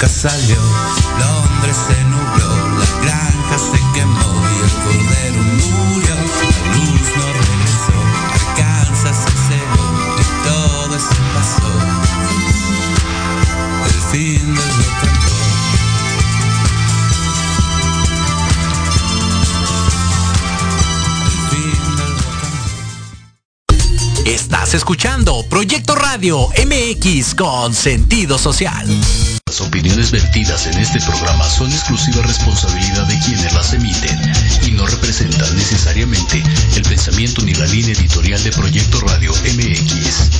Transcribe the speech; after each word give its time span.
nunca 0.00 0.08
salió, 0.08 0.56
Londres 1.18 1.76
se 1.86 2.04
nubló, 2.04 2.78
la 2.78 2.86
granja 3.02 3.58
se 3.58 3.78
quemó 3.92 4.32
y 4.48 4.60
el 4.64 4.70
cordero 4.82 5.42
murió, 5.42 6.14
la 6.14 6.22
luz 6.74 7.04
no 7.16 7.26
regresó, 7.34 7.98
Arkansas 8.32 9.16
se 9.24 9.30
cegó 9.46 9.88
y 10.18 10.24
todo 10.48 10.94
se 10.98 11.20
pasó. 11.34 11.70
El 13.84 13.98
fin 14.10 14.46
del 14.46 14.56
rock. 14.56 15.20
El 21.26 21.38
fin 21.50 21.80
del 21.96 22.12
rock. 23.76 24.26
Estás 24.26 24.72
escuchando 24.74 25.44
Proyecto 25.50 25.94
Radio 25.94 26.48
MX 26.56 27.34
con 27.34 27.74
sentido 27.74 28.38
social. 28.38 28.86
Las 29.50 29.60
opiniones 29.62 30.12
vertidas 30.12 30.68
en 30.68 30.78
este 30.78 31.00
programa 31.00 31.50
son 31.50 31.72
exclusiva 31.72 32.22
responsabilidad 32.22 33.04
de 33.08 33.18
quienes 33.18 33.52
las 33.52 33.72
emiten 33.72 34.16
y 34.64 34.70
no 34.70 34.86
representan 34.86 35.56
necesariamente 35.56 36.40
el 36.76 36.82
pensamiento 36.82 37.42
ni 37.42 37.52
la 37.54 37.66
línea 37.66 37.92
editorial 37.92 38.40
de 38.44 38.52
Proyecto 38.52 39.00
Radio 39.00 39.32
MX. 39.32 40.30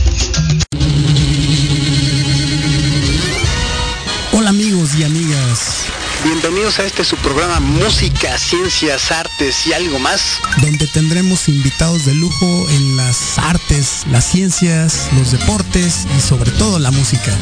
Hola 4.31 4.50
amigos 4.50 4.94
y 4.96 5.02
amigas, 5.02 5.80
Bienvenidos 6.22 6.78
a 6.78 6.84
este 6.84 7.02
su 7.02 7.17
programa 7.17 7.61
Música, 7.61 8.37
Ciencias, 8.37 9.11
Artes 9.11 9.67
y 9.67 9.72
algo 9.72 9.99
más. 9.99 10.38
donde 10.61 10.87
tendremos 10.87 11.49
invitados 11.49 12.05
de 12.05 12.14
lujo 12.14 12.69
en 12.69 12.96
las 12.96 13.38
artes, 13.38 14.05
las 14.11 14.26
ciencias, 14.26 15.08
los 15.17 15.32
deportes 15.32 16.06
y 16.17 16.20
sobre 16.20 16.50
todo 16.50 16.78
la 16.78 16.90
música. 16.90 17.34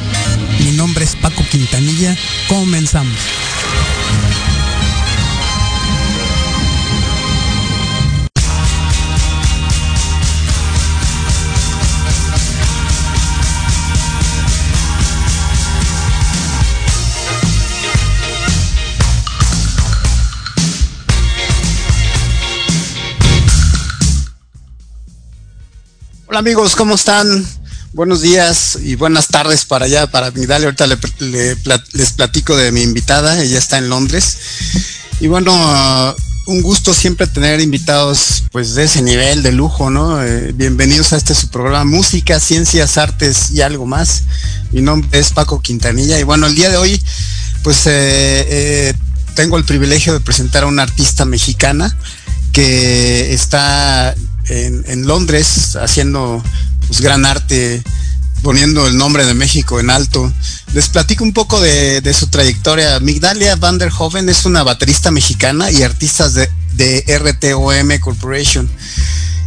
Mi 0.60 0.70
nombre 0.72 1.04
es 1.04 1.16
Paco 1.16 1.44
Quintanilla, 1.50 2.16
comenzamos. 2.46 3.16
Amigos, 26.38 26.76
¿cómo 26.76 26.94
están? 26.94 27.44
Buenos 27.94 28.20
días 28.22 28.78
y 28.80 28.94
buenas 28.94 29.26
tardes 29.26 29.64
para 29.64 29.86
allá, 29.86 30.06
para 30.08 30.30
Migdalia. 30.30 30.66
Ahorita 30.68 30.86
le- 30.86 31.56
les 31.94 32.12
platico 32.12 32.56
de 32.56 32.70
mi 32.70 32.82
invitada, 32.82 33.42
ella 33.42 33.58
está 33.58 33.76
en 33.78 33.88
Londres. 33.88 34.38
Y 35.18 35.26
bueno, 35.26 35.50
ah, 35.52 36.14
un 36.46 36.62
gusto 36.62 36.94
siempre 36.94 37.26
tener 37.26 37.60
invitados 37.60 38.44
pues 38.52 38.76
de 38.76 38.84
ese 38.84 39.02
nivel 39.02 39.42
de 39.42 39.50
lujo, 39.50 39.90
¿no? 39.90 40.22
Eh, 40.22 40.52
bienvenidos 40.54 41.12
a 41.12 41.16
este 41.16 41.34
su 41.34 41.48
programa 41.48 41.84
Música, 41.84 42.38
Ciencias, 42.38 42.98
Artes 42.98 43.50
y 43.50 43.62
algo 43.62 43.84
más. 43.84 44.22
Mi 44.70 44.80
nombre 44.80 45.18
es 45.18 45.30
Paco 45.30 45.60
Quintanilla 45.60 46.20
y 46.20 46.22
bueno, 46.22 46.46
el 46.46 46.54
día 46.54 46.70
de 46.70 46.76
hoy 46.76 47.02
pues 47.64 47.84
eh, 47.86 47.90
eh, 48.48 48.94
tengo 49.34 49.56
el 49.58 49.64
privilegio 49.64 50.12
de 50.12 50.20
presentar 50.20 50.62
a 50.62 50.66
una 50.68 50.84
artista 50.84 51.24
mexicana 51.24 51.98
que 52.52 53.34
está 53.34 54.14
en, 54.48 55.06
Londres 55.06 55.76
haciendo 55.76 56.42
pues, 56.86 57.00
gran 57.00 57.24
arte, 57.26 57.82
poniendo 58.42 58.86
el 58.86 58.96
nombre 58.96 59.24
de 59.24 59.34
México 59.34 59.80
en 59.80 59.90
alto. 59.90 60.32
Les 60.74 60.88
platico 60.88 61.24
un 61.24 61.32
poco 61.32 61.60
de, 61.60 62.00
de 62.00 62.14
su 62.14 62.28
trayectoria. 62.28 63.00
Migdalia 63.00 63.56
Van 63.56 63.78
der 63.78 63.90
Hoven 63.96 64.28
es 64.28 64.44
una 64.44 64.62
baterista 64.62 65.10
mexicana 65.10 65.70
y 65.70 65.82
artista 65.82 66.28
de, 66.28 66.48
de 66.74 67.18
RTOM 67.18 67.98
Corporation 68.00 68.68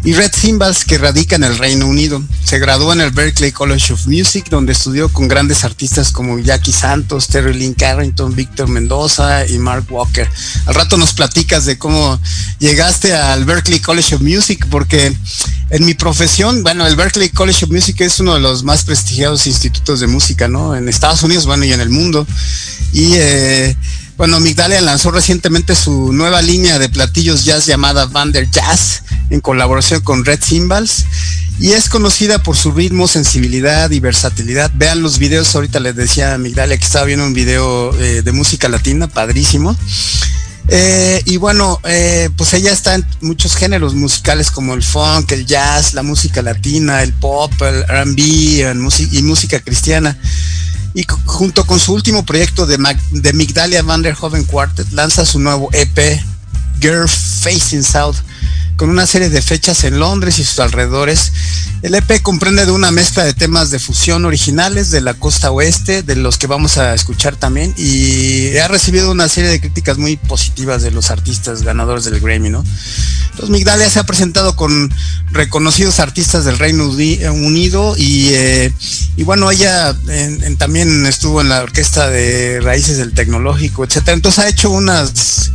y 0.03 0.13
Red 0.13 0.31
Cymbals 0.33 0.83
que 0.83 0.98
radica 0.98 1.36
en 1.36 1.44
el 1.44 1.57
Reino 1.57 1.88
Unido. 1.88 2.21
Se 2.44 2.59
graduó 2.59 2.92
en 2.94 3.01
el 3.01 3.12
Berklee 3.12 3.51
College 3.51 3.94
of 3.94 4.07
Music, 4.07 4.48
donde 4.50 4.74
estudió 4.74 5.09
con 5.09 5.27
grandes 5.27 5.63
artistas 5.63 6.12
como 6.12 6.39
Jackie 6.39 6.71
Santos, 6.71 7.27
Terry 7.27 7.53
Lynn 7.53 7.75
Carrington, 7.75 8.36
Víctor 8.36 8.68
Mendoza 8.68 9.45
y 9.48 9.57
Mark 9.59 9.86
Walker. 9.89 10.27
Al 10.65 10.75
rato 10.75 10.98
nos 10.98 11.13
platicas 11.13 11.65
de 11.65 11.77
cómo 11.77 12.19
llegaste 12.59 13.13
al 13.13 13.45
Berklee 13.45 13.80
College 13.80 14.15
of 14.15 14.21
Music, 14.21 14.65
porque 14.71 15.15
en 15.69 15.86
mi 15.86 15.94
profesión, 15.94 16.63
bueno, 16.63 16.86
el 16.88 16.95
Berklee 16.95 17.30
College 17.30 17.65
of 17.65 17.71
Music 17.71 18.01
es 18.01 18.19
uno 18.19 18.33
de 18.33 18.42
los 18.42 18.63
más 18.63 18.83
prestigiados 18.83 19.45
institutos 19.45 20.00
de 20.00 20.07
música, 20.07 20.47
¿no? 20.47 20.75
En 20.75 20.89
Estados 20.89 21.24
Unidos, 21.24 21.45
bueno, 21.45 21.63
y 21.63 21.74
en 21.74 21.80
el 21.80 21.89
mundo. 21.89 22.25
Y 22.92 23.13
eh, 23.13 23.77
bueno, 24.21 24.39
Migdalia 24.39 24.79
lanzó 24.81 25.09
recientemente 25.09 25.73
su 25.73 26.13
nueva 26.13 26.44
línea 26.44 26.77
de 26.77 26.89
platillos 26.89 27.44
jazz 27.44 27.65
llamada 27.65 28.06
Vander 28.06 28.47
Jazz 28.51 29.01
en 29.31 29.41
colaboración 29.41 30.01
con 30.01 30.23
Red 30.23 30.41
Cymbals 30.44 31.06
y 31.59 31.71
es 31.71 31.89
conocida 31.89 32.44
por 32.44 32.56
su 32.56 32.71
ritmo, 32.71 33.07
sensibilidad 33.07 33.89
y 33.89 34.00
versatilidad. 34.00 34.69
Vean 34.75 35.01
los 35.01 35.18
videos, 35.18 35.56
ahorita 35.56 35.79
les 35.79 35.95
decía 35.95 36.35
a 36.35 36.38
Migdalia 36.38 36.77
que 36.77 36.85
estaba 36.85 37.06
viendo 37.06 37.25
un 37.25 37.33
video 37.33 38.00
eh, 38.00 38.21
de 38.21 38.31
música 38.31 38.69
latina, 38.69 39.07
padrísimo. 39.07 39.75
Eh, 40.68 41.23
y 41.25 41.38
bueno, 41.38 41.79
eh, 41.85 42.29
pues 42.38 42.53
ella 42.53 42.71
está 42.71 42.94
en 42.94 43.03
muchos 43.21 43.56
géneros 43.56 43.95
musicales 43.95 44.51
como 44.51 44.75
el 44.75 44.83
funk, 44.83 45.31
el 45.31 45.47
jazz, 45.47 45.95
la 45.95 46.03
música 46.03 46.44
latina, 46.44 47.01
el 47.01 47.12
pop, 47.13 47.51
el 47.63 47.81
RB 47.88 48.19
y 48.19 49.23
música 49.23 49.59
cristiana. 49.62 50.15
Y 50.94 51.06
junto 51.26 51.66
con 51.66 51.80
su 51.80 51.94
último 51.94 52.26
proyecto 52.26 52.66
de, 52.66 52.78
Mac- 52.78 53.00
de 53.12 53.34
Migdalia 53.34 53.82
Van 53.82 54.02
der 54.02 54.16
Hoven 54.20 54.44
Quartet, 54.44 54.92
lanza 54.92 55.26
su 55.26 55.40
nuevo 55.40 55.70
EP, 55.72 56.22
Girl 56.81 57.07
Facing 57.07 57.83
South, 57.83 58.16
con 58.75 58.89
una 58.89 59.06
serie 59.06 59.30
de 59.30 59.42
fechas 59.42 59.83
en 59.83 60.00
Londres 60.00 60.39
y 60.39 60.44
sus 60.44 60.60
alrededores. 60.60 61.31
El 61.83 61.95
EP 61.95 62.22
comprende 62.22 62.66
de 62.66 62.72
una 62.72 62.92
mezcla 62.92 63.24
de 63.24 63.33
temas 63.33 63.72
de 63.72 63.80
fusión 63.80 64.25
originales 64.25 64.92
de 64.92 65.01
la 65.01 65.13
costa 65.16 65.51
oeste, 65.51 66.04
de 66.04 66.16
los 66.16 66.38
que 66.38 66.48
vamos 66.48 66.78
a 66.78 66.94
escuchar 66.94 67.36
también, 67.36 67.74
y 67.78 68.56
ha 68.57 68.68
recibido 68.68 69.12
una 69.12 69.28
serie 69.30 69.50
de 69.50 69.60
críticas 69.60 69.98
muy 69.98 70.16
positivas 70.18 70.83
de 70.83 70.92
los 70.92 71.10
artistas 71.12 71.63
ganadores 71.63 72.06
del 72.06 72.19
Grammy, 72.19 72.50
¿no? 72.50 72.63
Entonces 73.31 73.50
Migdalia 73.50 73.89
se 73.89 74.00
ha 74.00 74.04
presentado 74.04 74.56
con 74.56 74.94
reconocidos 75.31 76.00
artistas 76.00 76.45
del 76.45 76.60
Reino 76.60 76.86
Uni- 76.88 77.24
Unido 77.25 77.95
y, 77.98 78.30
eh, 78.33 78.74
y 79.16 79.24
bueno, 79.24 79.50
ella 79.50 79.95
también 80.57 81.06
estuvo 81.06 81.42
en 81.42 81.50
la 81.50 81.62
orquesta 81.63 82.10
de 82.10 82.60
Raíces 82.62 82.98
del 82.98 83.13
Tecnológico, 83.13 83.83
etcétera. 83.86 84.13
Entonces 84.13 84.44
ha 84.44 84.50
hecho 84.50 84.69
unas, 84.69 85.51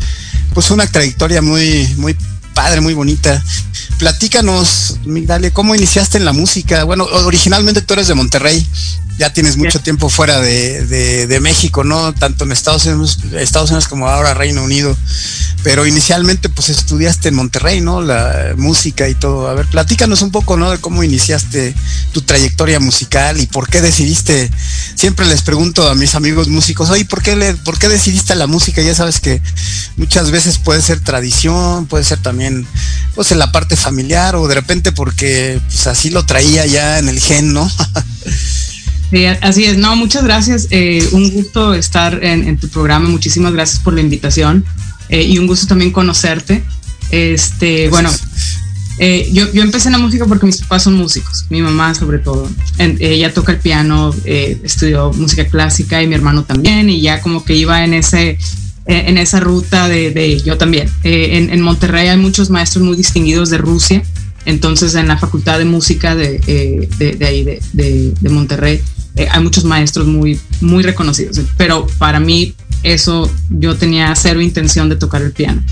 pues 0.57 0.71
una 0.71 0.87
trayectoria 0.87 1.43
muy, 1.43 1.87
muy 1.99 2.17
padre, 2.57 2.81
muy 2.81 2.95
bonita. 2.95 3.41
Platícanos, 3.99 4.97
Migdalia, 5.05 5.53
¿cómo 5.53 5.75
iniciaste 5.75 6.19
en 6.19 6.25
la 6.25 6.33
música? 6.33 6.85
Bueno, 6.85 7.05
originalmente 7.05 7.83
tú 7.83 7.95
eres 7.95 8.09
de 8.09 8.15
Monterrey, 8.15 8.67
ya 9.19 9.33
tienes 9.33 9.57
mucho 9.57 9.81
tiempo 9.81 10.09
fuera 10.11 10.41
de, 10.41 10.85
de- 10.87 11.27
de 11.27 11.41
México, 11.41 11.85
¿no? 11.85 12.13
Tanto 12.13 12.45
en 12.45 12.53
Estados 12.53 12.85
Unidos, 12.87 13.19
Estados 13.35 13.71
Unidos 13.71 13.89
como 13.89 14.09
ahora 14.09 14.35
Reino 14.35 14.63
Unido. 14.63 14.97
Pero 15.63 15.85
inicialmente 15.85 16.49
pues 16.49 16.69
estudiaste 16.69 17.29
en 17.29 17.35
Monterrey, 17.35 17.81
¿no? 17.81 18.01
La 18.01 18.53
música 18.57 19.09
y 19.09 19.15
todo. 19.17 19.49
A 19.49 19.55
ver, 19.55 19.67
platícanos 19.67 20.23
un 20.23 20.31
poco, 20.31 20.57
¿no? 20.57 20.71
De 20.71 20.79
cómo 20.79 21.03
iniciaste 21.03 21.75
tu 22.13 22.21
trayectoria 22.23 22.79
musical 22.79 23.41
y 23.41 23.47
por 23.47 23.69
qué 23.69 23.81
decidiste. 23.81 24.49
Siempre 24.95 25.27
les 25.27 25.43
pregunto 25.43 25.89
a 25.89 25.95
mis 25.97 26.15
amigos 26.15 26.47
músicos, 26.49 26.91
oye, 26.91 27.05
¿por 27.07 27.21
qué, 27.23 27.35
le, 27.35 27.55
¿por 27.55 27.79
qué 27.79 27.89
decidiste 27.89 28.35
la 28.37 28.47
música? 28.47 28.81
Ya 28.83 28.95
sabes 28.95 29.19
que 29.19 29.43
muchas 29.97 30.31
veces 30.31 30.59
puede 30.59 30.83
ser 30.83 31.01
tradición, 31.01 31.87
puede 31.87 32.05
ser 32.05 32.19
también 32.23 32.46
pues 33.15 33.33
en 33.33 33.39
la 33.39 33.51
parte 33.53 33.77
familiar 33.77 34.37
o 34.37 34.47
de 34.49 34.55
repente 34.55 34.93
porque 34.93 35.61
pues 35.67 35.87
así 35.87 36.11
lo 36.11 36.25
traía 36.27 36.67
ya 36.67 36.99
en 36.99 37.09
el 37.09 37.19
gen, 37.21 37.53
¿no? 37.53 37.71
Sí, 39.11 39.25
así 39.25 39.65
es. 39.65 39.79
No, 39.79 39.95
muchas 39.95 40.25
gracias. 40.25 40.67
Eh, 40.71 41.09
un 41.13 41.31
gusto 41.31 41.75
estar 41.75 42.25
en, 42.25 42.47
en 42.49 42.59
tu 42.59 42.69
programa. 42.69 43.09
Muchísimas 43.09 43.53
gracias 43.53 43.81
por 43.81 43.95
la 43.95 44.01
invitación 44.01 44.65
eh, 45.09 45.23
y 45.23 45.39
un 45.39 45.47
gusto 45.47 45.69
también 45.69 45.93
conocerte. 45.93 46.65
Este, 47.13 47.89
bueno, 47.89 48.11
eh, 48.99 49.29
yo, 49.33 49.53
yo 49.53 49.63
empecé 49.63 49.89
en 49.89 49.93
la 49.93 49.99
música 49.99 50.25
porque 50.27 50.47
mis 50.47 50.57
papás 50.57 50.83
son 50.83 50.95
músicos, 50.95 51.45
mi 51.51 51.63
mamá 51.63 51.95
sobre 51.95 52.19
todo. 52.19 52.51
En- 52.79 52.97
ella 53.01 53.33
toca 53.33 53.53
el 53.53 53.59
piano, 53.59 54.13
eh, 54.25 54.61
estudió 54.65 55.13
música 55.13 55.47
clásica 55.47 56.03
y 56.03 56.09
mi 56.09 56.17
hermano 56.17 56.43
también 56.45 56.91
y 56.91 57.01
ya 57.01 57.21
como 57.21 57.45
que 57.45 57.55
iba 57.55 57.85
en 57.85 57.95
ese 57.95 58.39
en 58.87 59.19
esa 59.19 59.41
ruta 59.41 59.89
de, 59.89 60.11
de 60.11 60.41
yo 60.41 60.57
también. 60.59 60.89
Eh, 61.03 61.37
en, 61.39 61.51
en 61.51 61.61
Monterrey 61.61 62.09
hay 62.09 62.19
muchos 62.19 62.51
maestros 62.51 62.85
muy 62.85 62.97
distinguidos 62.97 63.51
de 63.51 63.59
Rusia, 63.59 64.03
entonces 64.45 64.95
en 64.95 65.09
la 65.09 65.19
Facultad 65.19 65.59
de 65.59 65.65
Música 65.65 66.15
de, 66.15 66.41
eh, 66.47 66.89
de, 66.99 67.13
de 67.13 67.27
ahí, 67.27 67.45
de 67.73 68.29
Monterrey, 68.29 68.81
eh, 69.17 69.29
hay 69.31 69.43
muchos 69.43 69.65
maestros 69.65 70.07
muy, 70.07 70.39
muy 70.61 70.83
reconocidos, 70.83 71.41
pero 71.57 71.87
para 71.99 72.21
mí 72.21 72.55
eso 72.83 73.31
yo 73.51 73.75
tenía 73.77 74.15
cero 74.15 74.41
intención 74.41 74.89
de 74.89 74.97
tocar 74.97 75.23
el 75.23 75.33
piano. 75.33 75.63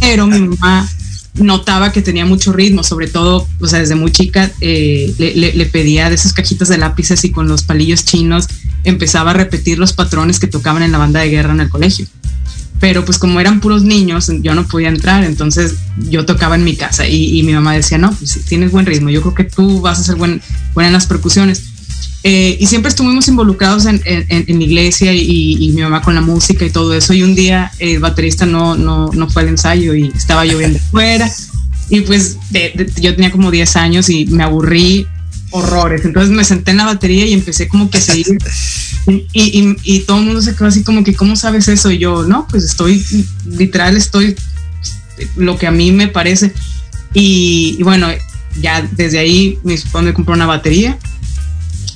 Pero 0.00 0.26
mi 0.26 0.40
mamá 0.40 0.88
notaba 1.34 1.92
que 1.92 2.02
tenía 2.02 2.24
mucho 2.24 2.52
ritmo, 2.52 2.82
sobre 2.82 3.06
todo, 3.06 3.46
o 3.60 3.66
sea, 3.66 3.78
desde 3.78 3.94
muy 3.94 4.10
chica 4.10 4.50
eh, 4.60 5.14
le, 5.18 5.66
pedía 5.66 6.08
de 6.08 6.16
esas 6.16 6.32
cajitas 6.32 6.68
de 6.68 6.78
lápices 6.78 7.24
y 7.24 7.30
con 7.30 7.48
los 7.48 7.62
palillos 7.62 8.04
chinos 8.04 8.48
empezaba 8.84 9.30
a 9.30 9.34
repetir 9.34 9.78
los 9.78 9.92
patrones 9.92 10.40
que 10.40 10.46
tocaban 10.46 10.82
en 10.82 10.92
la 10.92 10.98
banda 10.98 11.20
de 11.20 11.30
guerra 11.30 11.52
en 11.52 11.60
el 11.60 11.68
colegio. 11.68 12.06
Pero 12.80 13.04
pues 13.04 13.18
como 13.18 13.40
eran 13.40 13.60
puros 13.60 13.82
niños, 13.82 14.30
yo 14.40 14.54
no 14.54 14.66
podía 14.66 14.88
entrar, 14.88 15.22
entonces 15.22 15.76
yo 15.98 16.24
tocaba 16.24 16.54
en 16.54 16.64
mi 16.64 16.76
casa 16.76 17.06
y, 17.06 17.42
mi 17.42 17.52
mamá 17.52 17.74
decía, 17.74 17.98
no, 17.98 18.10
pues 18.10 18.40
tienes 18.46 18.72
buen 18.72 18.86
ritmo, 18.86 19.10
yo 19.10 19.20
creo 19.20 19.34
que 19.34 19.44
tú 19.44 19.82
vas 19.82 20.00
a 20.00 20.02
ser 20.02 20.16
buen, 20.16 20.40
buena 20.72 20.88
en 20.88 20.94
las 20.94 21.06
percusiones. 21.06 21.62
Eh, 22.22 22.58
y 22.60 22.66
siempre 22.66 22.90
estuvimos 22.90 23.26
involucrados 23.28 23.86
en, 23.86 24.02
en, 24.04 24.58
la 24.58 24.64
iglesia 24.64 25.14
y, 25.14 25.72
mi 25.74 25.80
mamá 25.80 26.02
con 26.02 26.14
la 26.14 26.20
música 26.20 26.64
y 26.64 26.70
todo 26.70 26.94
eso. 26.94 27.14
Y 27.14 27.22
un 27.22 27.34
día 27.34 27.72
el 27.78 27.98
baterista 27.98 28.44
no, 28.46 28.76
no, 28.76 29.10
no 29.12 29.28
fue 29.30 29.42
al 29.42 29.48
ensayo 29.48 29.94
y 29.94 30.08
estaba 30.14 30.44
lloviendo 30.44 30.78
fuera. 30.90 31.30
Y 31.88 32.02
pues 32.02 32.36
yo 33.00 33.14
tenía 33.14 33.32
como 33.32 33.50
10 33.50 33.76
años 33.76 34.10
y 34.10 34.26
me 34.26 34.42
aburrí 34.42 35.06
horrores. 35.50 36.04
Entonces 36.04 36.30
me 36.30 36.44
senté 36.44 36.72
en 36.72 36.76
la 36.76 36.84
batería 36.84 37.26
y 37.26 37.32
empecé 37.32 37.68
como 37.68 37.90
que 37.90 37.98
a 37.98 38.00
seguir. 38.00 38.26
Y, 39.32 39.76
y, 39.82 40.00
todo 40.00 40.18
el 40.18 40.26
mundo 40.26 40.42
se 40.42 40.54
quedó 40.54 40.68
así 40.68 40.84
como 40.84 41.02
que, 41.02 41.14
¿cómo 41.14 41.34
sabes 41.34 41.66
eso? 41.68 41.90
Y 41.90 41.98
yo, 41.98 42.24
no, 42.24 42.46
pues 42.48 42.64
estoy, 42.64 43.02
literal, 43.46 43.96
estoy 43.96 44.36
lo 45.36 45.58
que 45.58 45.66
a 45.66 45.70
mí 45.70 45.90
me 45.90 46.06
parece. 46.06 46.52
Y, 47.14 47.82
bueno, 47.82 48.08
ya 48.60 48.86
desde 48.92 49.18
ahí 49.18 49.58
mi 49.64 49.76
papá 49.78 50.02
me 50.02 50.12
compró 50.12 50.34
una 50.34 50.46
batería 50.46 50.98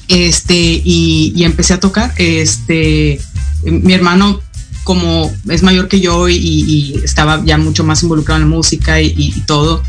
este, 0.09 0.83
y, 0.85 1.43
empecé 1.45 1.75
a 1.75 1.81
tocar. 1.81 2.13
Este, 2.17 3.21
mi 3.65 3.93
hermano, 3.93 4.41
como 4.85 5.33
es 5.49 5.63
mayor 5.63 5.89
que 5.89 6.01
yo 6.01 6.29
y, 6.29 7.01
estaba 7.03 7.43
ya 7.45 7.59
mucho 7.59 7.85
más 7.85 8.03
involucrado 8.03 8.41
en 8.41 8.49
la 8.49 8.55
música 8.55 9.01
y, 9.01 9.35
todo, 9.47 9.83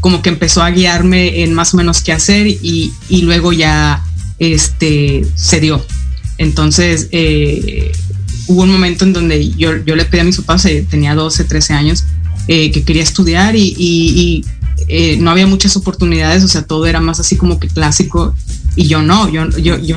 como 0.00 0.22
que 0.22 0.28
empezó 0.28 0.62
a 0.62 0.70
guiarme 0.70 1.42
en 1.42 1.54
más 1.54 1.74
o 1.74 1.76
menos 1.76 2.02
qué 2.02 2.12
hacer 2.12 2.46
y, 2.46 2.92
luego 3.22 3.52
ya 3.52 4.04
este, 4.38 5.26
se 5.34 5.60
dio. 5.60 5.84
Entonces, 6.36 7.08
eh, 7.10 7.90
hubo 8.46 8.62
un 8.62 8.70
momento 8.70 9.04
en 9.04 9.12
donde 9.12 9.50
yo, 9.50 9.72
le 9.74 10.04
pedí 10.04 10.20
a 10.20 10.24
mis 10.24 10.36
papás, 10.36 10.64
eh, 10.66 10.86
tenía 10.88 11.14
12, 11.14 11.44
13 11.44 11.74
años, 11.74 12.04
eh, 12.46 12.70
que 12.70 12.84
quería 12.84 13.02
estudiar 13.02 13.56
y, 13.56 14.44
no 15.18 15.30
había 15.30 15.46
muchas 15.46 15.76
oportunidades, 15.76 16.44
o 16.44 16.48
sea, 16.48 16.62
todo 16.62 16.86
era 16.86 17.00
más 17.00 17.18
así 17.20 17.36
como 17.36 17.58
que 17.58 17.68
clásico 17.68 18.34
y 18.78 18.86
yo 18.86 19.02
no, 19.02 19.28
yo, 19.28 19.48
yo, 19.58 19.76
yo 19.76 19.96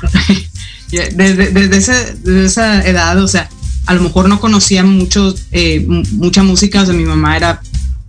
desde, 0.91 1.51
desde, 1.51 2.45
esa 2.45 2.83
edad, 2.83 3.21
o 3.21 3.27
sea, 3.27 3.47
a 3.85 3.93
lo 3.93 4.01
mejor 4.01 4.27
no 4.27 4.41
conocía 4.41 4.83
mucho, 4.83 5.35
eh, 5.51 5.85
mucha 6.13 6.41
música, 6.41 6.81
o 6.81 6.85
sea, 6.85 6.95
mi 6.95 7.05
mamá 7.05 7.37
era, 7.37 7.61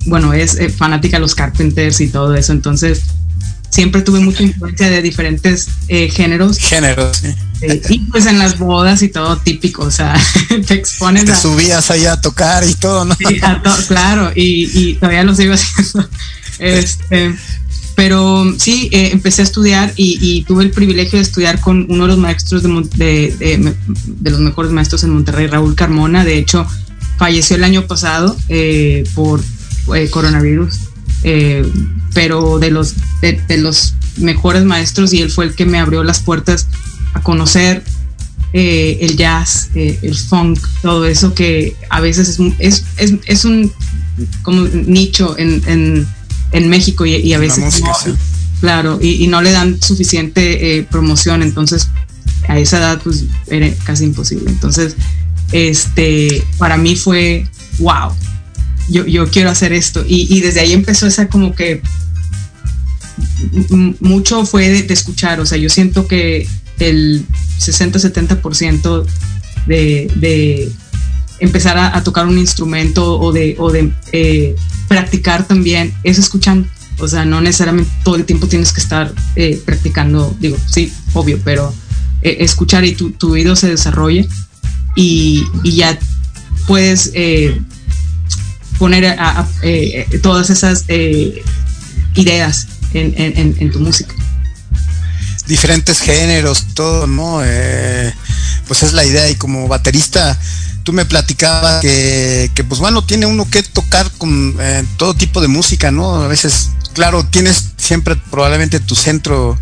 bueno, 0.06 0.32
es 0.32 0.54
eh, 0.54 0.70
fanática 0.70 1.18
de 1.18 1.20
los 1.20 1.34
Carpenters 1.34 2.00
y 2.00 2.08
todo 2.08 2.34
eso, 2.34 2.52
entonces 2.52 3.02
siempre 3.68 4.00
tuve 4.00 4.20
mucha 4.20 4.44
influencia 4.44 4.88
de 4.88 5.02
diferentes 5.02 5.68
eh, 5.88 6.08
géneros. 6.08 6.56
Géneros, 6.56 7.18
sí. 7.18 7.34
y 7.90 7.98
pues 8.10 8.24
en 8.24 8.38
las 8.38 8.58
bodas 8.58 9.02
y 9.02 9.08
todo 9.10 9.36
típico, 9.36 9.82
o 9.82 9.90
sea, 9.90 10.18
te 10.66 10.72
expones 10.72 11.26
te 11.26 11.36
subías 11.36 11.90
ahí 11.90 12.06
a 12.06 12.18
tocar 12.18 12.64
y 12.64 12.74
todo, 12.76 13.04
¿no? 13.04 13.14
Sí, 13.14 13.38
claro, 13.88 14.32
y, 14.34 14.70
y, 14.72 14.94
todavía 14.94 15.22
lo 15.22 15.34
sigo 15.34 15.52
haciendo. 15.52 16.08
Este, 16.58 17.34
pero 17.94 18.52
sí, 18.58 18.88
eh, 18.92 19.10
empecé 19.12 19.42
a 19.42 19.44
estudiar 19.44 19.92
y, 19.96 20.44
tuve 20.44 20.64
el 20.64 20.70
privilegio 20.70 21.18
de 21.18 21.22
estudiar 21.22 21.60
con 21.60 21.86
uno 21.90 22.04
de 22.04 22.08
los 22.08 22.18
maestros 22.18 22.62
de, 22.62 23.74
los 24.22 24.40
mejores 24.40 24.72
maestros 24.72 25.04
en 25.04 25.10
Monterrey, 25.10 25.46
Raúl 25.46 25.74
Carmona. 25.74 26.24
De 26.24 26.38
hecho, 26.38 26.66
falleció 27.18 27.56
el 27.56 27.64
año 27.64 27.86
pasado 27.86 28.36
eh, 28.48 29.04
por 29.14 29.40
eh, 29.94 30.08
coronavirus, 30.10 30.80
pero 32.14 32.58
de 32.58 32.70
los, 32.70 32.94
de, 33.20 33.58
los 33.58 33.94
mejores 34.16 34.64
maestros 34.64 35.12
y 35.12 35.22
él 35.22 35.30
fue 35.30 35.46
el 35.46 35.54
que 35.54 35.66
me 35.66 35.78
abrió 35.78 36.02
las 36.02 36.20
puertas 36.20 36.68
a 37.14 37.22
conocer 37.22 37.84
el 38.52 39.16
jazz, 39.16 39.70
el 39.74 40.14
funk, 40.14 40.58
todo 40.82 41.06
eso 41.06 41.34
que 41.34 41.74
a 41.88 42.00
veces 42.00 42.38
es, 42.58 42.84
es, 42.96 43.14
es, 43.26 43.44
un 43.44 43.72
como 44.42 44.62
nicho 44.62 45.36
en 45.38 46.06
México 46.68 47.06
y, 47.06 47.32
a 47.32 47.38
veces 47.38 47.82
claro 48.60 48.98
y, 49.00 49.26
no 49.26 49.42
le 49.42 49.52
dan 49.52 49.80
suficiente 49.82 50.78
eh, 50.78 50.86
promoción 50.90 51.42
entonces 51.42 51.88
a 52.48 52.58
esa 52.58 52.78
edad 52.78 53.00
pues 53.02 53.24
era 53.46 53.70
casi 53.84 54.04
imposible. 54.04 54.50
Entonces 54.50 54.96
este 55.52 56.44
para 56.58 56.76
mí 56.76 56.96
fue 56.96 57.46
wow 57.78 58.12
yo, 58.88 59.06
yo 59.06 59.28
quiero 59.28 59.50
hacer 59.50 59.72
esto 59.72 60.04
y, 60.06 60.40
desde 60.40 60.60
ahí 60.60 60.72
empezó 60.72 61.06
esa 61.06 61.28
como 61.28 61.54
que 61.54 61.82
mucho 64.00 64.44
fue 64.44 64.68
de, 64.68 64.92
escuchar. 64.92 65.40
O 65.40 65.46
sea 65.46 65.58
yo 65.58 65.68
siento 65.68 66.06
que 66.06 66.48
el 66.78 67.24
60-70% 67.58 69.06
de, 69.66 70.10
de 70.16 70.72
empezar 71.42 71.78
a, 71.78 72.02
tocar 72.04 72.26
un 72.26 72.38
instrumento 72.38 73.18
o 73.18 73.32
de, 73.32 73.56
o 73.58 73.70
de 73.70 73.92
eh, 74.12 74.54
practicar 74.92 75.46
también 75.46 75.94
es 76.04 76.18
escuchando. 76.18 76.68
O 76.98 77.08
sea, 77.08 77.24
no 77.24 77.40
necesariamente 77.40 77.90
todo 78.04 78.16
el 78.16 78.26
tiempo 78.26 78.46
tienes 78.46 78.72
que 78.72 78.80
estar 78.80 79.10
eh, 79.36 79.60
practicando, 79.64 80.36
digo, 80.38 80.58
sí, 80.70 80.92
obvio, 81.14 81.40
pero 81.42 81.74
eh, 82.20 82.36
escuchar 82.40 82.84
y 82.84 82.92
tu, 82.94 83.10
tu, 83.12 83.32
oído 83.32 83.56
se 83.56 83.70
desarrolle 83.70 84.28
y, 84.94 85.44
y 85.64 85.76
ya 85.76 85.98
puedes 86.66 87.10
eh, 87.14 87.58
poner 88.78 89.16
todas 90.20 90.50
esas 90.50 90.84
ideas 92.14 92.68
en, 92.92 93.14
en, 93.16 93.56
en, 93.58 93.72
tu 93.72 93.80
música. 93.80 94.14
Diferentes 95.46 96.00
géneros, 96.00 96.66
todo, 96.74 97.06
¿no? 97.06 97.40
pues 98.68 98.82
es 98.82 98.92
la 98.92 99.04
idea 99.04 99.30
y 99.30 99.36
como 99.36 99.66
baterista 99.68 100.38
tú 100.82 100.92
me 100.92 101.04
platicabas 101.04 101.80
que, 101.80 102.50
que, 102.54 102.64
pues 102.64 102.80
bueno, 102.80 103.04
tiene 103.04 103.26
uno 103.26 103.48
que 103.48 103.62
tocar 103.62 104.10
con 104.18 104.56
eh, 104.60 104.84
todo 104.96 105.14
tipo 105.14 105.40
de 105.40 105.48
música, 105.48 105.90
¿no? 105.90 106.22
A 106.22 106.28
veces, 106.28 106.70
claro, 106.92 107.24
tienes 107.24 107.70
siempre 107.76 108.16
probablemente 108.30 108.80
tu 108.80 108.94
centro, 108.94 109.58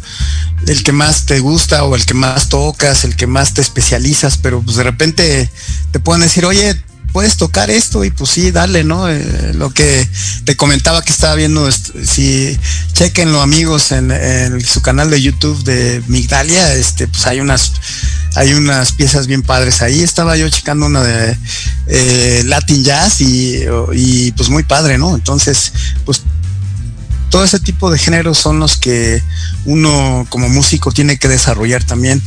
el 0.67 0.83
que 0.83 0.93
más 0.93 1.27
te 1.27 1.41
gusta 1.41 1.85
o 1.85 1.95
el 1.97 2.05
que 2.05 2.15
más 2.15 2.49
tocas, 2.49 3.05
el 3.05 3.17
que 3.17 3.27
más 3.27 3.55
te 3.55 3.61
especializas, 3.61 4.39
pero 4.39 4.61
pues 4.62 4.77
de 4.77 4.83
repente 4.83 5.50
te 5.91 6.00
pueden 6.00 6.23
decir, 6.23 6.45
oye, 6.45 6.81
puedes 7.12 7.37
tocar 7.37 7.71
esto 7.71 8.05
y 8.05 8.11
pues 8.11 8.31
sí, 8.31 8.50
dale, 8.50 8.85
¿no? 8.85 9.09
Eh, 9.09 9.52
lo 9.55 9.71
que 9.71 10.09
te 10.45 10.57
comentaba 10.57 11.02
que 11.02 11.12
estaba 11.12 11.35
viendo, 11.35 11.71
si 11.73 12.59
chequenlo 12.93 13.40
amigos 13.40 13.93
en, 13.93 14.61
su 14.64 14.83
canal 14.83 15.11
de 15.11 15.23
YouTube 15.23 15.62
de 15.64 16.02
Migdalia, 16.09 16.75
este, 16.75 17.09
pues 17.09 17.26
hay 17.26 17.40
unas 17.40 17.73
hay 18.37 18.55
unas 18.55 18.93
piezas 18.93 19.26
bien 19.26 19.43
padres 19.43 19.83
ahí. 19.83 20.02
Estaba 20.02 20.37
yo 20.37 20.49
checando 20.49 20.87
una 20.87 21.02
de 21.02 21.37
eh, 21.88 22.43
Latin 22.45 22.85
Jazz 22.85 23.21
y, 23.21 23.64
y, 23.93 24.33
pues 24.33 24.49
muy 24.50 24.62
padre, 24.62 24.99
¿no? 24.99 25.17
Entonces, 25.17 25.73
pues 26.05 26.23
todo 27.31 27.45
ese 27.45 27.61
tipo 27.61 27.91
de 27.91 27.99
géneros 27.99 28.39
son 28.39 28.59
los 28.59 28.77
que 28.77 29.23
uno 29.65 30.27
como 30.29 30.49
músico 30.49 30.93
tiene 30.93 31.19
que 31.19 31.29
desarrollar 31.29 31.85
también. 31.85 32.21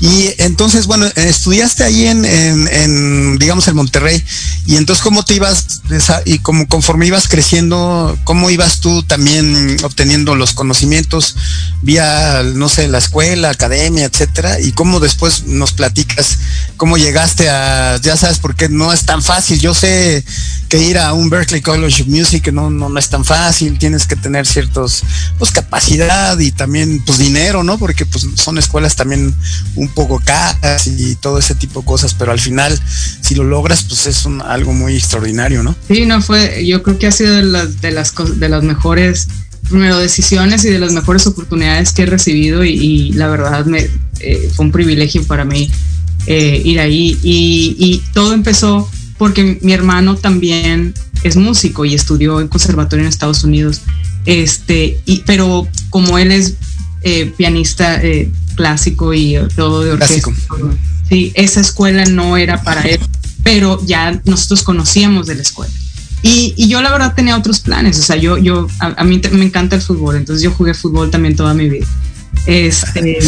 Y 0.00 0.30
entonces, 0.38 0.86
bueno, 0.86 1.06
estudiaste 1.16 1.84
ahí 1.84 2.06
en, 2.06 2.24
en, 2.24 3.38
digamos, 3.38 3.68
en 3.68 3.76
Monterrey. 3.76 4.24
Y 4.66 4.76
entonces, 4.76 5.02
¿cómo 5.02 5.24
te 5.24 5.34
ibas, 5.34 5.82
y 6.24 6.38
como 6.38 6.66
conforme 6.68 7.06
ibas 7.06 7.28
creciendo, 7.28 8.16
cómo 8.24 8.50
ibas 8.50 8.80
tú 8.80 9.02
también 9.02 9.76
obteniendo 9.82 10.34
los 10.34 10.52
conocimientos 10.52 11.36
vía, 11.82 12.42
no 12.54 12.68
sé, 12.68 12.88
la 12.88 12.98
escuela, 12.98 13.50
academia, 13.50 14.04
etcétera? 14.06 14.60
Y 14.60 14.72
cómo 14.72 15.00
después 15.00 15.46
nos 15.46 15.72
platicas 15.72 16.38
cómo 16.76 16.96
llegaste 16.96 17.48
a, 17.48 17.98
ya 18.02 18.16
sabes, 18.16 18.38
porque 18.38 18.68
no 18.68 18.92
es 18.92 19.04
tan 19.04 19.22
fácil. 19.22 19.58
Yo 19.60 19.74
sé 19.74 20.24
que 20.68 20.78
ir 20.78 20.98
a 20.98 21.12
un 21.12 21.30
Berkeley 21.30 21.60
College 21.60 22.02
of 22.02 22.08
Music 22.08 22.52
no, 22.52 22.70
no, 22.70 22.88
no 22.88 22.98
es 22.98 23.08
tan 23.08 23.24
fácil, 23.24 23.78
tienes 23.78 24.06
que 24.06 24.16
tener 24.16 24.43
ciertos, 24.44 25.02
pues 25.38 25.50
capacidad 25.50 26.38
y 26.38 26.52
también 26.52 27.02
pues 27.04 27.18
dinero, 27.18 27.62
¿no? 27.62 27.78
Porque 27.78 28.06
pues 28.06 28.26
son 28.36 28.58
escuelas 28.58 28.96
también 28.96 29.34
un 29.76 29.88
poco 29.88 30.20
caras 30.24 30.86
y 30.86 31.16
todo 31.16 31.38
ese 31.38 31.54
tipo 31.54 31.80
de 31.80 31.86
cosas, 31.86 32.14
pero 32.14 32.32
al 32.32 32.40
final 32.40 32.78
si 33.20 33.34
lo 33.34 33.44
logras 33.44 33.84
pues 33.84 34.06
es 34.06 34.24
un, 34.24 34.42
algo 34.42 34.72
muy 34.72 34.96
extraordinario, 34.96 35.62
¿no? 35.62 35.74
Sí, 35.88 36.06
no 36.06 36.20
fue, 36.22 36.66
yo 36.66 36.82
creo 36.82 36.98
que 36.98 37.06
ha 37.06 37.12
sido 37.12 37.34
de 37.34 37.42
las, 37.42 37.80
de 37.80 37.90
las, 37.90 38.14
de 38.36 38.48
las 38.48 38.62
mejores 38.62 39.28
primero 39.68 39.98
decisiones 39.98 40.64
y 40.64 40.70
de 40.70 40.78
las 40.78 40.92
mejores 40.92 41.26
oportunidades 41.26 41.92
que 41.92 42.02
he 42.02 42.06
recibido 42.06 42.64
y, 42.64 43.12
la 43.12 43.28
verdad 43.28 43.64
me 43.64 43.88
eh, 44.20 44.50
fue 44.54 44.66
un 44.66 44.72
privilegio 44.72 45.24
para 45.24 45.44
mí 45.44 45.70
eh, 46.26 46.60
ir 46.64 46.80
ahí 46.80 47.18
y, 47.22 47.76
y 47.78 48.02
todo 48.12 48.34
empezó 48.34 48.88
porque 49.18 49.58
mi 49.62 49.72
hermano 49.72 50.16
también 50.16 50.94
es 51.22 51.36
músico 51.36 51.84
y 51.84 51.94
estudió 51.94 52.40
en 52.40 52.48
conservatorio 52.48 53.04
en 53.04 53.08
Estados 53.08 53.44
Unidos. 53.44 53.80
Este, 54.26 55.00
y, 55.04 55.22
pero 55.26 55.68
como 55.90 56.18
él 56.18 56.32
es 56.32 56.54
eh, 57.02 57.32
pianista 57.36 58.02
eh, 58.02 58.30
clásico 58.54 59.12
y 59.12 59.36
todo 59.54 59.84
de 59.84 59.92
orquesta. 59.92 60.30
Sí, 61.08 61.32
esa 61.34 61.60
escuela 61.60 62.04
no 62.06 62.36
era 62.36 62.62
para 62.62 62.82
él, 62.82 62.98
pero 63.42 63.78
ya 63.84 64.20
nosotros 64.24 64.62
conocíamos 64.62 65.26
de 65.26 65.34
la 65.34 65.42
escuela. 65.42 65.72
Y, 66.22 66.54
y 66.56 66.68
yo 66.68 66.80
la 66.80 66.90
verdad 66.90 67.14
tenía 67.14 67.36
otros 67.36 67.60
planes, 67.60 67.98
o 67.98 68.02
sea, 68.02 68.16
yo, 68.16 68.38
yo, 68.38 68.66
a, 68.78 69.04
mí 69.04 69.20
me 69.32 69.44
encanta 69.44 69.76
el 69.76 69.82
fútbol, 69.82 70.16
entonces 70.16 70.42
yo 70.42 70.50
jugué 70.52 70.72
fútbol 70.72 71.10
también 71.10 71.36
toda 71.36 71.52
mi 71.52 71.68
vida. 71.68 71.86
Este, 72.46 73.18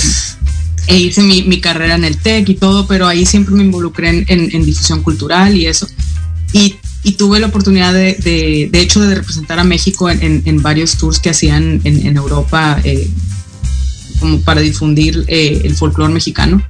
e 0.87 0.97
hice 0.97 1.21
mi, 1.21 1.43
mi, 1.43 1.61
carrera 1.61 1.97
en 1.97 2.05
el 2.05 2.17
TEC 2.17 2.49
y 2.49 2.55
todo, 2.55 2.87
pero 2.87 3.07
ahí 3.07 3.27
siempre 3.27 3.55
me 3.55 3.65
involucré 3.65 4.09
en, 4.09 4.25
en, 4.29 4.65
difusión 4.65 5.03
cultural 5.03 5.55
y 5.55 5.67
eso. 5.67 5.87
Y, 6.55 6.77
y 7.07 7.13
tuve 7.13 7.39
la 7.39 7.47
oportunidad 7.47 7.95
de, 7.95 8.15
de, 8.15 8.69
de, 8.69 8.81
hecho, 8.81 9.01
de 9.01 9.15
representar 9.15 9.61
a 9.61 9.65
México 9.65 10.11
en, 10.11 10.43
en 10.45 10.61
varios 10.61 10.97
tours 10.99 11.21
que 11.21 11.31
hacían 11.31 11.81
en, 11.85 12.17
Europa, 12.17 12.81
eh, 12.83 13.09
como 14.19 14.41
para 14.41 14.61
difundir 14.61 15.25
eh, 15.29 15.61
el 15.63 15.77
folclore 15.77 16.13
mexicano. 16.13 16.61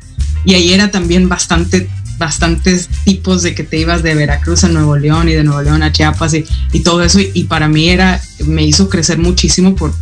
Y 0.45 0.53
ahí 0.53 0.75
era 0.75 0.91
también 0.91 1.31
bastante 1.31 1.89
bastantes 2.19 2.91
tipos 3.07 3.43
de 3.43 3.55
que 3.55 3.63
te 3.63 3.79
ibas 3.79 4.03
de 4.03 4.15
Veracruz 4.15 4.65
a 4.65 4.69
Nuevo 4.69 4.99
León 4.99 5.31
y 5.31 5.33
de 5.33 5.43
Nuevo 5.43 5.63
León 5.63 5.83
a 5.83 5.91
Chiapas 5.91 6.35
y, 6.35 6.45
y 6.71 6.81
todo 6.81 7.03
eso 7.03 7.19
y, 7.19 7.45
para 7.45 7.69
mí 7.69 7.89
era 7.89 8.21
me 8.47 8.63
hizo 8.63 8.89
crecer 8.91 9.19
muchísimo 9.19 9.75
por 9.75 9.95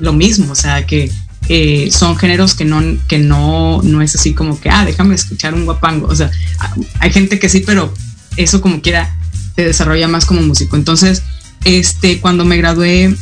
lo 0.00 0.12
mismo 0.12 0.52
o 0.52 0.56
sea 0.56 0.86
que 0.86 1.10
eh, 1.48 1.88
son 1.92 2.16
géneros 2.16 2.54
que 2.54 2.64
no 2.64 2.82
que 3.06 3.18
no 3.18 3.80
no 3.82 4.02
es 4.02 4.16
así 4.16 4.34
como 4.34 4.60
que 4.60 4.70
ah 4.70 4.84
déjame 4.84 5.14
escuchar 5.14 5.54
un 5.54 5.64
guapango 5.64 6.08
o 6.08 6.16
sea 6.16 6.32
hay 6.98 7.12
gente 7.12 7.38
que 7.38 7.48
sí 7.48 7.62
pero 7.64 7.94
eso 8.36 8.60
como 8.60 8.82
quiera 8.82 9.16
te 9.54 9.64
desarrolla 9.64 10.08
más 10.08 10.24
como 10.24 10.42
músico 10.42 10.76
entonces 10.76 11.22
este 11.64 12.20
cuando 12.20 12.44
me 12.44 12.56
gradué 12.56 13.14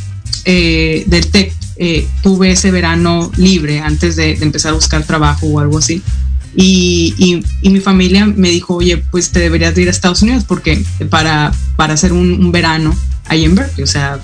eh, 0.44 1.04
del 1.06 1.26
TEC 1.30 1.54
eh, 1.82 2.06
tuve 2.22 2.50
ese 2.50 2.70
verano 2.70 3.32
libre 3.38 3.80
antes 3.80 4.14
de, 4.14 4.32
empezar 4.42 4.72
a 4.72 4.74
buscar 4.74 5.02
trabajo 5.04 5.46
o 5.46 5.60
algo 5.60 5.78
así. 5.78 6.02
Y, 6.54 7.42
mi 7.62 7.80
familia 7.80 8.26
me 8.26 8.50
dijo, 8.50 8.74
oye, 8.74 8.98
pues 8.98 9.30
te 9.30 9.40
deberías 9.40 9.78
ir 9.78 9.88
a 9.88 9.90
Estados 9.90 10.20
Unidos 10.20 10.44
porque 10.46 10.84
para, 11.08 11.52
para 11.76 11.94
hacer 11.94 12.12
un, 12.12 12.52
verano 12.52 12.94
ahí 13.24 13.46
en 13.46 13.54
Berkeley, 13.54 13.84
o 13.84 13.86
sea, 13.86 14.20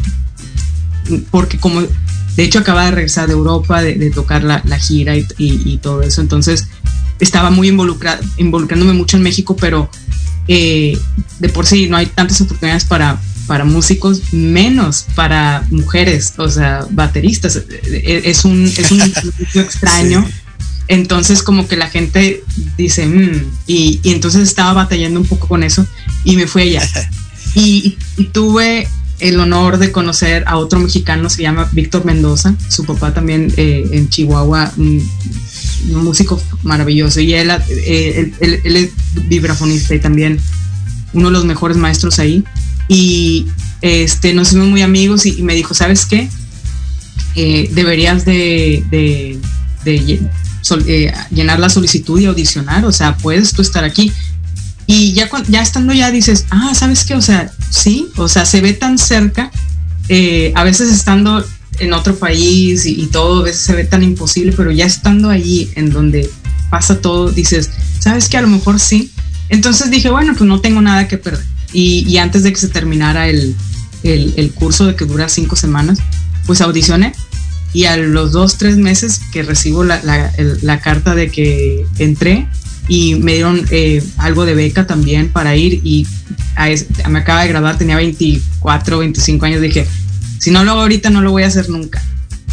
porque 1.31 1.59
como 1.59 1.81
de 1.81 2.43
hecho 2.45 2.59
acaba 2.59 2.85
de 2.85 2.91
regresar 2.91 3.27
de 3.27 3.33
Europa, 3.33 3.81
de, 3.81 4.11
tocar 4.11 4.45
la, 4.45 4.61
gira 4.79 5.15
y, 5.17 5.79
todo 5.79 6.03
eso, 6.03 6.21
entonces 6.21 6.69
estaba 7.21 7.49
muy 7.49 7.69
involucrada, 7.69 8.21
involucrándome 8.37 8.93
mucho 8.93 9.17
en 9.17 9.23
México, 9.23 9.57
pero 9.57 9.89
eh, 10.49 10.99
de 11.39 11.49
por 11.49 11.67
sí 11.67 11.89
no 11.89 11.97
hay 11.97 12.07
tantas 12.07 12.41
oportunidades 12.41 12.85
para, 12.85 13.21
para 13.47 13.65
músicos, 13.65 14.33
menos 14.33 15.07
para 15.15 15.67
mujeres, 15.71 16.35
o 16.37 16.49
sea, 16.49 16.87
bateristas. 16.91 17.63
Es 17.85 18.45
un, 18.45 18.65
es 18.65 18.91
un 18.91 19.01
extraño. 19.55 20.27
Entonces 20.89 21.43
como 21.43 21.67
que 21.67 21.77
la 21.77 21.89
gente 21.89 22.45
dice, 22.77 23.07
mm", 23.07 23.51
y, 23.67 24.01
entonces 24.05 24.43
estaba 24.43 24.73
batallando 24.73 25.21
un 25.21 25.27
poco 25.27 25.49
con 25.49 25.63
eso 25.63 25.87
y 26.25 26.37
me 26.37 26.47
fui 26.47 26.63
allá. 26.63 26.83
Y, 27.59 27.97
tuve 28.35 28.87
el 29.19 29.41
honor 29.41 29.79
de 29.79 29.91
conocer 29.91 30.45
a 30.47 30.59
otro 30.59 30.79
mexicano, 30.79 31.31
se 31.31 31.41
llama 31.41 31.71
Víctor 31.73 32.05
Mendoza, 32.05 32.55
su 32.69 32.85
papá 32.85 33.15
también 33.15 33.51
eh, 33.57 33.89
en 33.93 34.11
Chihuahua, 34.11 34.71
un, 34.77 35.03
músico 35.87 36.41
maravilloso, 36.63 37.21
y 37.21 37.35
él, 37.35 37.51
eh, 37.69 38.33
él, 38.41 38.61
él, 38.65 38.77
es 38.77 38.91
vibrafonista 39.29 39.95
y 39.95 40.01
también 40.01 40.39
uno 41.13 41.29
de 41.29 41.33
los 41.33 41.45
mejores 41.45 41.77
maestros 41.77 42.19
ahí 42.19 42.45
y 42.89 43.47
este, 43.81 44.35
nos 44.35 44.49
hicimos 44.49 44.69
muy 44.69 44.83
amigos 44.83 45.27
y, 45.27 45.43
me 45.43 45.55
dijo, 45.55 45.75
¿sabes 45.75 46.07
qué? 46.07 46.29
Eh, 47.35 47.69
deberías 47.73 48.25
de, 48.25 48.85
de, 48.91 49.39
eh, 50.87 51.13
llenar 51.31 51.61
la 51.61 51.69
solicitud 51.69 52.21
y 52.21 52.27
audicionar, 52.27 52.85
o 52.85 52.93
sea, 52.93 53.17
puedes 53.17 53.53
tú 53.53 53.63
estar 53.63 53.85
aquí. 53.85 54.13
Y 54.89 55.13
ya, 55.15 55.29
ya 55.49 55.63
estando 55.63 55.93
ya 55.93 56.11
dices, 56.11 56.47
ah, 56.51 56.73
¿sabes 56.75 57.05
qué? 57.05 57.15
O 57.15 57.23
sea, 57.23 57.51
sí, 57.71 58.09
o 58.17 58.29
sea, 58.29 58.47
se 58.47 58.61
ve 58.61 58.73
tan 58.73 58.99
cerca, 58.99 59.51
a 60.55 60.65
veces 60.65 60.93
estando 60.93 61.45
en 61.79 61.93
otro 61.93 62.17
país 62.17 62.87
y, 62.87 63.01
y, 63.01 63.07
todo, 63.07 63.41
a 63.41 63.45
veces 63.45 63.63
se 63.63 63.75
ve 63.75 63.85
tan 63.85 64.03
imposible, 64.03 64.53
pero 64.57 64.71
ya 64.71 64.87
estando 64.87 65.31
allí 65.31 65.71
en 65.75 65.91
donde 65.91 66.31
pasa 66.71 67.01
todo, 67.01 67.31
dices, 67.31 67.71
¿sabes 67.99 68.29
qué? 68.29 68.39
A 68.39 68.43
lo 68.43 68.49
mejor 68.49 68.81
sí. 68.81 69.13
Entonces 69.49 69.91
dije, 69.91 70.11
bueno, 70.11 70.35
pues 70.37 70.49
no 70.49 70.61
tengo 70.61 70.81
nada 70.81 71.07
que 71.07 71.19
perder 71.19 71.45
y, 71.73 72.17
antes 72.19 72.43
de 72.43 72.53
que 72.53 72.59
se 72.59 72.69
terminara 72.69 73.29
el, 73.29 73.55
curso 74.55 74.87
de 74.87 74.97
que 74.97 75.05
dura 75.05 75.29
cinco 75.29 75.57
semanas, 75.57 75.99
pues 76.47 76.61
audicioné 76.61 77.13
y 77.73 77.85
a 77.85 77.97
los 77.97 78.33
dos, 78.33 78.57
tres 78.57 78.77
meses 78.77 79.21
que 79.33 79.43
recibo 79.43 79.85
la, 79.85 80.81
carta 80.83 81.15
de 81.15 81.31
que 81.31 81.85
entré 81.99 82.49
y 82.89 83.17
me 83.17 83.35
dieron 83.35 83.67
eh, 83.71 84.03
algo 84.17 84.47
de 84.47 84.55
beca 84.55 84.87
también 84.87 85.31
para 85.31 85.57
ir 85.57 85.81
y 85.85 86.07
me 87.09 87.19
acaba 87.19 87.43
de 87.43 87.49
graduar, 87.49 87.77
tenía 87.77 87.97
24, 87.97 88.99
25 88.99 89.45
años, 89.45 89.61
dije, 89.61 89.87
si 90.39 90.51
no 90.51 90.65
lo 90.65 90.73
hago 90.73 90.81
ahorita 90.83 91.11
no 91.11 91.23
lo 91.23 91.31
voy 91.31 91.43
a 91.43 91.49
hacer 91.49 91.69
nunca. 91.69 92.03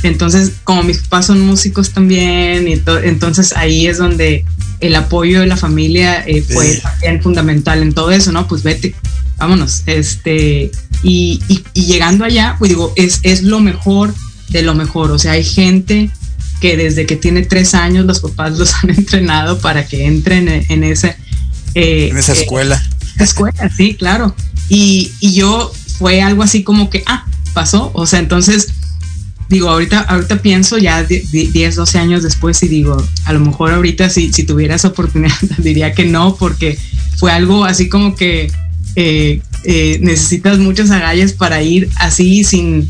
Entonces, 0.04 0.52
como 0.66 0.84
mis 0.84 1.00
papás 1.00 1.28
son 1.28 1.40
músicos 1.42 1.92
también, 1.92 2.68
y 2.68 2.82
entonces 3.04 3.54
ahí 3.56 3.88
es 3.88 3.98
donde 3.98 4.46
el 4.82 4.96
apoyo 4.96 5.40
de 5.40 5.48
la 5.48 5.56
familia 5.56 6.24
eh, 6.28 6.42
fue 6.42 6.78
también 6.78 7.22
fundamental 7.22 7.82
en 7.82 7.94
todo 7.94 8.12
eso, 8.12 8.34
¿no? 8.34 8.48
Pues 8.48 8.64
vete, 8.64 8.94
vámonos. 9.38 9.84
Este, 9.86 10.72
y, 11.04 11.40
llegando 11.74 12.26
allá, 12.26 12.58
pues 12.60 12.70
digo, 12.70 12.94
es, 12.98 13.22
es 13.24 13.44
lo 13.44 13.62
mejor 13.62 14.14
de 14.50 14.62
lo 14.62 14.76
mejor. 14.76 15.12
O 15.12 15.20
sea, 15.20 15.34
hay 15.34 15.44
gente 15.46 16.10
que 16.60 16.76
desde 16.76 17.06
que 17.06 17.16
tiene 17.16 17.44
tres 17.44 17.74
años 17.74 18.06
los 18.06 18.20
papás 18.20 18.58
los 18.58 18.74
han 18.84 18.90
entrenado 18.90 19.60
para 19.60 19.86
que 19.86 20.06
entren 20.06 20.66
en, 20.68 20.84
ese... 20.84 21.16
Eh, 21.76 22.10
en 22.12 22.18
esa 22.18 22.34
escuela. 22.34 22.82
escuela, 23.20 23.70
sí, 23.76 23.96
claro. 23.96 24.36
Y, 24.68 25.12
y 25.22 25.34
yo 25.34 25.72
fue 25.98 26.22
algo 26.22 26.44
así 26.44 26.64
como 26.64 26.90
que, 26.90 27.04
ah, 27.06 27.26
pasó. 27.54 27.92
O 27.94 28.06
sea, 28.06 28.20
entonces 28.20 28.70
digo, 29.50 29.70
ahorita, 29.70 30.02
ahorita 30.02 30.42
pienso 30.42 30.78
ya 30.78 31.04
10, 31.04 31.76
12 31.76 32.00
años 32.00 32.24
después 32.24 32.62
y 32.64 32.68
digo, 32.68 32.98
a 33.26 33.34
lo 33.34 33.40
mejor 33.40 33.72
ahorita 33.72 34.10
si, 34.10 34.34
si 34.34 34.44
tuviera 34.44 34.76
esa 34.76 34.90
oportunidad 34.90 35.36
diría 35.58 35.94
que 35.94 36.06
no, 36.06 36.36
porque 36.36 36.78
fue 37.18 37.32
algo 37.32 37.66
así 37.66 37.90
como 37.90 38.16
que 38.16 38.52
eh, 38.96 39.42
eh, 39.64 40.00
necesitas 40.02 40.60
muchos 40.60 40.92
agallas 40.92 41.34
para 41.34 41.62
ir 41.62 41.90
así 41.98 42.44
sin, 42.44 42.90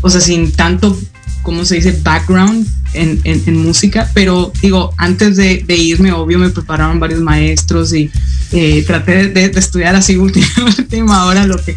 o 0.00 0.10
sea, 0.10 0.20
sin 0.20 0.52
tanto, 0.52 0.98
¿cómo 1.42 1.64
se 1.64 1.76
dice? 1.76 1.98
Background 2.02 2.66
en, 2.94 3.20
en, 3.24 3.56
música, 3.56 4.10
pero 4.14 4.52
digo, 4.62 4.94
antes 4.96 5.36
de, 5.36 5.64
irme, 5.68 6.12
obvio, 6.12 6.38
me 6.38 6.50
prepararon 6.50 7.00
varios 7.00 7.20
maestros 7.20 7.92
y 7.92 8.10
eh, 8.52 8.84
traté 8.86 9.28
de, 9.28 9.46
estudiar 9.46 9.96
así 9.96 10.16
última, 10.16 10.46
última 10.78 11.24
hora 11.24 11.46
lo 11.46 11.56
que... 11.62 11.76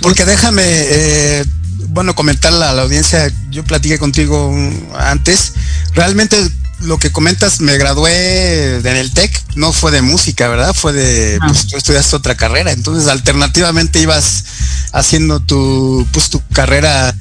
Porque 0.00 0.24
déjame 0.24 1.44
bueno, 1.88 2.14
comentarle 2.14 2.64
a 2.64 2.72
la 2.72 2.82
audiencia, 2.82 3.32
yo 3.50 3.64
platiqué 3.64 3.98
contigo 3.98 4.54
antes, 4.98 5.54
realmente 5.94 6.36
lo 6.80 6.98
que 6.98 7.10
comentas, 7.10 7.60
me 7.60 7.78
gradué 7.78 8.76
en 8.76 8.86
el 8.86 9.12
TEC, 9.12 9.32
no 9.54 9.72
fue 9.72 9.90
de 9.92 10.02
música, 10.02 10.46
¿verdad? 10.48 10.74
Fue 10.74 10.92
de, 10.92 11.38
ah. 11.40 11.46
pues 11.46 11.66
tú 11.66 11.76
estudiaste 11.76 12.16
otra 12.16 12.34
carrera, 12.34 12.72
entonces 12.72 13.08
alternativamente 13.08 13.98
ibas 14.00 14.44
haciendo 14.92 15.40
tu, 15.40 16.06
pues 16.12 16.28
tu 16.28 16.42
carrera 16.48 17.14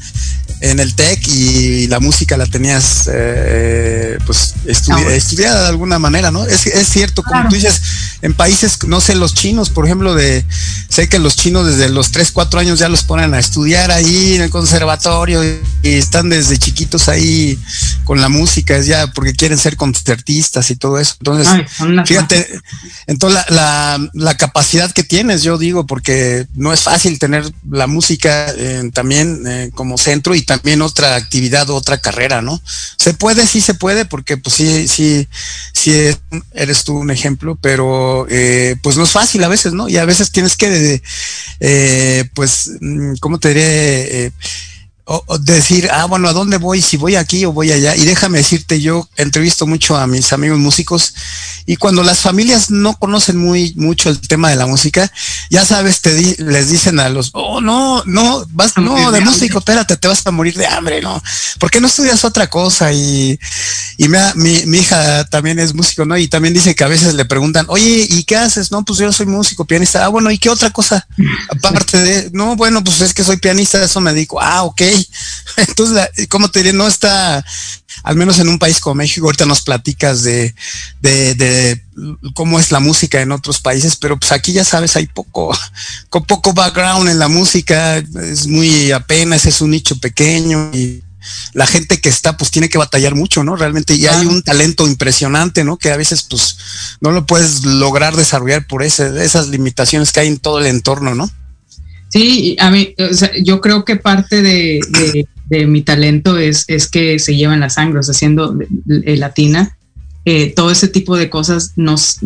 en 0.66 0.80
el 0.80 0.96
TEC 0.96 1.28
y 1.28 1.88
la 1.88 2.00
música 2.00 2.38
la 2.38 2.48
tenías 2.48 3.08
eh, 3.14 4.18
pues 4.26 4.56
estudiada 4.66 5.62
de 5.62 5.68
alguna 5.68 6.00
manera, 6.00 6.32
¿no? 6.32 6.44
Es, 6.46 6.66
es 6.66 6.90
cierto, 6.90 7.22
como 7.22 7.48
tú 7.50 7.56
dices, 7.56 7.82
en 8.24 8.34
países, 8.34 8.80
no 8.88 9.00
sé, 9.00 9.14
los 9.14 9.36
chinos, 9.36 9.70
por 9.70 9.86
ejemplo, 9.86 10.16
de 10.16 10.44
sé 10.90 11.08
que 11.08 11.20
los 11.20 11.36
chinos 11.36 11.68
desde 11.68 11.90
los 11.90 12.12
3, 12.12 12.32
4 12.32 12.60
años 12.60 12.80
ya 12.80 12.90
los 12.90 13.04
ponen 13.04 13.34
a 13.36 13.40
estudiar 13.40 13.92
ahí 13.92 14.36
en 14.36 14.42
el 14.42 14.50
conservatorio 14.50 15.44
y, 15.44 15.60
están 15.84 16.30
desde 16.30 16.58
chiquitos 16.58 17.10
ahí 17.10 17.60
con 18.06 18.20
la 18.20 18.28
música, 18.28 18.76
es 18.76 18.88
ya 18.88 19.08
porque 19.08 19.34
quieren 19.34 19.58
ser 19.58 19.78
concertistas 19.78 20.72
y 20.72 20.76
todo 20.76 21.00
eso. 21.00 21.16
Entonces, 21.20 21.48
fíjate, 22.06 22.48
entonces 23.06 23.40
la, 23.50 24.00
la, 24.14 24.36
capacidad 24.36 24.92
que 24.92 25.04
tienes, 25.04 25.44
yo 25.44 25.58
digo, 25.60 25.86
porque 25.86 26.48
no 26.56 26.74
es 26.74 26.82
fácil 26.82 27.20
tener 27.20 27.52
la 27.70 27.86
música 27.86 28.52
eh, 28.58 28.90
también 28.94 29.44
eh, 29.46 29.70
como 29.76 29.98
centro 29.98 30.34
y 30.34 30.42
también 30.42 30.55
otra 30.82 31.16
actividad, 31.16 31.70
otra 31.70 32.00
carrera, 32.00 32.42
¿no? 32.42 32.62
Se 32.98 33.14
puede, 33.14 33.48
sí 33.48 33.62
se 33.62 33.74
puede, 33.74 34.06
porque 34.06 34.38
pues 34.38 34.56
sí, 34.56 34.88
sí, 34.88 35.28
sí 35.74 36.16
eres 36.54 36.84
tú 36.84 36.98
un 36.98 37.12
ejemplo, 37.12 37.58
pero 37.62 38.26
eh, 38.30 38.76
pues 38.82 38.98
no 38.98 39.04
es 39.04 39.12
fácil 39.12 39.44
a 39.44 39.48
veces, 39.48 39.74
¿no? 39.74 39.90
Y 39.90 39.98
a 39.98 40.06
veces 40.06 40.32
tienes 40.32 40.56
que, 40.56 41.02
eh, 41.60 42.30
pues, 42.34 42.72
mm, 42.82 43.16
¿cómo 43.20 43.40
te 43.40 43.50
diré? 43.50 44.32
Eh, 45.08 45.20
decir, 45.42 45.88
ah, 45.92 46.06
bueno, 46.06 46.28
¿a 46.28 46.34
dónde 46.34 46.58
voy? 46.58 46.82
Si 46.82 46.98
voy 46.98 47.16
aquí 47.16 47.46
o 47.46 47.52
voy 47.52 47.72
allá. 47.72 47.96
Y 47.96 48.06
déjame 48.06 48.40
decirte, 48.40 48.82
yo 48.82 49.08
entrevisto 49.18 49.68
mucho 49.68 49.96
a 49.96 50.08
mis 50.08 50.34
amigos 50.34 50.58
músicos 50.58 51.14
Y 51.68 51.76
cuando 51.76 52.02
las 52.02 52.20
familias 52.20 52.72
no 52.72 52.98
conocen 52.98 53.38
muy 53.38 53.74
mucho 53.76 54.10
el 54.10 54.20
tema 54.20 54.50
de 54.50 54.56
la 54.56 54.66
música, 54.66 55.12
ya 55.50 55.64
sabes, 55.66 56.02
te 56.02 56.36
les 56.40 56.70
dicen 56.70 57.00
a 57.00 57.10
los, 57.10 57.30
oh, 57.34 57.62
no, 57.62 58.04
no, 58.06 58.46
vas, 58.52 58.78
no, 58.78 59.12
de 59.12 59.22
músico, 59.22 59.60
espérate, 59.60 59.98
te 59.98 60.08
vas 60.08 60.26
a 60.26 60.32
morir 60.32 60.56
de 60.56 60.66
hambre, 60.68 61.02
¿no? 61.02 61.22
¿Por 61.60 61.70
qué 61.70 61.80
no 61.80 61.88
estudias 61.88 62.24
otra 62.24 62.48
cosa? 62.48 62.92
Y, 62.92 63.40
y 63.98 64.08
mi, 64.08 64.66
mi 64.66 64.78
hija 64.78 65.26
también 65.26 65.60
es 65.60 65.74
músico, 65.74 66.06
¿no? 66.06 66.18
Y 66.18 66.28
también 66.28 66.54
dice 66.54 66.76
que 66.76 66.84
a 66.84 66.88
veces 66.88 67.14
le 67.14 67.26
preguntan, 67.26 67.66
oye, 67.70 68.08
¿y 68.10 68.24
qué 68.24 68.38
haces? 68.38 68.72
No, 68.72 68.84
pues 68.84 69.00
yo 69.00 69.12
soy 69.12 69.26
músico, 69.28 69.66
pianista. 69.66 70.06
Ah, 70.06 70.10
bueno, 70.10 70.32
¿y 70.32 70.38
qué 70.38 70.50
otra 70.50 70.72
cosa? 70.72 71.08
Aparte 71.50 71.98
de, 71.98 72.30
no, 72.34 72.56
bueno, 72.56 72.84
pues 72.84 73.02
es 73.02 73.14
que 73.14 73.24
soy 73.24 73.38
pianista, 73.38 73.84
eso 73.84 74.02
me 74.02 74.14
dedico. 74.14 74.42
Ah, 74.42 74.64
ok. 74.64 74.82
Entonces, 75.58 76.10
¿cómo 76.30 76.50
te 76.50 76.60
diré? 76.60 76.74
No 76.74 76.88
está, 76.88 77.44
al 78.04 78.16
menos 78.16 78.40
en 78.40 78.50
un 78.50 78.60
país 78.60 78.80
como 78.80 78.96
México, 78.96 79.26
ahorita 79.26 79.46
nos 79.46 79.62
platicas 79.62 80.24
de, 80.24 80.54
de, 81.02 81.82
cómo 82.34 82.60
es 82.60 82.72
la 82.72 82.80
música 82.80 83.22
en 83.22 83.32
otros 83.32 83.60
países, 83.60 83.96
pero 83.96 84.18
pues 84.18 84.32
aquí 84.32 84.54
ya 84.54 84.64
sabes, 84.64 84.96
hay 84.96 85.08
poco, 85.08 85.58
con 86.10 86.26
poco 86.26 86.54
background 86.54 87.10
en 87.10 87.20
la 87.20 87.28
música, 87.28 87.98
es 87.98 88.48
muy 88.48 88.92
apenas, 88.92 89.46
es 89.46 89.62
un 89.62 89.72
nicho 89.72 89.98
pequeño 90.00 90.72
y 90.74 91.04
la 91.54 91.66
gente 91.66 92.00
que 92.00 92.10
está 92.10 92.38
pues 92.38 92.52
tiene 92.52 92.70
que 92.70 92.78
batallar 92.78 93.16
mucho, 93.16 93.44
¿no? 93.44 93.56
Realmente 93.56 93.98
ya 93.98 94.20
hay 94.20 94.28
un 94.28 94.44
talento 94.44 94.88
impresionante, 94.88 95.64
¿no? 95.64 95.78
Que 95.78 95.92
a 95.92 95.98
veces 95.98 96.24
pues 96.24 96.58
no 97.02 97.12
lo 97.12 97.26
puedes 97.26 97.66
lograr 97.66 98.16
desarrollar 98.16 98.68
por 98.68 98.84
ese, 98.84 99.24
esas 99.24 99.48
limitaciones 99.48 100.12
que 100.12 100.20
hay 100.20 100.28
en 100.28 100.40
todo 100.40 100.60
el 100.60 100.68
entorno, 100.68 101.16
¿no? 101.16 101.30
Sí, 102.16 102.56
a 102.60 102.72
mí, 102.72 102.96
yo 103.44 103.60
creo 103.60 103.84
que 103.84 103.98
parte 103.98 104.42
de, 104.42 105.28
mi 105.68 105.82
talento 105.82 106.38
es, 106.38 106.64
es 106.68 106.90
que 106.90 107.20
se 107.20 107.36
lleva 107.36 107.54
en 107.54 107.60
la 107.60 107.70
sangre, 107.70 108.00
o 108.00 108.04
sea, 108.04 108.14
siendo 108.14 108.58
latina, 108.86 109.78
eh, 110.24 110.54
todo 110.56 110.72
ese 110.72 110.88
tipo 110.88 111.18
de 111.18 111.30
cosas 111.30 111.74
nos, 111.76 112.20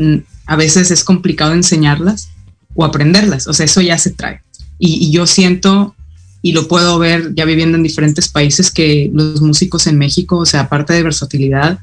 a 0.45 0.55
veces 0.55 0.91
es 0.91 1.03
complicado 1.03 1.53
enseñarlas 1.53 2.29
o 2.75 2.85
aprenderlas, 2.85 3.47
o 3.47 3.53
sea, 3.53 3.65
eso 3.65 3.81
ya 3.81 3.97
se 3.97 4.11
trae. 4.11 4.41
y 4.77 5.11
yo 5.11 5.25
siento 5.25 5.95
y 6.41 6.53
lo 6.53 6.67
puedo 6.67 6.99
ver 6.99 7.33
ya 7.35 7.45
viviendo 7.45 7.77
en 7.77 7.83
diferentes 7.83 8.29
países 8.29 8.71
que 8.71 9.09
los 9.13 9.41
músicos 9.41 9.87
en 9.87 9.97
México, 9.97 10.37
o 10.37 10.45
sea, 10.45 10.61
aparte 10.61 10.93
de 10.93 11.03
versatilidad, 11.03 11.79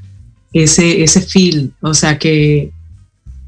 ese, 0.53 1.03
ese 1.03 1.21
feel, 1.21 1.73
o 1.81 1.93
sea, 1.93 2.17
que, 2.17 2.71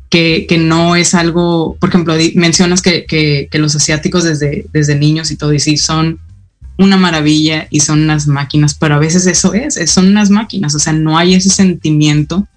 que, 0.10 0.48
no 0.60 0.96
es 0.96 1.14
algo, 1.14 1.78
por 1.80 1.90
ejemplo, 1.90 2.16
mencionas 2.36 2.82
que, 2.82 3.50
los 3.54 3.76
asiáticos 3.76 4.24
desde, 4.24 4.66
desde 4.74 4.96
niños 4.96 5.32
y 5.32 5.36
todo, 5.36 5.54
y 5.54 5.60
sí, 5.60 5.78
son 5.78 6.20
una 6.78 6.98
maravilla 6.98 7.68
y 7.70 7.82
son 7.82 8.04
unas 8.04 8.28
máquinas, 8.28 8.74
pero 8.74 8.96
a 8.96 9.00
veces 9.00 9.28
eso 9.28 9.54
es, 9.54 9.78
son 9.92 10.08
unas 10.08 10.30
máquinas, 10.30 10.76
o 10.76 10.80
sea, 10.80 10.94
no 10.94 11.18
hay 11.18 11.36
ese 11.36 11.50
sentimiento, 11.50 12.48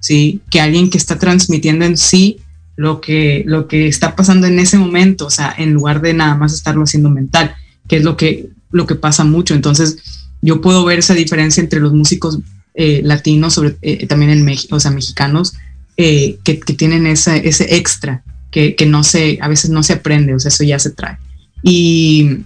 ¿sí? 0.00 0.40
Que 0.50 0.60
alguien 0.60 0.90
que 0.90 0.98
está 0.98 1.18
transmitiendo 1.18 1.84
en 1.84 1.96
sí 1.96 2.38
lo 2.76 3.00
que, 3.00 3.42
lo 3.46 3.66
que 3.66 3.88
está 3.88 4.14
pasando 4.16 4.46
en 4.46 4.58
ese 4.58 4.78
momento, 4.78 5.26
o 5.26 5.30
sea, 5.30 5.54
en 5.56 5.72
lugar 5.72 6.00
de 6.00 6.14
nada 6.14 6.36
más 6.36 6.52
estarlo 6.52 6.84
haciendo 6.84 7.10
mental 7.10 7.54
que 7.88 7.96
es 7.96 8.04
lo 8.04 8.16
que, 8.16 8.48
lo 8.70 8.86
que 8.86 8.94
pasa 8.94 9.24
mucho. 9.24 9.54
Entonces, 9.54 9.98
yo 10.42 10.60
puedo 10.60 10.84
ver 10.84 10.98
esa 10.98 11.14
diferencia 11.14 11.62
entre 11.62 11.80
los 11.80 11.92
músicos 11.92 12.38
eh, 12.74 13.02
latinos, 13.04 13.54
sobre, 13.54 13.76
eh, 13.82 14.06
también 14.06 14.30
en 14.30 14.44
México, 14.44 14.76
o 14.76 14.80
sea, 14.80 14.90
mexicanos, 14.90 15.54
eh, 15.96 16.38
que, 16.44 16.54
tienen 16.54 17.06
ese 17.06 17.76
extra 17.76 18.22
que, 18.50 18.86
no 18.86 19.02
se, 19.02 19.38
a 19.40 19.48
veces 19.48 19.70
no 19.70 19.82
se 19.82 19.94
aprende, 19.94 20.34
o 20.34 20.40
sea, 20.40 20.48
eso 20.48 20.64
ya 20.64 20.78
se 20.78 20.90
trae. 20.90 21.18
Y 21.62 22.38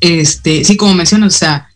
este, 0.00 0.64
sí, 0.64 0.76
como 0.76 0.94
mencionas, 0.94 1.34
o 1.34 1.38
sea, 1.38 1.68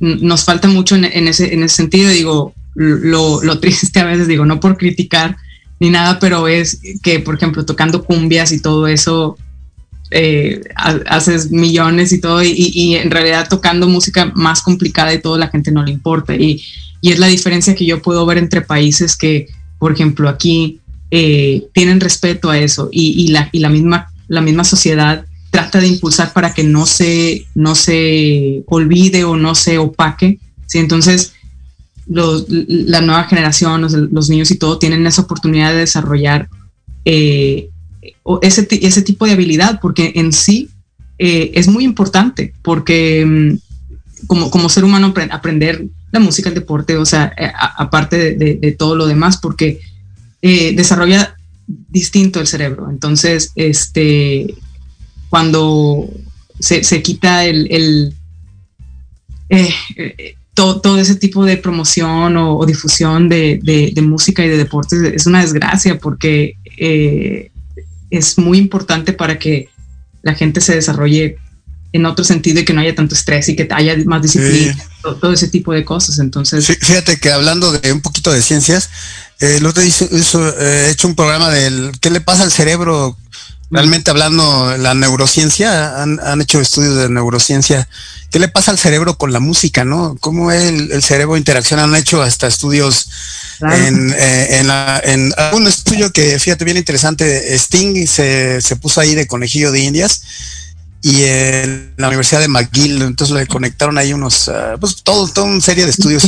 nos 0.00 0.44
falta 0.44 0.68
mucho 0.68 0.96
en, 0.96 1.28
ese, 1.28 1.54
en 1.54 1.62
ese 1.62 1.76
sentido, 1.76 2.10
digo, 2.10 2.54
lo, 2.74 3.42
lo 3.42 3.58
triste 3.60 4.00
a 4.00 4.04
veces, 4.04 4.28
digo, 4.28 4.44
no 4.44 4.60
por 4.60 4.76
criticar 4.76 5.36
ni 5.78 5.90
nada, 5.90 6.18
pero 6.18 6.48
es 6.48 6.80
que, 7.02 7.20
por 7.20 7.36
ejemplo, 7.36 7.64
tocando 7.64 8.04
cumbias 8.04 8.52
y 8.52 8.60
todo 8.60 8.86
eso, 8.86 9.36
eh, 10.10 10.62
haces 10.74 11.50
millones 11.50 12.12
y 12.12 12.20
todo, 12.20 12.42
y, 12.42 12.96
en 12.96 13.10
realidad 13.10 13.48
tocando 13.48 13.88
música 13.88 14.32
más 14.34 14.62
complicada 14.62 15.12
y 15.12 15.20
todo, 15.20 15.36
la 15.36 15.48
gente 15.48 15.72
no 15.72 15.82
le 15.82 15.92
importa. 15.92 16.34
Y, 16.34 16.62
es 17.02 17.18
la 17.18 17.26
diferencia 17.26 17.74
que 17.74 17.86
yo 17.86 18.02
puedo 18.02 18.24
ver 18.26 18.38
entre 18.38 18.62
países 18.62 19.16
que, 19.16 19.46
por 19.78 19.92
ejemplo, 19.92 20.28
aquí 20.28 20.80
eh, 21.10 21.66
tienen 21.72 22.00
respeto 22.00 22.50
a 22.50 22.58
eso 22.58 22.88
y, 22.90 23.28
la, 23.28 23.48
la, 23.52 23.68
misma, 23.68 24.12
la 24.28 24.40
misma 24.40 24.64
sociedad 24.64 25.24
trata 25.50 25.80
de 25.80 25.86
impulsar 25.86 26.32
para 26.32 26.52
que 26.52 26.64
no 26.64 26.84
se, 26.84 27.46
no 27.54 27.74
se 27.74 28.62
olvide 28.66 29.24
o 29.24 29.36
no 29.36 29.54
se 29.54 29.78
opaque. 29.78 30.38
¿sí? 30.66 30.78
Entonces, 30.78 31.32
la 32.08 33.00
nueva 33.00 33.24
generación, 33.24 33.82
los, 33.82 34.30
niños 34.30 34.50
y 34.50 34.56
todo, 34.56 34.78
tienen 34.78 35.06
esa 35.06 35.22
oportunidad 35.22 35.72
de 35.72 35.78
desarrollar 35.78 36.48
eh, 37.04 37.70
ese, 38.42 38.68
ese 38.70 39.02
tipo 39.02 39.26
de 39.26 39.32
habilidad, 39.32 39.80
porque 39.80 40.12
en 40.16 40.32
sí 40.32 40.68
eh, 41.18 41.52
es 41.54 41.68
muy 41.68 41.84
importante, 41.84 42.52
porque 42.62 43.24
mm, 43.26 44.26
como, 44.26 44.50
como 44.50 44.68
ser 44.68 44.84
humano 44.84 45.14
aprender 45.30 45.86
la 46.18 46.24
música, 46.24 46.48
el 46.48 46.54
deporte, 46.54 46.96
o 46.96 47.04
sea, 47.04 47.32
eh, 47.36 47.50
aparte 47.76 48.34
de, 48.34 48.72
todo 48.72 48.96
lo 48.96 49.06
demás, 49.06 49.38
porque 49.38 49.80
eh, 50.42 50.74
desarrolla 50.74 51.36
distinto 51.66 52.40
el 52.40 52.46
cerebro. 52.46 52.88
Entonces, 52.90 53.52
este, 53.54 54.54
cuando 55.28 56.08
se, 56.58 57.02
quita 57.02 57.44
el, 57.44 58.14
todo, 60.54 60.98
ese 60.98 61.16
tipo 61.16 61.44
de 61.44 61.56
promoción 61.56 62.36
o, 62.36 62.64
difusión 62.66 63.28
de, 63.28 63.60
de, 63.62 64.02
música 64.02 64.44
y 64.44 64.48
de 64.48 64.56
deportes 64.56 65.00
es 65.02 65.26
una 65.26 65.42
desgracia 65.42 65.98
porque 65.98 66.56
es 68.10 68.38
muy 68.38 68.58
importante 68.58 69.12
para 69.12 69.38
que 69.38 69.68
la 70.22 70.34
gente 70.34 70.60
se 70.60 70.74
desarrolle 70.74 71.38
en 71.92 72.06
otro 72.06 72.24
sentido 72.24 72.60
y 72.60 72.64
que 72.64 72.72
no 72.72 72.80
haya 72.80 72.94
tanto 72.94 73.14
estrés 73.14 73.48
y 73.48 73.56
que 73.56 73.68
haya 73.70 73.96
más 74.04 74.22
disciplina, 74.22 74.76
todo, 75.02 75.32
ese 75.32 75.48
tipo 75.48 75.72
de 75.72 75.84
cosas. 75.84 76.18
Entonces, 76.18 76.66
fíjate 76.66 77.18
que 77.18 77.30
hablando 77.32 77.72
de 77.72 77.92
un 77.92 78.00
poquito 78.00 78.32
de 78.32 78.42
ciencias, 78.42 78.90
eh, 79.40 79.58
lo 79.60 79.72
te 79.72 79.86
hizo, 79.86 80.06
he 80.58 80.90
hecho 80.90 81.08
un 81.08 81.14
programa 81.14 81.50
del 81.50 81.92
qué 82.00 82.10
le 82.10 82.20
pasa 82.20 82.42
al 82.42 82.52
cerebro. 82.52 83.16
Realmente 83.68 84.12
hablando, 84.12 84.76
la 84.78 84.94
neurociencia, 84.94 86.00
han, 86.00 86.40
hecho 86.40 86.60
estudios 86.60 86.94
de 86.98 87.08
neurociencia. 87.08 87.88
¿Qué 88.30 88.38
le 88.38 88.46
pasa 88.46 88.70
al 88.70 88.78
cerebro 88.78 89.18
con 89.18 89.32
la 89.32 89.40
música, 89.40 89.84
no? 89.84 90.16
¿Cómo 90.20 90.52
el, 90.52 90.92
el 90.92 91.02
cerebro 91.02 91.36
interacciona? 91.36 91.82
Han 91.82 91.96
hecho 91.96 92.22
hasta 92.22 92.46
estudios 92.46 93.08
en, 93.60 94.14
eh, 94.16 94.62
en, 95.04 95.32
un 95.52 95.66
estudio 95.66 96.12
que, 96.12 96.38
fíjate, 96.38 96.64
bien 96.64 96.76
interesante, 96.76 97.58
Sting 97.58 98.06
se, 98.06 98.60
se 98.60 98.76
puso 98.76 99.00
ahí 99.00 99.16
de 99.16 99.26
conejillo 99.26 99.72
de 99.72 99.80
indias 99.80 100.22
y 101.08 101.22
en 101.22 101.94
la 101.98 102.08
Universidad 102.08 102.40
de 102.40 102.48
McGill, 102.48 103.00
entonces 103.00 103.36
le 103.36 103.46
conectaron 103.46 103.96
ahí 103.96 104.12
unos, 104.12 104.48
uh, 104.48 104.76
pues 104.80 105.04
todo, 105.04 105.28
toda 105.28 105.46
una 105.46 105.60
serie 105.60 105.84
de 105.84 105.90
estudios 105.90 106.24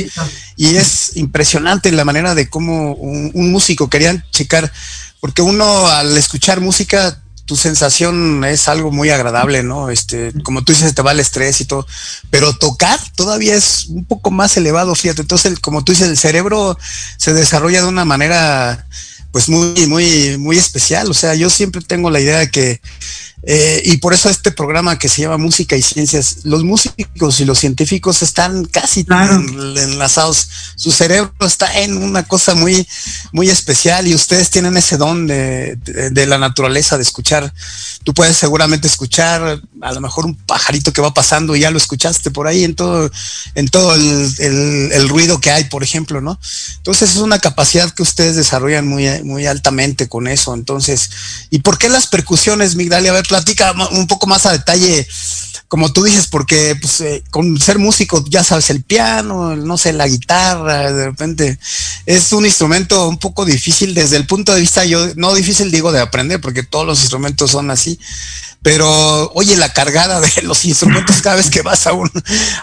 y 0.56 0.76
es 0.76 1.16
impresionante 1.16 1.90
la 1.90 2.04
manera 2.04 2.36
de 2.36 2.48
cómo 2.48 2.92
un, 2.94 3.50
músico 3.50 3.90
querían 3.90 4.24
checar, 4.30 4.72
porque 5.18 5.42
uno 5.42 5.88
al 5.88 6.16
escuchar 6.16 6.60
música 6.60 7.20
tu 7.44 7.56
sensación 7.56 8.44
es 8.44 8.68
algo 8.68 8.92
muy 8.92 9.10
agradable, 9.10 9.64
¿no? 9.64 9.90
Este, 9.90 10.32
como 10.44 10.62
tú 10.62 10.72
dices, 10.72 10.94
te 10.94 11.02
va 11.02 11.10
el 11.10 11.18
estrés 11.18 11.60
y 11.60 11.64
todo, 11.64 11.84
pero 12.30 12.56
tocar 12.56 13.00
todavía 13.16 13.56
es 13.56 13.86
un 13.86 14.04
poco 14.04 14.30
más 14.30 14.56
elevado, 14.56 14.94
fíjate. 14.94 15.22
Entonces, 15.22 15.58
como 15.58 15.82
tú 15.82 15.90
dices, 15.90 16.08
el 16.08 16.16
cerebro 16.16 16.78
se 17.16 17.34
desarrolla 17.34 17.82
de 17.82 17.88
una 17.88 18.04
manera, 18.04 18.86
pues 19.32 19.48
muy, 19.48 19.88
muy, 19.88 20.38
muy 20.38 20.56
especial. 20.56 21.10
O 21.10 21.14
sea, 21.14 21.34
yo 21.34 21.50
siempre 21.50 21.80
tengo 21.80 22.10
la 22.10 22.20
idea 22.20 22.38
de 22.38 22.50
que 22.50 22.80
eh, 23.44 23.82
y 23.84 23.98
por 23.98 24.14
eso 24.14 24.28
este 24.28 24.50
programa 24.50 24.98
que 24.98 25.08
se 25.08 25.22
llama 25.22 25.38
Música 25.38 25.76
y 25.76 25.82
Ciencias, 25.82 26.38
los 26.42 26.64
músicos 26.64 27.38
y 27.38 27.44
los 27.44 27.58
científicos 27.58 28.22
están 28.22 28.64
casi 28.64 29.06
enlazados. 29.08 30.48
Su 30.74 30.90
cerebro 30.90 31.32
está 31.46 31.80
en 31.80 31.96
una 31.96 32.24
cosa 32.24 32.54
muy, 32.54 32.86
muy 33.32 33.48
especial 33.48 34.08
y 34.08 34.14
ustedes 34.14 34.50
tienen 34.50 34.76
ese 34.76 34.96
don 34.96 35.26
de, 35.26 35.78
la 36.26 36.38
naturaleza 36.38 36.96
de 36.96 37.04
escuchar. 37.04 37.52
Tú 38.02 38.12
puedes 38.12 38.36
seguramente 38.36 38.88
escuchar 38.88 39.62
a 39.82 39.92
lo 39.92 40.00
mejor 40.00 40.26
un 40.26 40.34
pajarito 40.34 40.92
que 40.92 41.00
va 41.00 41.14
pasando 41.14 41.54
y 41.54 41.60
ya 41.60 41.70
lo 41.70 41.78
escuchaste 41.78 42.30
por 42.32 42.48
ahí 42.48 42.64
en 42.64 42.74
todo, 42.74 43.10
en 43.54 43.68
todo 43.68 43.94
el, 43.94 45.08
ruido 45.08 45.40
que 45.40 45.52
hay, 45.52 45.64
por 45.64 45.84
ejemplo, 45.84 46.20
¿no? 46.20 46.38
Entonces 46.78 47.12
es 47.12 47.16
una 47.16 47.38
capacidad 47.38 47.90
que 47.92 48.02
ustedes 48.02 48.36
desarrollan 48.36 48.86
muy, 48.86 49.22
muy 49.22 49.46
altamente 49.46 50.08
con 50.08 50.26
eso. 50.26 50.54
Entonces, 50.54 51.10
¿y 51.50 51.60
por 51.60 51.78
qué 51.78 51.88
las 51.88 52.08
percusiones, 52.08 52.74
Migdalia? 52.74 53.12
A 53.12 53.14
ver, 53.14 53.27
platica 53.28 53.72
un 53.92 54.06
poco 54.06 54.26
más 54.26 54.46
a 54.46 54.52
detalle 54.52 55.06
como 55.68 55.92
tú 55.92 56.02
dices, 56.04 56.26
porque 56.28 56.76
pues, 56.80 57.02
eh, 57.02 57.22
con 57.30 57.60
ser 57.60 57.78
músico 57.78 58.24
ya 58.26 58.42
sabes 58.42 58.70
el 58.70 58.82
piano, 58.82 59.54
no 59.54 59.76
sé, 59.76 59.92
la 59.92 60.08
guitarra, 60.08 60.90
de 60.90 61.04
repente 61.04 61.58
es 62.06 62.32
un 62.32 62.46
instrumento 62.46 63.06
un 63.06 63.18
poco 63.18 63.44
difícil 63.44 63.94
desde 63.94 64.16
el 64.16 64.26
punto 64.26 64.54
de 64.54 64.62
vista, 64.62 64.86
yo 64.86 65.14
no 65.16 65.34
difícil 65.34 65.70
digo 65.70 65.92
de 65.92 66.00
aprender, 66.00 66.40
porque 66.40 66.62
todos 66.62 66.86
los 66.86 67.00
instrumentos 67.00 67.50
son 67.50 67.70
así, 67.70 68.00
pero 68.62 69.30
oye, 69.34 69.58
la 69.58 69.70
cargada 69.74 70.22
de 70.22 70.30
los 70.42 70.64
instrumentos 70.64 71.20
cada 71.20 71.36
vez 71.36 71.50
que 71.50 71.60
vas 71.60 71.86
a 71.86 71.92
un, 71.92 72.10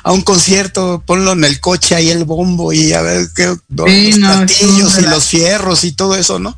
a 0.01 0.11
un 0.11 0.23
concierto, 0.23 1.03
ponlo 1.05 1.33
en 1.33 1.43
el 1.43 1.59
coche 1.59 1.93
ahí 1.93 2.09
el 2.09 2.25
bombo 2.25 2.73
y 2.73 2.93
a 2.93 3.03
ver 3.03 3.27
qué, 3.35 3.55
los 3.69 4.17
platillos 4.17 4.97
y 4.97 5.01
los 5.03 5.25
fierros 5.25 5.83
y 5.83 5.91
todo 5.91 6.15
eso, 6.15 6.39
¿no? 6.39 6.57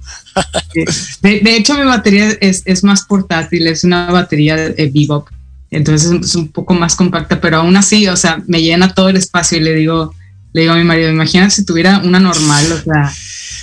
de, 1.22 1.58
hecho, 1.58 1.74
mi 1.74 1.84
batería 1.84 2.38
es, 2.40 2.62
es, 2.64 2.84
más 2.86 3.02
portátil, 3.02 3.68
es 3.68 3.84
una 3.84 4.12
batería 4.12 4.56
de 4.56 4.92
bebop 4.94 5.28
entonces 5.70 6.12
es 6.12 6.36
un 6.36 6.50
poco 6.50 6.74
más 6.74 6.96
compacta, 6.96 7.42
pero 7.42 7.58
aún 7.58 7.76
así, 7.76 8.08
o 8.08 8.16
sea, 8.16 8.42
me 8.48 8.62
llena 8.62 8.94
todo 8.94 9.10
el 9.10 9.18
espacio 9.18 9.58
y 9.58 9.62
le 9.62 9.74
digo, 9.74 10.14
le 10.54 10.62
digo 10.62 10.74
a 10.74 10.78
mi 10.78 10.84
marido, 10.84 11.10
imagina 11.10 11.50
si 11.50 11.66
tuviera 11.66 12.00
una 12.00 12.20
normal, 12.20 12.72
o 12.72 12.82
sea, 12.82 13.14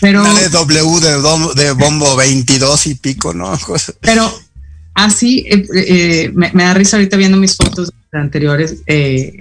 pero... 0.01 0.23
Dale 0.23 0.49
W 0.51 1.55
de, 1.55 1.73
bombo 1.73 2.15
22 2.17 2.87
y 2.89 2.95
pico, 2.97 3.33
¿no? 3.33 3.59
pero 4.01 4.31
así, 4.93 5.47
eh, 5.49 5.67
eh, 5.75 6.33
me, 6.35 6.51
da 6.53 6.75
risa 6.75 6.97
ahorita 6.97 7.17
viendo 7.17 7.39
mis 7.39 7.57
fotos 7.57 7.91
anteriores, 8.13 8.77
eh, 8.87 9.41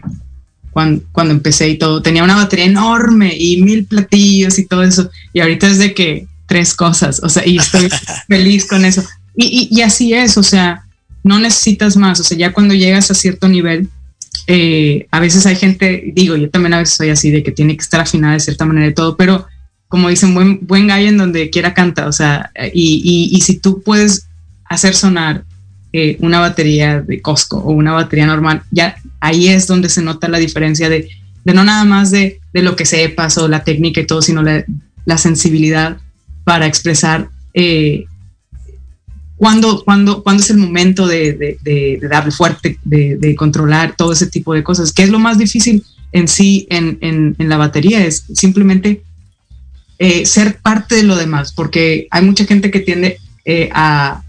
cuando, 0.71 1.04
cuando, 1.12 1.34
empecé 1.34 1.69
y 1.69 1.78
todo, 1.78 2.02
tenía 2.02 2.23
una 2.23 2.38
batería 2.38 2.65
enorme 2.65 3.36
y 3.38 3.62
mil 3.62 3.86
platillos 3.86 4.58
y 4.58 4.65
todo 4.65 4.84
eso, 4.84 5.12
y 5.34 5.41
ahorita 5.41 5.67
es 5.67 5.80
de 5.80 5.93
que 5.93 6.28
tres 6.47 6.73
cosas, 6.73 7.19
o 7.21 7.30
sea, 7.30 7.45
y 7.45 7.58
estoy 7.58 7.89
feliz 8.28 8.65
con 8.65 8.86
eso. 8.86 9.04
Y, 9.36 9.69
y, 9.71 9.80
y 9.80 9.82
así 9.82 10.13
es, 10.13 10.38
o 10.38 10.43
sea, 10.43 10.83
no 11.24 11.40
necesitas 11.40 11.98
más, 11.98 12.20
o 12.20 12.24
sea, 12.24 12.38
ya 12.38 12.54
cuando 12.54 12.74
llegas 12.74 13.10
a 13.10 13.14
cierto 13.14 13.48
nivel, 13.48 13.90
eh, 14.48 15.08
a 15.12 15.20
veces 15.20 15.46
hay 15.46 15.56
gente, 15.56 16.12
digo, 16.14 16.36
yo 16.36 16.50
también 16.50 16.74
a 16.74 16.80
veces 16.80 16.96
soy 16.96 17.10
así, 17.10 17.32
de 17.32 17.44
que 17.44 17.52
tiene 17.52 17.76
que 17.76 17.82
estar 17.82 18.02
afinada 18.02 18.34
de 18.34 18.40
cierta 18.42 18.66
manera 18.66 18.88
y 18.88 18.94
todo, 18.94 19.16
pero 19.16 19.48
como 19.88 20.10
dicen, 20.10 20.34
buen, 20.34 20.66
buen 20.66 20.88
gallo 20.88 21.08
en 21.08 21.18
donde 21.18 21.50
quiera 21.50 21.74
canta, 21.74 22.08
o 22.08 22.12
sea, 22.12 22.52
y, 22.74 23.30
y, 23.32 23.42
si 23.42 23.60
tú 23.60 23.84
puedes 23.84 24.28
hacer 24.66 24.96
sonar 24.96 25.44
eh, 25.94 26.18
una 26.20 26.40
batería 26.40 27.02
de 27.02 27.22
Costco 27.22 27.58
o 27.58 27.72
una 27.72 27.92
batería 27.92 28.26
normal, 28.26 28.64
ya 28.72 28.96
ahí 29.20 29.50
es 29.50 29.68
donde 29.68 29.90
se 29.90 30.02
nota 30.02 30.28
la 30.28 30.40
diferencia 30.40 30.90
de, 30.90 31.10
de 31.46 31.54
no 31.54 31.64
nada 31.64 31.86
más 31.86 32.10
de, 32.10 32.42
de, 32.54 32.64
lo 32.64 32.76
que 32.76 32.86
sepas 32.86 33.38
o 33.38 33.48
la 33.48 33.64
técnica 33.64 34.02
y 34.02 34.08
todo, 34.08 34.24
sino 34.24 34.42
la, 34.42 34.66
la 35.06 35.18
sensibilidad 35.20 35.98
para 36.44 36.66
expresar 36.66 37.30
eh, 37.54 38.06
cuándo, 39.38 39.84
cuándo, 39.84 40.24
cuándo 40.24 40.43
es 40.43 40.50
el 40.50 40.58
momento 40.58 41.08
de, 41.08 41.58
darle 42.10 42.32
fuerte, 42.32 42.80
de, 42.84 43.36
controlar 43.36 43.96
todo 43.96 44.13
ese 44.13 44.28
tipo 44.28 44.54
de 44.54 44.63
cosas. 44.63 44.91
¿Qué 44.91 45.04
es 45.04 45.10
lo 45.10 45.19
más 45.19 45.38
difícil 45.38 45.84
en 46.12 46.28
sí 46.28 46.67
en, 46.69 47.36
la 47.38 47.58
batería? 47.58 48.06
Es 48.06 48.26
simplemente 48.34 49.04
eh, 50.00 50.26
ser 50.26 50.60
parte 50.60 50.96
de 50.96 51.04
lo 51.04 51.15
demás, 51.15 51.54
porque 51.54 52.08
hay 52.12 52.24
mucha 52.24 52.46
gente 52.46 52.72
que 52.72 52.80
tiende 52.80 53.17
eh, 53.46 53.69
a 53.74 54.24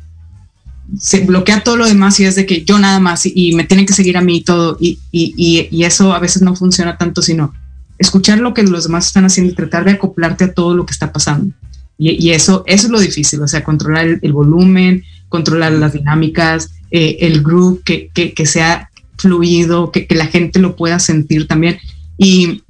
se 0.98 1.20
bloquea 1.20 1.62
todo 1.62 1.76
lo 1.76 1.86
demás 1.86 2.20
y 2.20 2.24
es 2.24 2.34
de 2.34 2.46
que 2.46 2.64
yo 2.64 2.78
nada 2.78 3.00
más 3.00 3.24
y, 3.24 3.54
me 3.54 3.64
tienen 3.64 3.86
que 3.86 3.94
seguir 3.94 4.16
a 4.16 4.20
mí 4.20 4.38
y 4.38 4.44
todo 4.44 4.76
y, 4.78 4.98
y, 5.10 5.84
eso 5.84 6.12
a 6.12 6.18
veces 6.18 6.42
no 6.42 6.54
funciona 6.54 6.98
tanto 6.98 7.22
sino 7.22 7.54
escuchar 7.98 8.38
lo 8.38 8.52
que 8.52 8.62
los 8.62 8.84
demás 8.84 9.06
están 9.06 9.24
haciendo 9.24 9.52
y 9.52 9.56
tratar 9.56 9.84
de 9.84 9.92
acoplarte 9.92 10.44
a 10.44 10.52
todo 10.52 10.74
lo 10.74 10.84
que 10.84 10.92
está 10.92 11.10
pasando 11.10 11.54
y, 11.96 12.30
eso, 12.30 12.64
eso 12.66 12.86
es 12.86 12.92
lo 12.92 12.98
difícil, 12.98 13.40
o 13.40 13.48
sea, 13.48 13.62
controlar 13.62 14.18
el, 14.20 14.32
volumen, 14.32 15.04
controlar 15.28 15.72
las 15.72 15.92
dinámicas, 15.92 16.70
eh, 16.90 17.18
el 17.20 17.42
groove, 17.42 17.82
que, 17.84 18.46
sea 18.46 18.90
fluido, 19.16 19.92
que, 19.92 20.06
la 20.10 20.26
gente 20.26 20.58
lo 20.58 20.74
pueda 20.74 20.98
sentir 20.98 21.46
también. 21.46 21.78
Y, 22.18 22.62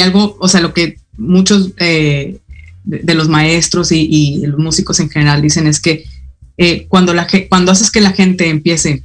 algo, 0.00 0.36
o 0.40 0.48
sea, 0.48 0.60
lo 0.60 0.72
que 0.72 0.98
muchos 1.16 1.72
eh, 1.78 2.38
de, 2.84 3.14
los 3.14 3.28
maestros 3.28 3.90
y, 3.90 4.46
los 4.46 4.58
músicos 4.58 5.00
en 5.00 5.10
general 5.10 5.42
dicen 5.42 5.66
es 5.66 5.80
que 5.80 6.04
eh, 6.56 6.86
cuando, 6.88 7.14
la, 7.14 7.26
cuando 7.48 7.72
haces 7.72 7.90
que 7.90 8.00
la 8.00 8.12
gente 8.12 8.48
empiece, 8.48 9.02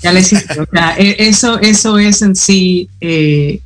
ya 0.00 0.12
les 0.12 0.32
o 0.32 0.66
sea, 0.72 0.96
e, 0.96 1.28
eso, 1.28 1.60
eso 1.60 1.98
es 1.98 2.22
en 2.22 2.34
sí 2.36 2.88
el 3.00 3.60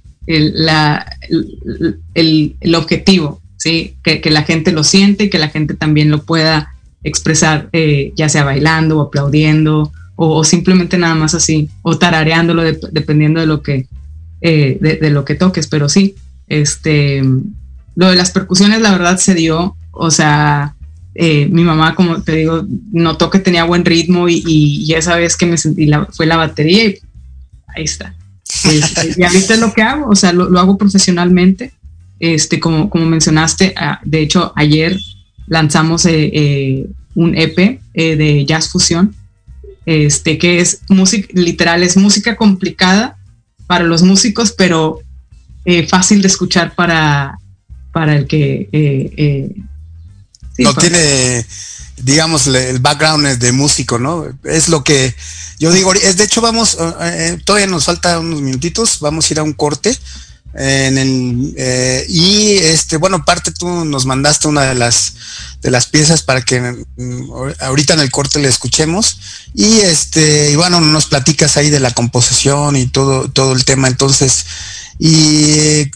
objetivo 2.74 3.41
¿sí? 3.62 3.94
Que, 4.02 4.20
la 4.30 4.42
gente 4.42 4.72
lo 4.72 4.82
siente, 4.82 5.30
que 5.30 5.38
la 5.38 5.48
gente 5.48 5.74
también 5.74 6.10
lo 6.10 6.24
pueda 6.24 6.74
expresar, 7.04 7.68
eh, 7.72 8.12
ya 8.16 8.28
sea 8.28 8.42
bailando 8.42 8.98
o 8.98 9.02
aplaudiendo 9.02 9.92
o, 10.16 10.44
simplemente 10.44 10.98
nada 10.98 11.14
más 11.14 11.34
así, 11.34 11.68
o 11.82 11.96
tarareándolo 11.96 12.62
dependiendo 12.62 13.40
de 13.40 13.46
lo 13.46 13.62
que, 13.62 13.86
eh, 14.40 14.78
de, 14.80 15.10
lo 15.10 15.24
que 15.24 15.34
toques, 15.34 15.66
pero 15.68 15.88
sí, 15.88 16.14
este, 16.48 17.22
lo 17.94 18.10
de 18.10 18.16
las 18.16 18.30
percusiones 18.30 18.80
la 18.80 18.92
verdad 18.92 19.16
se 19.18 19.34
dio, 19.34 19.76
o 19.90 20.10
sea, 20.10 20.74
eh, 21.14 21.46
mi 21.46 21.62
mamá, 21.62 21.94
como 21.94 22.22
te 22.22 22.36
digo, 22.36 22.64
notó 22.92 23.30
que 23.30 23.38
tenía 23.38 23.64
buen 23.64 23.84
ritmo 23.84 24.28
y, 24.28 24.42
y, 24.46 24.92
esa 24.94 25.16
vez 25.16 25.36
que 25.36 25.46
me 25.46 25.56
sentí, 25.56 25.86
la, 25.86 26.06
fue 26.06 26.26
la 26.26 26.36
batería 26.36 26.84
y 26.84 26.98
ahí 27.76 27.84
está. 27.84 28.14
Este, 28.64 29.14
y 29.16 29.24
ahorita 29.24 29.54
es 29.54 29.60
lo 29.60 29.72
que 29.72 29.82
hago, 29.82 30.08
o 30.08 30.14
sea, 30.14 30.32
lo, 30.32 30.48
lo 30.48 30.60
hago 30.60 30.76
profesionalmente 30.78 31.72
este, 32.22 32.60
como, 32.60 32.88
como 32.88 33.04
mencionaste, 33.04 33.74
ah, 33.76 34.00
de 34.04 34.20
hecho, 34.20 34.52
ayer 34.54 34.96
lanzamos 35.48 36.06
eh, 36.06 36.30
eh, 36.32 36.86
un 37.16 37.36
EP 37.36 37.80
eh, 37.94 38.16
de 38.16 38.46
jazz 38.46 38.68
fusión, 38.68 39.16
este, 39.86 40.38
que 40.38 40.60
es 40.60 40.82
música, 40.88 41.26
literal, 41.32 41.82
es 41.82 41.96
música 41.96 42.36
complicada 42.36 43.18
para 43.66 43.82
los 43.82 44.04
músicos, 44.04 44.52
pero 44.52 45.00
fácil 45.88 46.22
de 46.22 46.28
escuchar 46.28 46.76
para, 46.76 47.38
para 47.92 48.14
el 48.16 48.28
que... 48.28 48.68
no 50.58 50.74
tiene, 50.74 51.44
digamos, 52.02 52.46
el 52.46 52.78
background 52.78 53.38
de 53.38 53.50
músico, 53.50 53.98
¿no? 53.98 54.26
Es 54.44 54.68
lo 54.68 54.84
que 54.84 55.12
yo 55.58 55.72
digo, 55.72 55.92
es 55.92 56.16
de 56.16 56.24
hecho 56.24 56.40
vamos, 56.40 56.78
todavía 57.44 57.66
nos 57.66 57.84
falta 57.84 58.20
unos 58.20 58.42
minutitos, 58.42 59.00
vamos 59.00 59.28
a 59.28 59.34
ir 59.34 59.40
a 59.40 59.42
un 59.42 59.54
corte 59.54 59.96
en 60.54 60.98
el, 60.98 61.54
eh, 61.56 62.04
y 62.08 62.56
este 62.58 62.98
bueno 62.98 63.24
parte 63.24 63.52
tú 63.52 63.84
nos 63.86 64.04
mandaste 64.04 64.48
una 64.48 64.62
de 64.62 64.74
las 64.74 65.14
de 65.62 65.70
las 65.70 65.86
piezas 65.86 66.22
para 66.22 66.42
que 66.42 66.60
mm, 66.60 67.30
ahorita 67.60 67.94
en 67.94 68.00
el 68.00 68.10
corte 68.10 68.38
le 68.38 68.48
escuchemos. 68.48 69.18
Y 69.54 69.80
este 69.80 70.50
y 70.52 70.56
bueno 70.56 70.80
nos 70.80 71.06
platicas 71.06 71.56
ahí 71.56 71.70
de 71.70 71.80
la 71.80 71.92
composición 71.92 72.76
y 72.76 72.86
todo 72.86 73.30
todo 73.30 73.52
el 73.54 73.64
tema. 73.64 73.88
Entonces 73.88 74.44
y 74.98 75.90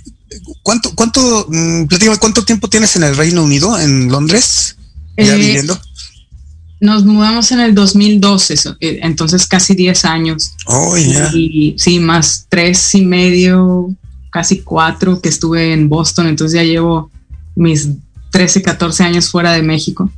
cuánto 0.63 0.95
cuánto 0.95 1.47
mm, 1.51 1.85
cuánto 2.19 2.45
tiempo 2.45 2.69
tienes 2.69 2.97
en 2.97 3.05
el 3.05 3.17
Reino 3.17 3.43
Unido 3.43 3.79
en 3.79 4.09
Londres 4.09 4.77
ya 5.19 5.35
eh, 5.35 5.39
viviendo 5.39 5.79
nos 6.81 7.05
mudamos 7.05 7.53
en 7.53 7.61
el 7.61 7.75
2012, 7.75 8.55
eh, 8.81 8.99
entonces 9.03 9.47
casi 9.47 9.75
10 9.75 10.05
años. 10.05 10.53
Oh, 10.67 10.97
y 10.97 11.75
sí, 11.79 11.99
más 12.01 12.47
tres 12.51 12.95
y 12.95 13.03
medio, 13.03 13.95
casi 14.31 14.61
cuatro 14.63 15.21
que 15.21 15.29
estuve 15.29 15.73
en 15.73 15.89
Boston, 15.89 16.27
entonces 16.27 16.57
ya 16.57 16.65
llevo 16.65 17.11
mis 17.55 17.89
13, 18.31 18.63
14 18.63 19.05
años 19.05 19.31
fuera 19.31 19.53
de 19.53 19.63
México, 19.63 20.11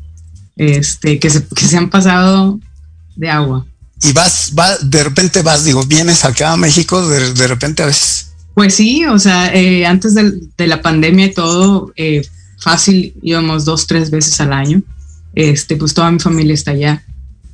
este, 0.56 1.18
que, 1.18 1.30
se, 1.30 1.46
que 1.46 1.64
se 1.64 1.76
han 1.76 1.90
pasado 1.90 2.58
de 3.16 3.30
agua. 3.30 3.66
Y 4.02 4.12
vas, 4.12 4.52
va, 4.56 4.76
de 4.78 5.04
repente 5.04 5.42
vas, 5.42 5.64
digo, 5.64 5.82
vienes 5.84 6.24
acá 6.24 6.52
a 6.52 6.56
México, 6.56 7.06
de, 7.08 7.46
repente 7.46 7.82
a 7.82 7.86
veces. 7.86 8.32
Pues 8.54 8.74
sí, 8.74 9.04
o 9.06 9.18
sea, 9.18 9.54
eh, 9.54 9.86
antes 9.86 10.14
de, 10.14 10.66
la 10.66 10.82
pandemia 10.82 11.26
y 11.26 11.32
todo, 11.32 11.92
eh, 11.96 12.22
fácil 12.58 13.14
íbamos 13.22 13.64
dos, 13.64 13.86
tres 13.86 14.10
veces 14.10 14.40
al 14.40 14.52
año. 14.52 14.82
Este, 15.34 15.76
pues 15.76 15.94
toda 15.94 16.10
mi 16.10 16.18
familia 16.18 16.54
está 16.54 16.72
allá. 16.72 17.04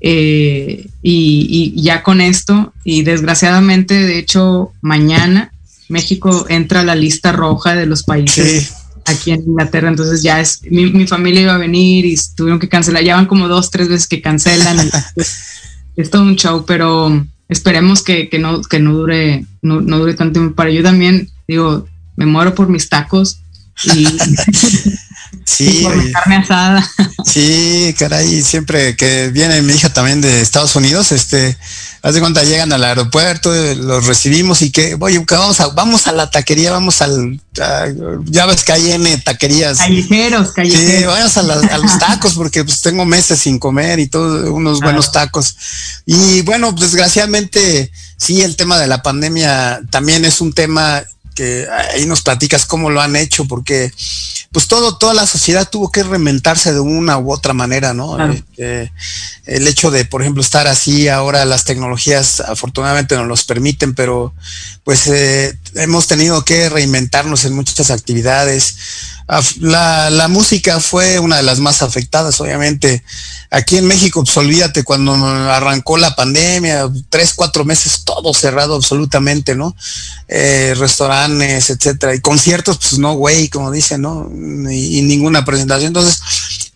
Eh, 0.00 0.86
y, 1.02 1.72
y, 1.74 1.82
ya 1.82 2.02
con 2.02 2.20
esto, 2.20 2.74
y 2.84 3.02
desgraciadamente, 3.02 3.94
de 3.94 4.18
hecho, 4.18 4.72
mañana 4.82 5.53
México 5.88 6.46
entra 6.48 6.80
a 6.80 6.84
la 6.84 6.94
lista 6.94 7.32
roja 7.32 7.74
de 7.74 7.86
los 7.86 8.02
países 8.02 8.72
aquí 9.04 9.32
en 9.32 9.42
Inglaterra, 9.42 9.88
entonces 9.88 10.22
ya 10.22 10.40
es, 10.40 10.60
mi, 10.62 11.06
familia 11.06 11.42
iba 11.42 11.54
a 11.54 11.58
venir 11.58 12.06
y 12.06 12.18
tuvieron 12.34 12.58
que 12.58 12.68
cancelar, 12.68 13.04
ya 13.04 13.16
van 13.16 13.26
como 13.26 13.48
dos, 13.48 13.70
tres 13.70 13.88
veces 13.88 14.06
que 14.06 14.22
cancelan, 14.22 14.90
es 15.96 16.10
todo 16.10 16.22
un 16.22 16.36
show, 16.36 16.64
pero 16.66 17.24
esperemos 17.48 18.02
que, 18.02 18.28
no, 18.38 18.62
que 18.62 18.80
no 18.80 18.94
dure, 18.94 19.44
no, 19.62 19.80
dure 19.80 20.14
tanto 20.14 20.40
tiempo. 20.40 20.54
Para 20.54 20.70
yo 20.70 20.82
también, 20.82 21.30
digo, 21.46 21.86
me 22.16 22.26
muero 22.26 22.54
por 22.54 22.68
mis 22.68 22.88
tacos 22.88 23.38
y, 23.84 24.06
sí, 25.44 25.80
por 25.82 25.96
mi 25.96 26.12
carne 26.12 26.36
asada. 26.36 26.90
Sí, 27.24 27.94
caray, 27.98 28.42
siempre 28.42 28.96
que 28.96 29.30
viene 29.30 29.62
mi 29.62 29.74
hija 29.74 29.92
también 29.92 30.20
de 30.20 30.40
Estados 30.40 30.74
Unidos, 30.76 31.12
este, 31.12 31.56
Haz 32.04 32.12
de 32.12 32.20
cuenta, 32.20 32.42
llegan 32.44 32.70
al 32.70 32.84
aeropuerto, 32.84 33.50
los 33.76 34.04
recibimos 34.04 34.60
y 34.60 34.70
que, 34.70 34.94
oye, 35.00 35.24
vamos 35.26 35.58
a, 35.60 35.68
vamos 35.68 36.06
a 36.06 36.12
la 36.12 36.30
taquería, 36.30 36.70
vamos 36.70 37.00
al, 37.00 37.40
ya 38.26 38.44
ves 38.44 38.62
que 38.62 38.72
hay 38.72 38.92
N 38.92 39.16
taquerías. 39.24 39.78
Callejeros, 39.78 40.52
callejeros. 40.52 40.98
Sí, 40.98 41.04
vayas 41.06 41.38
a, 41.38 41.42
los 41.78 41.98
tacos 41.98 42.34
porque 42.34 42.62
pues 42.62 42.82
tengo 42.82 43.06
meses 43.06 43.38
sin 43.38 43.58
comer 43.58 44.00
y 44.00 44.08
todos 44.08 44.50
unos 44.50 44.80
buenos 44.80 45.12
tacos. 45.12 45.56
Y 46.04 46.42
bueno, 46.42 46.72
pues, 46.72 46.90
desgraciadamente, 46.90 47.90
sí, 48.18 48.42
el 48.42 48.56
tema 48.56 48.78
de 48.78 48.86
la 48.86 49.02
pandemia 49.02 49.80
también 49.88 50.26
es 50.26 50.42
un 50.42 50.52
tema 50.52 51.04
que 51.34 51.66
ahí 51.92 52.06
nos 52.06 52.22
platicas 52.22 52.64
cómo 52.66 52.90
lo 52.90 53.00
han 53.00 53.16
hecho, 53.16 53.46
porque 53.46 53.92
pues 54.54 54.68
todo, 54.68 54.98
toda 54.98 55.14
la 55.14 55.26
sociedad 55.26 55.68
tuvo 55.68 55.90
que 55.90 56.04
reinventarse 56.04 56.72
de 56.72 56.78
una 56.78 57.18
u 57.18 57.32
otra 57.32 57.54
manera, 57.54 57.92
¿no? 57.92 58.16
Eh, 58.56 58.88
el 59.46 59.66
hecho 59.66 59.90
de, 59.90 60.04
por 60.04 60.22
ejemplo, 60.22 60.42
estar 60.42 60.68
así, 60.68 61.08
ahora 61.08 61.44
las 61.44 61.64
tecnologías 61.64 62.38
afortunadamente 62.38 63.16
nos 63.16 63.26
los 63.26 63.44
permiten, 63.44 63.94
pero 63.94 64.32
pues 64.84 65.08
eh, 65.08 65.58
hemos 65.74 66.06
tenido 66.06 66.44
que 66.44 66.68
reinventarnos 66.68 67.44
en 67.44 67.54
muchas 67.54 67.90
actividades. 67.90 68.76
La, 69.58 70.10
la, 70.10 70.28
música 70.28 70.78
fue 70.80 71.18
una 71.18 71.38
de 71.38 71.42
las 71.42 71.58
más 71.58 71.80
afectadas, 71.82 72.38
obviamente. 72.40 73.02
Aquí 73.50 73.78
en 73.78 73.86
México, 73.86 74.22
pues 74.22 74.36
olvídate, 74.36 74.84
cuando 74.84 75.14
arrancó 75.14 75.96
la 75.96 76.14
pandemia, 76.14 76.90
tres, 77.08 77.32
cuatro 77.34 77.64
meses, 77.64 78.02
todo 78.04 78.34
cerrado 78.34 78.76
absolutamente, 78.76 79.54
¿no? 79.54 79.74
Eh, 80.28 80.74
restaurantes, 80.76 81.23
etcétera. 81.30 82.14
Y 82.14 82.20
conciertos, 82.20 82.78
pues 82.78 82.98
no, 82.98 83.14
güey, 83.14 83.48
como 83.48 83.70
dicen, 83.70 84.02
¿no? 84.02 84.30
Y, 84.70 85.02
ninguna 85.02 85.44
presentación. 85.44 85.88
Entonces, 85.88 86.20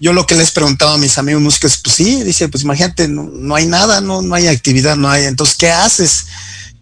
yo 0.00 0.12
lo 0.12 0.26
que 0.26 0.34
les 0.34 0.50
preguntaba 0.50 0.94
a 0.94 0.98
mis 0.98 1.18
amigos 1.18 1.42
músicos, 1.42 1.78
pues 1.78 1.96
sí, 1.96 2.22
dice, 2.22 2.48
pues 2.48 2.64
imagínate, 2.64 3.08
no, 3.08 3.24
no 3.24 3.54
hay 3.54 3.66
nada, 3.66 4.00
no, 4.00 4.22
no 4.22 4.34
hay 4.34 4.48
actividad, 4.48 4.96
no 4.96 5.08
hay. 5.10 5.24
Entonces, 5.24 5.56
¿qué 5.56 5.70
haces? 5.70 6.26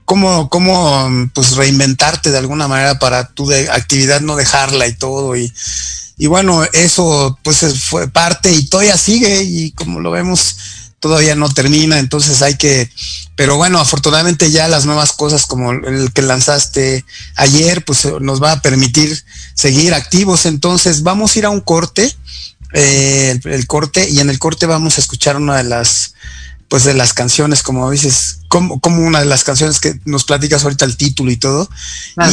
cómo, 0.07 0.49
cómo 0.49 1.29
pues 1.35 1.57
reinventarte 1.57 2.31
de 2.31 2.39
alguna 2.39 2.69
manera 2.69 2.99
para 2.99 3.29
tu 3.29 3.53
actividad 3.53 4.23
no 4.23 4.37
dejarla 4.37 4.87
y 4.87 4.95
todo 4.95 5.37
y, 5.37 5.53
y 6.17 6.27
bueno 6.29 6.65
eso 6.73 7.39
pues 7.43 7.65
fue 7.83 8.09
parte 8.09 8.51
y 8.51 8.67
todavía 8.69 8.97
sigue 8.97 9.43
y 9.43 9.73
como 9.73 10.01
lo 10.01 10.13
vemos 10.13 10.57
todavía 11.01 11.35
no 11.35 11.49
termina 11.53 11.99
entonces 11.99 12.43
hay 12.43 12.57
que 12.57 12.91
pero 13.37 13.57
bueno 13.57 13.79
afortunadamente 13.79 14.51
ya 14.51 14.67
las 14.67 14.87
nuevas 14.87 15.13
cosas 15.13 15.47
como 15.47 15.73
el 15.73 16.13
que 16.13 16.23
lanzaste 16.23 17.05
ayer 17.35 17.85
pues 17.85 18.09
nos 18.21 18.43
va 18.43 18.53
a 18.53 18.63
permitir 18.63 19.23
seguir 19.55 19.95
activos. 19.95 20.47
Entonces 20.47 21.03
vamos 21.03 21.35
a 21.35 21.39
ir 21.39 21.47
a 21.47 21.51
un 21.51 21.61
corte 21.61 22.15
eh, 22.73 23.39
el 23.45 23.67
corte 23.67 24.09
y 24.09 24.21
en 24.21 24.29
el 24.29 24.39
corte 24.39 24.67
vamos 24.67 24.99
a 24.99 25.01
escuchar 25.01 25.37
una 25.37 25.57
de 25.57 25.65
las 25.65 26.15
pues 26.69 26.83
de 26.83 26.95
las 26.95 27.13
canciones, 27.13 27.63
como 27.63 27.89
dices, 27.93 28.41
como, 28.57 28.81
como 28.81 29.03
una 29.03 29.21
de 29.21 29.27
las 29.27 29.45
canciones 29.45 29.81
que 29.81 30.01
nos 30.07 30.25
platicas 30.25 30.65
ahorita 30.65 30.87
el 30.87 30.97
título 30.97 31.31
y 31.31 31.37
todo, 31.37 31.69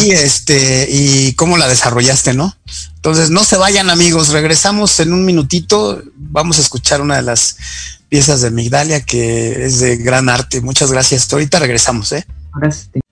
y 0.01 0.12
este, 0.12 0.88
y 0.89 1.33
cómo 1.33 1.57
la 1.57 1.67
desarrollaste, 1.67 2.33
¿no? 2.33 2.55
Entonces, 2.95 3.29
no 3.29 3.43
se 3.43 3.57
vayan 3.57 3.89
amigos, 3.89 4.29
regresamos 4.29 5.01
en 5.01 5.12
un 5.12 5.25
minutito, 5.25 6.01
vamos 6.15 6.59
a 6.59 6.62
escuchar 6.62 7.01
una 7.01 7.17
de 7.17 7.23
las 7.23 7.57
piezas 8.07 8.39
de 8.39 8.51
Migdalia 8.51 9.01
que 9.01 9.65
es 9.65 9.79
de 9.79 9.97
gran 9.97 10.29
arte. 10.29 10.62
Muchas 10.62 10.93
gracias. 10.93 11.31
Ahorita 11.33 11.59
regresamos, 11.59 12.13
¿eh? 12.13 12.25
Gracias. 12.55 13.02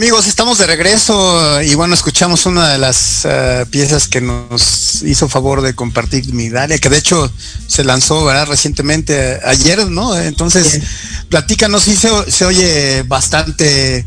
Amigos, 0.00 0.26
estamos 0.28 0.56
de 0.56 0.66
regreso 0.66 1.60
y 1.60 1.74
bueno, 1.74 1.92
escuchamos 1.92 2.46
una 2.46 2.70
de 2.70 2.78
las 2.78 3.26
uh, 3.26 3.68
piezas 3.68 4.08
que 4.08 4.22
nos 4.22 5.02
hizo 5.02 5.28
favor 5.28 5.60
de 5.60 5.74
compartir 5.74 6.32
Migdalia, 6.32 6.78
que 6.78 6.88
de 6.88 6.96
hecho 6.96 7.30
se 7.66 7.84
lanzó 7.84 8.24
¿verdad? 8.24 8.46
recientemente 8.46 9.38
ayer, 9.44 9.90
¿no? 9.90 10.16
Entonces, 10.18 10.66
sí. 10.72 10.80
platícanos, 11.28 11.82
sí 11.82 11.96
se, 11.96 12.08
se 12.30 12.46
oye 12.46 13.02
bastante 13.02 14.06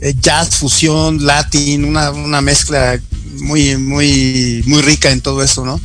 eh, 0.00 0.14
jazz, 0.18 0.56
fusión, 0.56 1.26
latín, 1.26 1.84
una, 1.84 2.10
una, 2.10 2.40
mezcla 2.40 2.98
muy, 3.40 3.76
muy, 3.76 4.64
muy 4.64 4.80
rica 4.80 5.10
en 5.10 5.20
todo 5.20 5.42
eso, 5.42 5.62
¿no? 5.66 5.78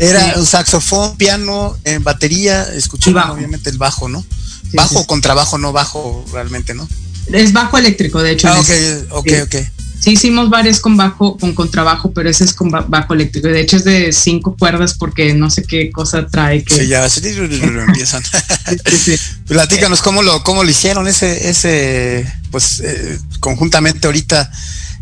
Era 0.00 0.32
sí. 0.34 0.40
un 0.40 0.46
saxofón, 0.46 1.16
piano, 1.16 1.76
eh, 1.84 2.00
batería, 2.02 2.64
escuchaba 2.74 3.30
obviamente 3.30 3.70
el 3.70 3.78
bajo, 3.78 4.08
¿no? 4.08 4.20
Sí, 4.68 4.76
bajo 4.76 4.98
sí, 4.98 5.06
con 5.06 5.20
trabajo, 5.20 5.58
no 5.58 5.72
bajo 5.72 6.24
realmente, 6.32 6.74
¿no? 6.74 6.88
Es 7.32 7.52
bajo 7.52 7.78
eléctrico, 7.78 8.22
de 8.22 8.32
hecho. 8.32 8.48
Ah, 8.48 8.60
ok, 8.60 8.70
ok, 9.10 9.32
ok. 9.44 9.56
Sí, 10.00 10.12
hicimos 10.12 10.50
varios 10.50 10.78
con 10.78 10.96
bajo, 10.96 11.36
con 11.36 11.52
contrabajo, 11.52 12.12
pero 12.12 12.30
ese 12.30 12.44
es 12.44 12.52
con 12.52 12.70
bajo 12.70 13.14
eléctrico. 13.14 13.48
De 13.48 13.60
hecho 13.60 13.76
es 13.76 13.84
de 13.84 14.12
cinco 14.12 14.54
cuerdas 14.56 14.94
porque 14.94 15.34
no 15.34 15.50
sé 15.50 15.64
qué 15.64 15.90
cosa 15.90 16.26
trae 16.28 16.62
que. 16.62 16.76
Sí, 16.76 16.86
ya 16.86 17.06
empiezan. 17.82 18.22
sí, 18.22 18.98
sí, 18.98 19.16
Platícanos 19.48 20.02
cómo 20.02 20.22
lo, 20.22 20.44
cómo 20.44 20.62
lo 20.62 20.70
hicieron 20.70 21.08
ese, 21.08 21.48
ese, 21.48 22.32
pues 22.50 22.80
eh, 22.80 23.18
conjuntamente 23.40 24.06
ahorita. 24.06 24.50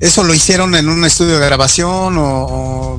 ¿Eso 0.00 0.24
lo 0.24 0.34
hicieron 0.34 0.74
en 0.74 0.88
un 0.88 1.04
estudio 1.04 1.38
de 1.38 1.46
grabación 1.46 2.18
o, 2.18 2.46
o, 2.46 2.98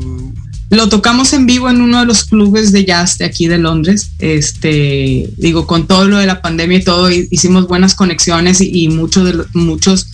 Lo 0.70 0.90
tocamos 0.90 1.32
en 1.34 1.46
vivo 1.46 1.70
en 1.70 1.82
uno 1.82 2.00
de 2.00 2.06
los 2.06 2.26
clubes 2.26 2.72
de 2.72 2.86
jazz 2.86 3.18
de 3.18 3.26
aquí 3.26 3.48
de 3.48 3.60
Londres. 3.60 4.10
Este, 4.20 5.30
digo, 5.38 5.68
con 5.68 5.88
todo 5.88 6.08
lo 6.08 6.18
de 6.18 6.26
la 6.26 6.42
pandemia 6.42 6.80
y 6.80 6.84
todo, 6.84 7.12
hicimos 7.12 7.68
buenas 7.68 7.94
conexiones 7.94 8.62
y, 8.62 8.84
y 8.84 8.88
muchos 8.90 9.26
de 9.26 9.34
los, 9.34 9.56
muchos 9.56 10.08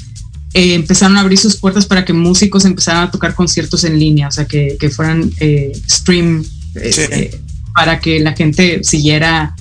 eh, 0.54 0.74
empezaron 0.74 1.18
a 1.18 1.22
abrir 1.22 1.38
sus 1.38 1.56
puertas 1.56 1.86
para 1.86 2.04
que 2.04 2.12
músicos 2.12 2.66
empezaran 2.66 3.04
a 3.04 3.12
tocar 3.12 3.36
conciertos 3.36 3.86
en 3.86 3.98
línea, 3.98 4.28
o 4.28 4.32
sea, 4.32 4.46
que, 4.46 4.76
que 4.78 4.90
fueran 4.90 5.32
eh, 5.40 5.72
stream 5.90 6.44
eh, 6.76 6.92
sí. 6.92 7.38
para 7.74 8.02
que 8.02 8.20
la 8.20 8.34
gente 8.34 8.84
siguiera, 8.84 9.56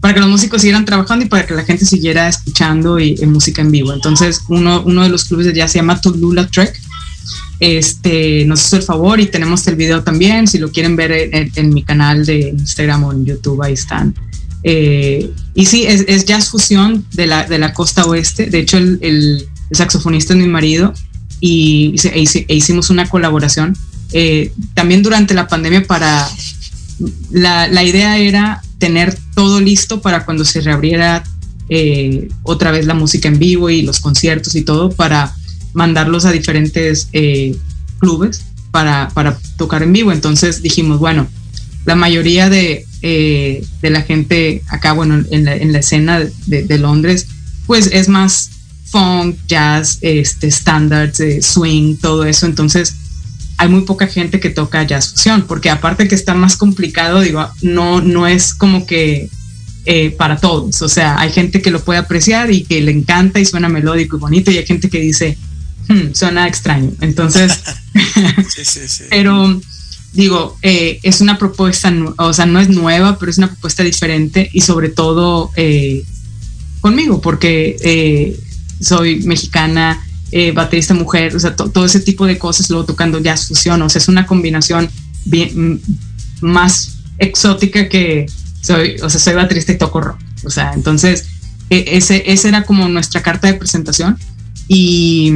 para 0.00 0.14
que 0.14 0.20
los 0.20 0.28
músicos 0.28 0.62
siguieran 0.62 0.84
trabajando 0.84 1.24
y 1.24 1.28
para 1.28 1.46
que 1.46 1.54
la 1.54 1.64
gente 1.64 1.86
siguiera 1.86 2.28
escuchando 2.28 2.98
y, 2.98 3.14
música 3.26 3.62
en 3.62 3.70
vivo. 3.70 3.92
Entonces, 3.92 4.40
uno, 4.48 4.82
uno 4.84 5.04
de 5.04 5.10
los 5.10 5.26
clubes 5.26 5.46
de 5.46 5.54
jazz 5.54 5.70
se 5.70 5.78
llama 5.78 6.00
Tulula 6.00 6.48
Trek. 6.48 6.76
Este, 7.58 8.44
nos 8.44 8.66
hizo 8.66 8.76
el 8.76 8.82
favor 8.82 9.20
y 9.20 9.26
tenemos 9.26 9.66
el 9.66 9.76
video 9.76 10.02
también. 10.02 10.46
Si 10.46 10.58
lo 10.58 10.70
quieren 10.70 10.96
ver 10.96 11.12
en, 11.12 11.74
mi 11.74 11.82
canal 11.82 12.26
de 12.26 12.50
Instagram 12.50 13.04
o 13.04 13.12
en 13.12 13.24
YouTube, 13.24 13.62
ahí 13.62 13.72
están. 13.72 14.14
Eh, 14.62 15.30
y 15.54 15.66
sí, 15.66 15.84
es, 15.86 16.24
jazz 16.24 16.50
fusión 16.50 17.06
de 17.12 17.26
la, 17.26 17.44
de 17.44 17.58
la 17.58 17.72
costa 17.72 18.04
oeste. 18.04 18.46
De 18.46 18.58
hecho, 18.58 18.78
el 18.78 19.46
saxofonista 19.72 20.34
es 20.34 20.38
mi 20.40 20.48
marido 20.48 20.92
y 21.40 21.94
e, 22.02 22.24
e 22.48 22.54
hicimos 22.54 22.90
una 22.90 23.08
colaboración. 23.08 23.76
Eh, 24.12 24.52
también 24.74 25.02
durante 25.02 25.34
la 25.34 25.48
pandemia 25.48 25.84
para... 25.84 26.28
La, 27.30 27.68
la, 27.68 27.84
idea 27.84 28.16
era 28.16 28.62
tener 28.78 29.18
todo 29.34 29.60
listo 29.60 30.00
para 30.00 30.24
cuando 30.24 30.46
se 30.46 30.62
reabriera 30.62 31.22
eh, 31.68 32.28
otra 32.42 32.70
vez 32.70 32.86
la 32.86 32.94
música 32.94 33.28
en 33.28 33.38
vivo 33.38 33.68
y 33.68 33.82
los 33.82 34.00
conciertos 34.00 34.54
y 34.54 34.62
todo 34.62 34.90
para 34.90 35.34
mandarlos 35.76 36.24
a 36.24 36.32
diferentes 36.32 37.08
eh, 37.12 37.54
clubes 37.98 38.46
para, 38.70 39.10
para, 39.10 39.38
tocar 39.58 39.82
en 39.82 39.92
vivo. 39.92 40.10
Entonces 40.10 40.62
dijimos, 40.62 40.98
bueno, 40.98 41.28
la 41.84 41.94
mayoría 41.94 42.48
de, 42.48 42.86
eh, 43.02 43.62
de 43.82 43.90
la 43.90 44.00
gente 44.00 44.62
acá, 44.68 44.94
bueno, 44.94 45.22
en 45.30 45.44
la, 45.44 45.54
en 45.54 45.72
la 45.72 45.80
escena 45.80 46.20
de, 46.46 46.78
Londres, 46.78 47.26
pues 47.66 47.90
es 47.92 48.08
más 48.08 48.50
funk, 48.86 49.36
jazz, 49.46 49.98
este, 50.00 50.50
standards, 50.50 51.20
eh, 51.20 51.42
swing, 51.42 51.96
todo 51.96 52.24
eso. 52.24 52.46
Entonces 52.46 52.94
hay 53.58 53.68
muy 53.68 53.82
poca 53.82 54.06
gente 54.06 54.40
que 54.40 54.48
toca 54.48 54.82
jazz 54.82 55.10
fusión, 55.10 55.44
porque 55.46 55.68
aparte 55.68 56.08
que 56.08 56.14
está 56.14 56.32
más 56.32 56.56
complicado, 56.56 57.20
digo, 57.20 57.46
no, 57.60 58.00
no 58.00 58.26
es 58.26 58.54
como 58.54 58.86
que 58.86 59.28
eh, 59.84 60.10
para 60.10 60.38
todos. 60.38 60.80
O 60.80 60.88
sea, 60.88 61.20
hay 61.20 61.30
gente 61.32 61.60
que 61.60 61.70
lo 61.70 61.84
puede 61.84 61.98
apreciar 61.98 62.50
y 62.50 62.64
que 62.64 62.80
le 62.80 62.92
encanta 62.92 63.40
y 63.40 63.44
suena 63.44 63.68
melódico 63.68 64.16
y 64.16 64.20
bonito, 64.20 64.50
y 64.50 64.56
hay 64.56 64.66
gente 64.66 64.88
que 64.88 65.00
dice, 65.00 65.36
hmm, 65.88 66.12
suena 66.12 66.48
extraño. 66.48 66.92
Entonces, 67.00 67.60
sí, 68.54 68.64
sí, 68.64 68.88
sí. 68.88 69.04
pero 69.10 69.60
digo, 70.12 70.56
eh, 70.62 70.98
es 71.02 71.20
una 71.20 71.38
propuesta, 71.38 71.92
o 72.18 72.32
sea, 72.32 72.46
no 72.46 72.58
es 72.58 72.68
nueva, 72.68 73.18
pero 73.18 73.30
es 73.30 73.38
una 73.38 73.48
propuesta 73.48 73.82
diferente 73.82 74.48
y 74.52 74.62
sobre 74.62 74.88
todo 74.88 75.50
eh, 75.56 76.04
conmigo, 76.80 77.20
porque 77.20 77.76
eh, 77.80 78.40
soy 78.80 79.20
mexicana, 79.20 80.02
baterista 80.54 80.92
mujer, 80.92 81.34
o 81.34 81.40
sea, 81.40 81.56
to, 81.56 81.70
todo 81.70 81.86
ese 81.86 82.00
tipo 82.00 82.26
de 82.26 82.36
cosas, 82.36 82.68
luego 82.68 82.84
tocando 82.84 83.20
jazz 83.20 83.46
fusión, 83.46 83.80
o 83.80 83.88
sea, 83.88 84.00
es 84.00 84.08
una 84.08 84.26
combinación 84.26 84.90
bien 85.24 85.80
más 86.40 86.98
exótica 87.18 87.88
que 87.88 88.26
soy, 88.60 88.96
o 89.02 89.08
sea, 89.08 89.20
soy 89.20 89.34
baterista 89.34 89.72
y 89.72 89.78
toco 89.78 90.00
rock, 90.00 90.18
o 90.44 90.50
sea, 90.50 90.72
entonces 90.74 91.26
e, 91.70 91.96
ese, 91.96 92.22
ese 92.26 92.48
era 92.48 92.64
como 92.64 92.88
nuestra 92.88 93.22
carta 93.22 93.46
de 93.46 93.54
presentación 93.54 94.18
y, 94.68 95.32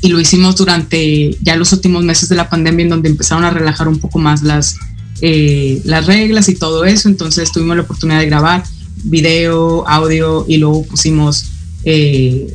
y 0.00 0.08
lo 0.08 0.20
hicimos 0.20 0.56
durante 0.56 1.36
ya 1.42 1.56
los 1.56 1.72
últimos 1.72 2.04
meses 2.04 2.28
de 2.28 2.36
la 2.36 2.48
pandemia 2.48 2.84
en 2.84 2.90
donde 2.90 3.08
empezaron 3.08 3.44
a 3.44 3.50
relajar 3.50 3.88
un 3.88 3.98
poco 3.98 4.18
más 4.18 4.42
las, 4.42 4.76
eh, 5.20 5.80
las 5.84 6.06
reglas 6.06 6.48
y 6.48 6.54
todo 6.54 6.84
eso, 6.84 7.08
entonces 7.08 7.50
tuvimos 7.52 7.76
la 7.76 7.82
oportunidad 7.82 8.20
de 8.20 8.26
grabar 8.26 8.64
video, 9.04 9.86
audio 9.88 10.44
y 10.48 10.58
luego 10.58 10.84
pusimos 10.84 11.46
eh, 11.84 12.54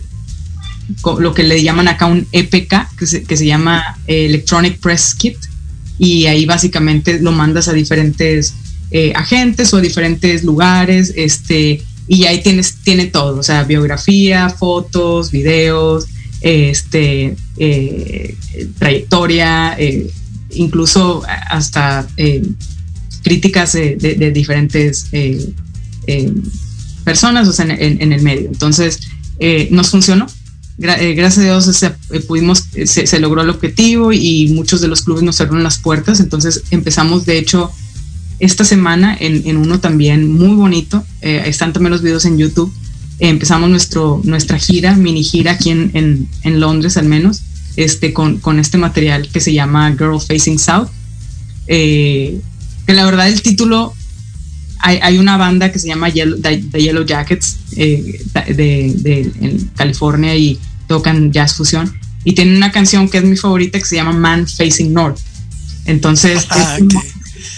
lo 1.20 1.34
que 1.34 1.44
le 1.44 1.62
llaman 1.64 1.88
acá 1.88 2.06
un 2.06 2.28
EPK, 2.32 2.98
que 2.98 3.08
se, 3.08 3.24
que 3.24 3.38
se 3.38 3.46
llama 3.46 3.98
eh, 4.08 4.26
Electronic 4.26 4.80
Press 4.80 5.16
Kit, 5.16 5.38
y 5.98 6.26
ahí 6.26 6.46
básicamente 6.46 7.20
lo 7.20 7.32
mandas 7.32 7.68
a 7.68 7.74
diferentes 7.74 8.54
eh, 8.92 9.14
agentes 9.16 9.74
o 9.74 9.78
a 9.78 9.82
diferentes 9.82 10.44
lugares, 10.44 11.14
este, 11.16 11.82
y 12.08 12.26
ahí 12.26 12.42
tienes, 12.44 12.76
tiene 12.84 13.06
todo, 13.08 13.40
o 13.40 13.44
sea, 13.44 13.64
biografía, 13.64 14.50
fotos, 14.50 15.32
videos, 15.32 16.06
este, 16.44 17.36
eh, 17.58 18.38
trayectoria, 18.78 19.76
eh, 19.80 20.10
incluso 20.52 21.24
hasta 21.50 22.08
eh, 22.18 22.44
críticas 23.24 23.74
de, 23.74 23.96
de, 23.96 24.32
diferentes 24.32 25.08
personas 27.04 27.48
o 27.48 27.54
sea, 27.54 27.66
en, 27.66 28.02
en, 28.02 28.14
el 28.14 28.22
medio. 28.22 28.48
Entonces, 28.48 29.00
nos 29.72 29.90
funcionó, 29.90 30.28
eh, 30.80 31.14
gracias 31.14 31.38
a 31.38 31.44
Dios 31.44 31.66
se, 31.66 31.86
eh, 31.86 32.20
pudimos, 32.28 32.66
se, 32.86 33.06
se, 33.06 33.20
logró 33.20 33.42
el 33.42 33.50
objetivo 33.50 34.12
y 34.12 34.52
muchos 34.54 34.82
de 34.82 34.88
los 34.88 35.04
clubes 35.04 35.24
nos 35.24 35.38
cerraron 35.38 35.64
las 35.64 35.78
puertas. 35.78 36.20
Entonces 36.20 36.64
empezamos, 36.72 37.26
de 37.26 37.38
hecho, 37.38 37.72
esta 38.40 38.66
semana 38.66 39.16
en, 39.20 39.48
en 39.48 39.58
uno 39.58 39.80
también 39.80 40.32
muy 40.32 40.56
bonito. 40.56 41.04
Eh, 41.22 41.44
están 41.46 41.74
también 41.74 41.92
los 41.92 42.02
videos 42.02 42.26
en 42.26 42.38
YouTube. 42.38 42.74
Empezamos 43.20 43.70
nuestro, 43.70 44.22
nuestra 44.24 44.58
gira, 44.58 44.96
mini 44.96 45.24
gira 45.24 45.54
aquí 45.54 45.70
en, 45.70 45.92
en, 45.94 46.28
en 46.44 46.60
Londres 46.60 46.98
al 46.98 47.06
menos, 47.06 47.42
este, 47.76 48.14
con, 48.14 48.40
con, 48.40 48.60
este 48.60 48.78
material 48.78 49.30
que 49.32 49.40
se 49.40 49.54
llama 49.54 49.92
Girl 49.92 50.20
Facing 50.20 50.60
South. 50.60 50.90
que 51.68 52.42
la 52.88 53.06
verdad 53.06 53.28
el 53.28 53.42
título 53.42 53.94
hay, 54.80 55.00
hay, 55.02 55.18
una 55.18 55.38
banda 55.38 55.72
que 55.72 55.80
se 55.80 55.88
llama 55.88 56.10
Yellow, 56.10 56.40
The, 56.42 56.58
The 56.72 56.82
Yellow 56.82 57.06
Jackets 57.06 57.58
eh, 57.78 58.22
de, 58.48 58.94
de, 58.98 59.32
en 59.40 59.72
California 59.76 60.36
y 60.36 60.60
tocan 60.88 61.32
jazz 61.32 61.56
fusión. 61.56 61.98
Y 62.26 62.34
tienen 62.34 62.58
una 62.58 62.72
canción 62.72 63.08
que 63.10 63.18
es 63.18 63.24
mi 63.24 63.38
favorita 63.38 63.80
que 63.80 63.86
se 63.86 63.96
llama 63.96 64.12
Man 64.12 64.46
Facing 64.46 64.94
North. 64.94 65.20
Entonces, 65.86 66.46
ah, 66.50 66.78
okay. 66.82 67.00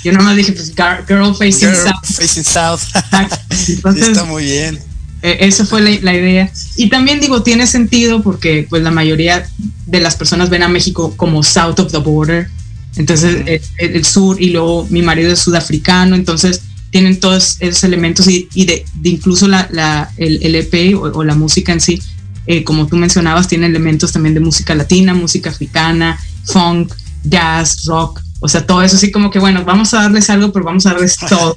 yo 0.03 0.11
nomás 0.11 0.35
dije, 0.35 0.51
pues, 0.51 0.73
Girl 1.07 1.35
Facing 1.35 1.69
Girl 1.69 1.75
South. 1.75 2.15
Facing 2.15 2.43
South. 2.43 2.81
Entonces, 3.69 4.07
está 4.09 4.23
muy 4.25 4.43
bien. 4.43 4.79
Eh, 5.26 5.38
esa 5.47 5.65
fue 5.65 5.82
la, 5.82 5.89
la, 6.01 6.13
idea. 6.13 6.51
Y 6.78 6.89
también 6.89 7.19
digo, 7.19 7.41
tiene 7.41 7.65
sentido 7.65 8.21
porque 8.21 8.67
pues 8.69 8.84
la 8.84 8.91
mayoría 8.91 9.49
de 9.88 9.99
las 9.99 10.15
personas 10.15 10.51
ven 10.51 10.61
a 10.61 10.67
México 10.67 11.15
como 11.17 11.41
South 11.41 11.80
of 11.80 11.91
the 11.91 11.97
Border. 11.97 12.47
Entonces, 12.95 13.38
-huh. 13.38 13.61
el, 13.80 13.95
el, 13.95 14.05
sur 14.05 14.39
y 14.39 14.51
luego 14.51 14.86
mi 14.91 15.01
marido 15.01 15.34
es 15.34 15.39
sudafricano. 15.39 16.15
Entonces, 16.15 16.61
tienen 16.91 17.19
todos 17.19 17.57
esos 17.59 17.84
elementos 17.84 18.28
y, 18.28 18.47
y 18.53 18.65
de, 18.65 18.86
de, 18.93 19.09
incluso 19.09 19.47
la, 19.47 19.67
la, 19.71 20.11
el, 20.17 20.43
el, 20.43 20.53
EP 20.53 20.95
o, 20.95 21.01
o, 21.01 21.23
la 21.23 21.34
música 21.34 21.73
en 21.73 21.82
sí, 21.82 21.99
eh, 22.45 22.63
como 22.63 22.86
tú 22.86 22.95
mencionabas, 22.95 23.47
tiene 23.47 23.65
elementos 23.65 24.11
también 24.11 24.36
de 24.36 24.41
música 24.41 24.76
latina, 24.76 25.15
música 25.15 25.49
africana, 25.49 26.19
funk, 26.45 26.93
jazz, 27.23 27.86
rock, 27.86 28.21
o 28.41 28.47
sea, 28.47 28.65
todo 28.65 28.84
eso 28.84 28.95
así 28.95 29.11
como 29.11 29.32
que, 29.32 29.39
bueno, 29.39 29.65
vamos 29.65 29.93
a 29.95 30.03
darles 30.03 30.30
algo, 30.30 30.51
pero 30.51 30.65
vamos 30.65 30.86
a 30.86 30.91
darles 30.91 31.17
todo, 31.30 31.55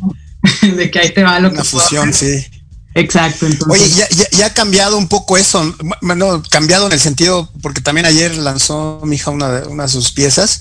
de 0.76 0.90
que 0.90 0.98
ahí 0.98 1.12
te 1.12 1.22
va 1.22 1.38
lo 1.38 1.50
Una 1.50 1.58
que 1.58 1.64
fusión, 1.64 2.14
sí. 2.14 2.46
Exacto. 2.98 3.46
Oye, 3.68 3.88
ya, 4.32 4.46
ha 4.46 4.54
cambiado 4.54 4.98
un 4.98 5.08
poco 5.08 5.36
eso, 5.36 5.74
bueno, 6.02 6.42
cambiado 6.50 6.86
en 6.86 6.92
el 6.92 7.00
sentido, 7.00 7.50
porque 7.62 7.80
también 7.80 8.06
ayer 8.06 8.36
lanzó 8.36 9.00
mi 9.04 9.16
hija 9.16 9.30
una 9.30 9.48
de, 9.50 9.68
una 9.68 9.84
de 9.84 9.88
sus 9.88 10.12
piezas. 10.12 10.60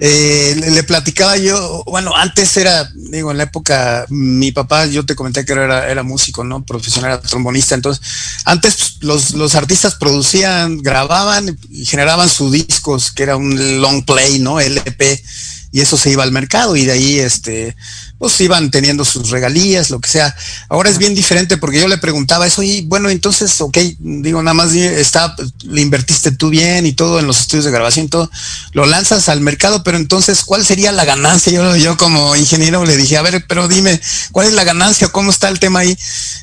Eh, 0.00 0.56
le, 0.70 0.82
platicaba 0.82 1.36
yo, 1.36 1.82
bueno, 1.86 2.14
antes 2.14 2.56
era, 2.56 2.90
digo, 2.94 3.30
en 3.30 3.38
la 3.38 3.44
época, 3.44 4.06
mi 4.08 4.52
papá, 4.52 4.86
yo 4.86 5.04
te 5.04 5.14
comenté 5.14 5.44
que 5.44 5.52
era, 5.52 5.88
era 5.88 6.02
músico, 6.02 6.44
¿no? 6.44 6.64
Profesional, 6.64 7.12
era 7.12 7.22
trombonista. 7.22 7.74
Entonces, 7.74 8.04
antes 8.44 8.96
los, 9.00 9.32
los 9.32 9.54
artistas 9.54 9.94
producían, 9.94 10.78
grababan 10.78 11.58
y 11.70 11.84
generaban 11.84 12.28
sus 12.28 12.52
discos, 12.52 13.12
que 13.12 13.22
era 13.22 13.36
un 13.36 13.80
long 13.80 14.04
play, 14.04 14.38
¿no? 14.38 14.60
LP 14.60 15.22
y 15.70 15.80
eso 15.80 15.96
se 15.96 16.10
iba 16.10 16.22
al 16.22 16.32
mercado 16.32 16.76
y 16.76 16.86
de 16.86 16.92
ahí 16.92 17.18
este 17.18 17.76
pues 18.18 18.40
iban 18.40 18.70
teniendo 18.70 19.04
sus 19.04 19.30
regalías, 19.30 19.90
lo 19.90 20.00
que 20.00 20.08
sea. 20.08 20.34
Ahora 20.68 20.90
es 20.90 20.98
bien 20.98 21.14
diferente 21.14 21.56
porque 21.56 21.80
yo 21.80 21.88
le 21.88 21.98
preguntaba 21.98 22.46
eso 22.46 22.62
y 22.62 22.82
bueno, 22.82 23.08
entonces, 23.08 23.60
ok, 23.60 23.78
digo, 23.98 24.42
nada 24.42 24.54
más 24.54 24.74
está, 24.74 25.36
le 25.62 25.80
invertiste 25.80 26.32
tú 26.32 26.50
bien 26.50 26.84
y 26.84 26.92
todo 26.92 27.20
en 27.20 27.26
los 27.26 27.40
estudios 27.40 27.64
de 27.64 27.70
grabación 27.70 28.06
y 28.06 28.08
todo, 28.08 28.30
lo 28.72 28.86
lanzas 28.86 29.28
al 29.28 29.40
mercado, 29.40 29.82
pero 29.84 29.96
entonces, 29.96 30.44
¿cuál 30.44 30.64
sería 30.64 30.90
la 30.92 31.04
ganancia? 31.04 31.52
Yo, 31.52 31.76
yo 31.76 31.96
como 31.96 32.34
ingeniero 32.34 32.84
le 32.84 32.96
dije, 32.96 33.16
a 33.16 33.22
ver, 33.22 33.44
pero 33.48 33.68
dime, 33.68 34.00
¿cuál 34.32 34.48
es 34.48 34.52
la 34.52 34.64
ganancia? 34.64 35.08
¿Cómo 35.08 35.30
está 35.30 35.48
el 35.48 35.60
tema 35.60 35.80
ahí? 35.80 35.96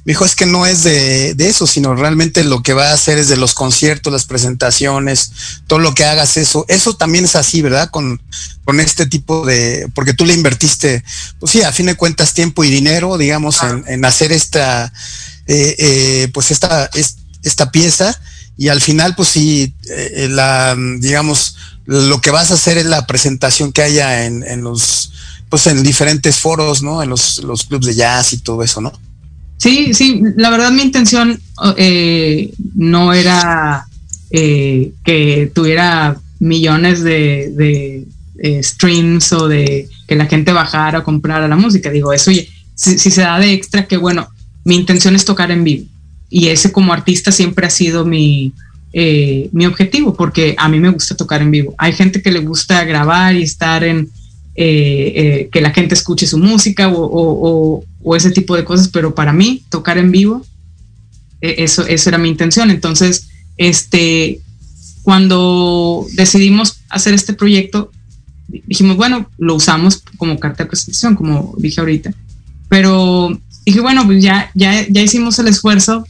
Me 0.05 0.13
dijo, 0.13 0.23
es 0.23 0.35
que 0.35 0.45
no 0.45 0.65
es 0.65 0.83
de, 0.83 1.33
de 1.33 1.49
eso, 1.49 1.67
sino 1.67 1.93
realmente 1.95 2.43
lo 2.43 2.63
que 2.63 2.73
va 2.73 2.91
a 2.91 2.93
hacer 2.93 3.17
es 3.17 3.27
de 3.27 3.37
los 3.37 3.53
conciertos, 3.53 4.13
las 4.13 4.25
presentaciones, 4.25 5.31
todo 5.67 5.79
lo 5.79 5.93
que 5.93 6.05
hagas 6.05 6.37
eso. 6.37 6.65
Eso 6.69 6.95
también 6.95 7.25
es 7.25 7.35
así, 7.35 7.61
¿verdad? 7.61 7.89
Con, 7.89 8.21
con 8.65 8.79
este 8.79 9.05
tipo 9.05 9.45
de, 9.45 9.89
porque 9.93 10.13
tú 10.13 10.25
le 10.25 10.33
invertiste, 10.33 11.03
pues 11.39 11.51
sí, 11.51 11.61
a 11.65 11.71
fin 11.71 11.87
de 11.87 11.95
cuentas 11.95 12.33
tiempo 12.33 12.63
y 12.63 12.69
dinero, 12.69 13.17
digamos, 13.17 13.59
en, 13.87 14.05
hacer 14.05 14.31
esta, 14.31 14.91
eh, 15.47 15.75
eh, 15.77 16.27
pues 16.33 16.51
esta, 16.51 16.89
esta 17.43 17.71
pieza 17.71 18.19
y 18.57 18.69
al 18.69 18.81
final, 18.81 19.15
pues 19.15 19.29
sí, 19.29 19.73
eh, 19.89 20.27
la, 20.29 20.75
digamos, 20.99 21.57
lo 21.85 22.21
que 22.21 22.31
vas 22.31 22.51
a 22.51 22.55
hacer 22.55 22.77
es 22.77 22.85
la 22.85 23.05
presentación 23.05 23.71
que 23.71 23.81
haya 23.81 24.25
en, 24.25 24.43
en 24.43 24.61
los, 24.61 25.11
pues 25.49 25.67
en 25.67 25.83
diferentes 25.83 26.37
foros, 26.37 26.81
¿no? 26.81 27.03
En 27.03 27.09
los, 27.09 27.39
los 27.43 27.65
clubs 27.65 27.85
de 27.85 27.95
jazz 27.95 28.33
y 28.33 28.37
todo 28.37 28.63
eso, 28.63 28.81
¿no? 28.81 28.93
Sí, 29.57 29.93
sí, 29.93 30.21
la 30.35 30.49
verdad 30.49 30.71
mi 30.71 30.81
intención 30.81 31.39
no 32.75 33.13
era 33.13 33.87
que 34.29 35.51
tuviera 35.53 36.19
millones 36.39 37.03
de, 37.03 38.05
eh, 38.37 38.61
streams 38.61 39.31
o 39.31 39.47
de 39.47 39.87
que 40.07 40.15
la 40.15 40.25
gente 40.25 40.51
bajara 40.51 40.99
o 40.99 41.03
comprara 41.03 41.47
la 41.47 41.55
música. 41.55 41.89
Digo, 41.89 42.11
eso 42.13 42.31
si, 42.75 42.97
se 42.97 43.21
da 43.21 43.39
de 43.39 43.53
extra, 43.53 43.87
que 43.87 43.97
bueno, 43.97 44.27
mi 44.63 44.75
intención 44.75 45.15
es 45.15 45.25
tocar 45.25 45.51
en 45.51 45.63
vivo. 45.63 45.85
Y 46.29 46.47
ese 46.47 46.71
como 46.71 46.91
artista 46.91 47.31
siempre 47.31 47.65
ha 47.65 47.69
sido 47.69 48.05
mi, 48.05 48.51
eh, 48.93 49.49
mi 49.53 49.65
objetivo, 49.65 50.15
porque 50.15 50.55
a 50.57 50.67
mí 50.67 50.79
me 50.79 50.89
gusta 50.89 51.15
tocar 51.15 51.41
en 51.41 51.51
vivo. 51.51 51.75
Hay 51.77 51.93
gente 51.93 52.21
que 52.21 52.31
le 52.31 52.39
gusta 52.39 52.83
grabar 52.83 53.35
y 53.35 53.43
estar 53.43 53.83
en, 53.83 54.09
eh, 54.55 55.47
que 55.51 55.61
la 55.61 55.71
gente 55.71 55.95
escuche 55.95 56.27
su 56.27 56.37
música 56.37 56.89
o, 56.89 57.83
o, 58.03 58.15
ese 58.15 58.31
tipo 58.31 58.55
de 58.55 58.65
cosas, 58.65 58.89
pero 58.89 59.15
para 59.15 59.33
mí 59.33 59.63
tocar 59.69 59.97
en 59.97 60.11
vivo, 60.11 60.45
eso, 61.41 61.85
eso 61.87 62.09
era 62.09 62.17
mi 62.17 62.29
intención. 62.29 62.69
Entonces, 62.69 63.27
este, 63.57 64.41
cuando 65.03 66.05
decidimos 66.13 66.79
hacer 66.89 67.13
este 67.13 67.33
proyecto, 67.33 67.91
dijimos, 68.47 68.97
bueno, 68.97 69.29
lo 69.37 69.55
usamos 69.55 70.03
como 70.17 70.39
carta 70.39 70.63
de 70.63 70.69
presentación, 70.69 71.15
como 71.15 71.55
dije 71.57 71.79
ahorita. 71.79 72.13
Pero 72.69 73.37
dije, 73.65 73.79
bueno, 73.79 74.05
pues 74.05 74.23
ya, 74.23 74.51
ya, 74.53 74.87
ya 74.87 75.01
hicimos 75.01 75.37
el 75.39 75.47
esfuerzo 75.47 76.05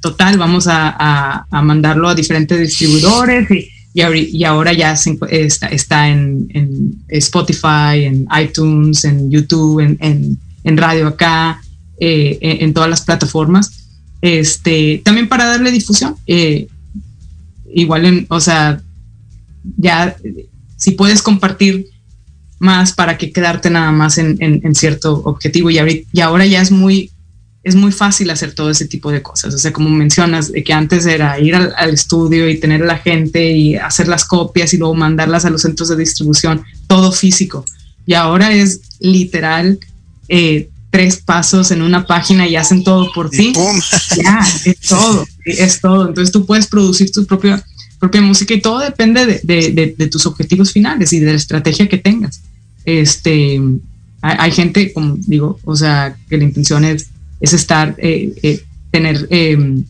total, 0.00 0.36
vamos 0.36 0.66
a, 0.66 1.46
a, 1.50 1.62
mandarlo 1.62 2.08
a 2.08 2.14
diferentes 2.14 2.58
distribuidores 2.58 3.50
y, 3.50 3.70
y, 3.94 4.44
ahora 4.44 4.74
ya 4.74 4.92
está, 4.92 5.66
está 5.68 6.08
en, 6.08 6.46
en, 6.52 7.04
Spotify, 7.08 8.04
en 8.04 8.26
iTunes, 8.38 9.04
en 9.06 9.30
YouTube, 9.30 9.80
en, 9.80 10.38
en, 10.62 10.76
radio 10.76 11.06
acá, 11.06 11.62
eh, 11.98 12.38
en, 12.40 12.74
todas 12.74 12.90
las 12.90 13.00
plataformas. 13.00 13.70
Este, 14.20 15.00
también 15.04 15.26
para 15.26 15.46
darle 15.46 15.70
difusión. 15.70 16.16
Eh, 16.26 16.66
igual 17.72 18.04
en, 18.04 18.26
o 18.28 18.40
sea, 18.40 18.82
ya 19.78 20.16
si 20.84 20.90
puedes 20.90 21.22
compartir 21.22 21.86
más 22.58 22.92
para 22.92 23.16
que 23.16 23.32
quedarte 23.32 23.70
nada 23.70 23.90
más 23.90 24.18
en, 24.18 24.74
cierto 24.74 25.14
objetivo 25.24 25.70
y, 25.70 26.06
y 26.12 26.20
ahora 26.20 26.44
ya 26.44 26.60
es 26.60 26.70
muy 26.70 27.10
es 27.62 27.74
muy 27.74 27.90
fácil 27.90 28.28
hacer 28.28 28.52
todo 28.52 28.68
ese 28.68 28.86
tipo 28.86 29.10
de 29.10 29.22
cosas. 29.22 29.54
O 29.54 29.56
sea, 29.56 29.72
como 29.72 29.88
mencionas, 29.88 30.52
de 30.52 30.62
que 30.62 30.74
antes 30.74 31.06
era 31.06 31.40
ir 31.40 31.54
al, 31.54 31.94
estudio 31.94 32.50
y 32.50 32.60
tener 32.60 32.82
a 32.82 32.86
la 32.86 32.98
gente 32.98 33.52
y 33.52 33.76
hacer 33.76 34.08
las 34.08 34.26
copias 34.26 34.74
y 34.74 34.76
luego 34.76 34.94
mandarlas 34.94 35.46
a 35.46 35.50
los 35.50 35.62
centros 35.62 35.88
de 35.88 35.96
distribución, 35.96 36.62
todo 36.86 37.10
físico. 37.12 37.64
Y 38.04 38.12
ahora 38.12 38.52
es 38.52 38.82
literal 39.00 39.78
eh, 40.28 40.68
tres 40.90 41.16
pasos 41.16 41.70
en 41.70 41.80
una 41.80 42.06
página 42.06 42.46
y 42.46 42.56
hacen 42.56 42.84
todo 42.84 43.10
por 43.14 43.30
ti. 43.30 43.54
Ya, 44.22 44.40
es 44.66 44.80
todo, 44.80 45.26
es 45.46 45.80
todo. 45.80 46.08
Entonces 46.08 46.32
tú 46.32 46.44
puedes 46.44 46.66
producir 46.66 47.10
tu 47.10 47.24
propio 47.24 47.58
propia 48.04 48.20
música 48.20 48.52
y 48.52 48.60
todo 48.60 48.80
depende 48.80 49.40
de, 49.42 50.08
tus 50.10 50.26
objetivos 50.26 50.72
finales 50.72 51.14
y 51.14 51.20
de 51.20 51.30
la 51.30 51.36
estrategia 51.36 51.88
que 51.88 51.96
tengas. 51.96 52.42
Este, 52.84 53.58
hay, 54.20 54.52
gente, 54.52 54.92
como 54.92 55.16
digo, 55.26 55.58
o 55.64 55.74
sea, 55.74 56.14
que 56.28 56.36
la 56.36 56.44
intención 56.44 56.84
es, 56.84 57.08
estar, 57.40 57.94
eh, 57.96 58.34
eh, 58.42 58.60
tener 58.90 59.26
em, 59.30 59.84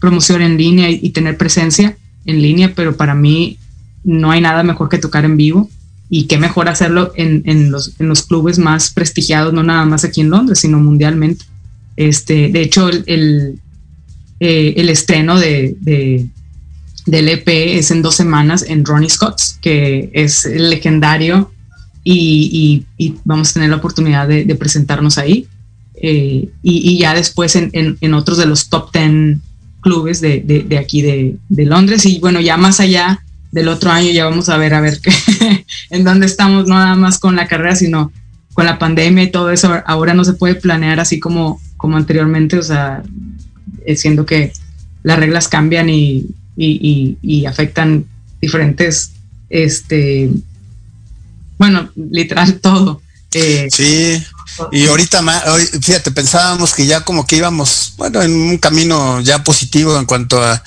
promoción 0.00 0.42
en 0.42 0.56
línea 0.56 0.90
y, 0.90 1.10
tener 1.10 1.36
presencia 1.36 1.96
en 2.24 2.42
línea, 2.42 2.72
pero 2.74 2.96
para 2.96 3.14
mí 3.14 3.56
no 4.02 4.32
hay 4.32 4.40
nada 4.40 4.64
mejor 4.64 4.88
que 4.88 4.98
tocar 4.98 5.24
en 5.24 5.36
vivo 5.36 5.70
y 6.08 6.24
qué 6.24 6.38
mejor 6.38 6.68
hacerlo 6.68 7.12
en, 7.14 7.70
los, 7.70 7.94
clubes 8.26 8.58
más 8.58 8.90
prestigiados, 8.90 9.52
no 9.52 9.62
nada 9.62 9.84
más 9.84 10.02
aquí 10.02 10.22
en 10.22 10.30
Londres, 10.30 10.58
sino 10.58 10.80
mundialmente. 10.80 11.44
Este, 11.94 12.48
de 12.48 12.62
hecho, 12.62 12.88
el, 12.88 13.04
el, 13.06 13.60
eh, 14.40 14.90
estreno 14.90 15.38
de, 15.38 16.26
del 17.06 17.28
EP 17.28 17.48
es 17.48 17.90
en 17.90 18.02
dos 18.02 18.14
semanas 18.14 18.64
en 18.66 18.84
Ronnie 18.84 19.10
Scott's, 19.10 19.58
que 19.60 20.10
es 20.12 20.44
legendario 20.44 21.50
y, 22.04 22.86
vamos 23.24 23.50
a 23.50 23.54
tener 23.54 23.70
la 23.70 23.76
oportunidad 23.76 24.28
de, 24.28 24.54
presentarnos 24.54 25.18
ahí. 25.18 25.46
Eh, 26.02 26.48
y, 26.62 26.98
ya 26.98 27.14
después 27.14 27.56
en, 27.56 28.14
otros 28.14 28.38
de 28.38 28.46
los 28.46 28.68
top 28.68 28.92
10 28.92 29.38
clubes 29.80 30.20
de, 30.20 30.78
aquí 30.78 31.02
de, 31.02 31.64
Londres. 31.64 32.06
Y 32.06 32.18
bueno, 32.18 32.40
ya 32.40 32.56
más 32.56 32.80
allá 32.80 33.22
del 33.52 33.68
otro 33.68 33.90
año 33.90 34.12
ya 34.12 34.26
vamos 34.26 34.48
a 34.48 34.56
ver 34.56 34.74
a 34.74 34.80
ver 34.80 35.00
qué, 35.00 35.12
en 35.90 36.04
dónde 36.04 36.26
estamos, 36.26 36.68
no 36.68 36.74
nada 36.76 36.94
más 36.94 37.18
con 37.18 37.34
la 37.34 37.48
carrera, 37.48 37.74
sino 37.74 38.12
con 38.54 38.64
la 38.64 38.78
pandemia 38.78 39.24
y 39.24 39.30
todo 39.30 39.50
eso. 39.50 39.80
Ahora 39.86 40.14
no 40.14 40.24
se 40.24 40.34
puede 40.34 40.54
planear 40.54 41.00
así 41.00 41.18
como, 41.18 41.60
como 41.76 41.96
anteriormente, 41.96 42.58
o 42.58 42.62
sea, 42.62 43.02
eh, 43.84 43.96
siendo 43.96 44.26
que 44.26 44.52
las 45.02 45.18
reglas 45.18 45.48
cambian 45.48 45.88
y, 45.88 46.26
y, 46.56 47.44
afectan 47.46 48.04
diferentes, 48.40 49.12
este, 49.48 50.30
bueno, 51.58 51.90
literal 51.94 52.60
todo. 52.60 53.02
Eh, 53.32 53.68
sí, 53.70 54.22
y 54.72 54.86
ahorita, 54.86 55.22
fíjate, 55.80 56.10
pensábamos 56.10 56.74
que 56.74 56.86
ya 56.86 57.02
como 57.02 57.26
que 57.26 57.36
íbamos, 57.36 57.94
bueno, 57.96 58.22
en 58.22 58.32
un 58.32 58.58
camino 58.58 59.20
ya 59.20 59.44
positivo 59.44 59.98
en 59.98 60.04
cuanto 60.04 60.42
a, 60.42 60.62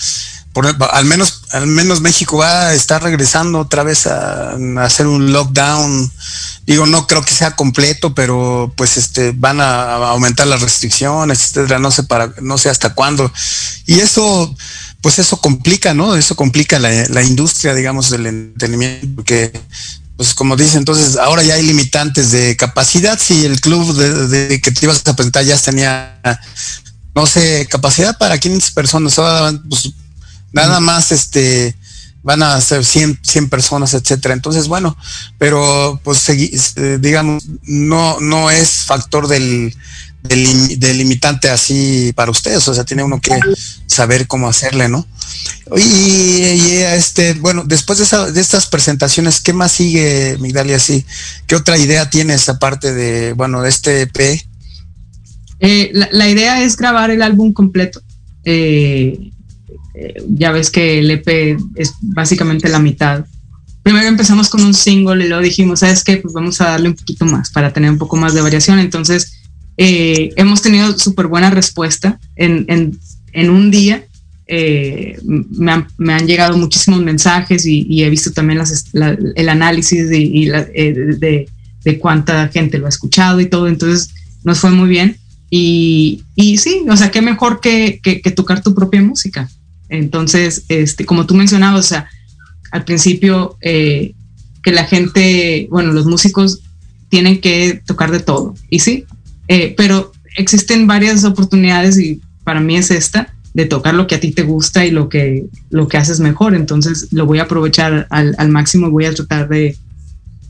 al 0.92 1.06
menos, 1.06 1.42
al 1.52 1.66
menos 1.66 2.02
México 2.02 2.38
va 2.38 2.68
a 2.68 2.74
estar 2.74 3.02
regresando 3.02 3.60
otra 3.60 3.84
vez 3.84 4.06
a, 4.06 4.56
hacer 4.84 5.08
un 5.08 5.34
lockdown. 5.34 6.12
Digo, 6.66 6.86
no 6.86 7.08
creo 7.08 7.24
que 7.24 7.34
sea 7.34 7.56
completo, 7.56 8.14
pero 8.14 8.72
pues 8.78 8.98
este 8.98 9.34
van 9.36 9.60
a, 9.60 9.96
aumentar 9.96 10.48
las 10.48 10.62
restricciones, 10.62 11.42
etcétera, 11.42 11.80
no 11.80 11.92
sé 11.92 12.04
para, 12.04 12.34
no 12.42 12.58
sé 12.58 12.70
hasta 12.70 12.94
cuándo. 12.94 13.32
Y 13.88 14.00
eso, 14.00 14.56
pues 15.04 15.20
eso 15.20 15.36
complica, 15.36 15.94
¿no? 15.94 16.16
Eso 16.16 16.34
complica 16.34 16.80
la, 16.80 17.24
industria, 17.24 17.76
digamos, 17.76 18.10
del 18.10 18.26
entretenimiento, 18.26 19.06
porque, 19.16 19.52
pues 20.16 20.34
como 20.34 20.56
dice, 20.56 20.78
entonces 20.78 21.18
ahora 21.18 21.44
ya 21.44 21.56
hay 21.56 21.62
limitantes 21.62 22.32
de 22.32 22.56
capacidad. 22.56 23.20
Si 23.20 23.46
el 23.46 23.60
club 23.60 23.94
de, 23.96 24.62
que 24.62 24.72
te 24.72 24.86
ibas 24.86 25.04
a 25.06 25.14
presentar 25.14 25.44
ya 25.44 25.58
tenía, 25.58 26.22
no 27.14 27.28
sé, 27.28 27.68
capacidad 27.70 28.18
para 28.18 28.40
500 28.40 28.72
personas, 28.72 29.20
ahora 29.20 29.60
pues 29.68 29.92
nada 30.54 30.80
más 30.80 31.12
este 31.12 31.76
van 32.24 32.42
a 32.42 32.62
ser 32.62 32.86
100, 32.86 33.20
100 33.24 33.50
personas, 33.50 33.94
etcétera. 33.94 34.34
Entonces, 34.34 34.70
bueno, 34.70 34.96
pero 35.38 36.00
pues 36.06 36.30
eh, 36.30 36.98
digamos, 37.02 37.44
no, 37.64 38.22
no 38.22 38.50
es 38.50 38.86
factor 38.86 39.28
del, 39.28 39.76
del, 40.24 40.98
limitante 40.98 41.50
así 41.50 42.14
para 42.16 42.32
ustedes, 42.32 42.66
o 42.68 42.74
sea, 42.74 42.86
tiene 42.86 43.04
uno 43.04 43.20
que 43.20 43.38
saber 43.94 44.28
cómo 44.28 44.50
hacerle, 44.50 44.90
¿no? 44.90 45.08
Y, 45.78 46.42
este, 46.42 47.34
bueno, 47.36 47.64
después 47.66 48.00
de, 48.00 48.42
estas 48.42 48.68
presentaciones, 48.68 49.40
¿qué 49.42 49.54
más 49.54 49.72
sigue, 49.72 50.38
Migdalia? 50.40 50.78
Sí, 50.78 51.06
¿qué 51.48 51.56
otra 51.56 51.78
idea 51.78 52.10
tienes 52.10 52.50
aparte 52.50 52.94
de, 52.94 53.34
bueno, 53.34 53.62
de 53.62 53.70
este 53.70 54.02
EP? 54.02 54.42
Eh, 55.60 55.92
la, 55.94 56.28
idea 56.28 56.62
es 56.62 56.76
grabar 56.76 57.12
el 57.12 57.22
álbum 57.22 57.54
completo. 57.54 58.02
Eh, 58.44 59.32
eh, 59.96 60.24
ya 60.28 60.52
ves 60.52 60.70
que 60.70 61.00
el 61.00 61.10
EP 61.10 61.58
es 61.76 61.94
básicamente 62.02 62.68
la 62.68 62.80
mitad. 62.80 63.26
Primero 63.82 64.08
empezamos 64.08 64.50
con 64.50 64.64
un 64.64 64.74
single 64.74 65.24
y 65.24 65.30
luego 65.30 65.44
dijimos, 65.44 65.80
¿sabes 65.80 66.04
qué? 66.04 66.18
Pues 66.18 66.34
vamos 66.34 66.60
a 66.60 66.66
darle 66.66 66.90
un 66.90 66.96
poquito 66.96 67.26
más 67.26 67.52
para 67.52 67.72
tener 67.72 67.90
un 67.90 67.98
poco 67.98 68.18
más 68.18 68.34
de 68.34 68.42
variación. 68.42 68.80
Entonces, 68.80 69.40
hemos 69.78 70.62
tenido 70.62 70.98
súper 71.00 71.28
buena 71.28 71.50
respuesta. 71.50 72.20
En, 72.36 72.66
en, 72.68 73.00
en 73.34 73.50
un 73.50 73.72
día 73.72 74.04
me, 74.48 75.72
han, 75.72 75.88
me, 75.98 76.14
han, 76.14 76.28
llegado 76.28 76.58
muchísimos 76.58 77.02
mensajes 77.02 77.66
y, 77.66 78.04
he 78.04 78.10
visto 78.10 78.32
también 78.32 78.62
el 79.36 79.50
análisis 79.50 80.10
de, 80.10 80.20
y 80.20 80.46
de, 80.46 82.00
cuánta 82.00 82.48
gente 82.50 82.78
lo 82.78 82.86
ha 82.86 82.90
escuchado 82.90 83.40
y 83.40 83.48
todo. 83.48 83.68
Entonces, 83.68 84.10
nos 84.44 84.60
fue 84.60 84.72
muy 84.72 84.90
bien. 84.90 85.18
Y, 85.50 86.24
y 86.36 86.58
sí, 86.58 86.84
o 86.90 86.98
sea, 86.98 87.12
qué 87.12 87.22
mejor 87.22 87.60
que, 87.62 88.00
tocar 88.36 88.62
tu 88.62 88.74
propia 88.74 89.02
música. 89.02 89.50
Entonces, 89.90 90.66
este, 90.68 91.06
como 91.06 91.26
tú 91.26 91.36
mencionabas, 91.36 91.94
al 92.72 92.86
principio 92.86 93.58
eh, 93.62 94.14
que 94.64 94.72
la 94.72 94.86
gente, 94.86 95.68
bueno, 95.70 95.94
los 95.94 96.06
músicos 96.06 96.62
tienen 97.10 97.40
que 97.40 97.82
tocar 97.86 98.10
de 98.10 98.20
todo. 98.20 98.56
Y 98.70 98.80
sí, 98.80 99.06
eh, 99.48 99.76
pero 99.78 100.12
existen 100.38 100.88
varias 100.88 101.24
oportunidades 101.24 102.00
y 102.00 102.20
para 102.44 102.60
mí 102.60 102.76
es 102.76 102.92
esta 102.92 103.34
de 103.54 103.66
tocar 103.66 103.94
lo 103.94 104.08
que 104.08 104.16
a 104.16 104.20
ti 104.20 104.32
te 104.32 104.44
gusta 104.44 104.86
y 104.86 104.92
lo 104.92 105.10
que, 105.10 105.46
lo 105.70 105.88
que 105.88 105.98
haces 105.98 106.20
mejor. 106.20 106.56
Entonces 106.56 107.08
lo 107.12 107.26
voy 107.26 107.40
a 107.40 107.44
aprovechar 107.44 108.08
al, 108.10 108.36
al 108.38 108.50
máximo 108.50 108.90
voy 108.90 109.06
a 109.06 109.14
tratar 109.14 109.48
de, 109.48 109.78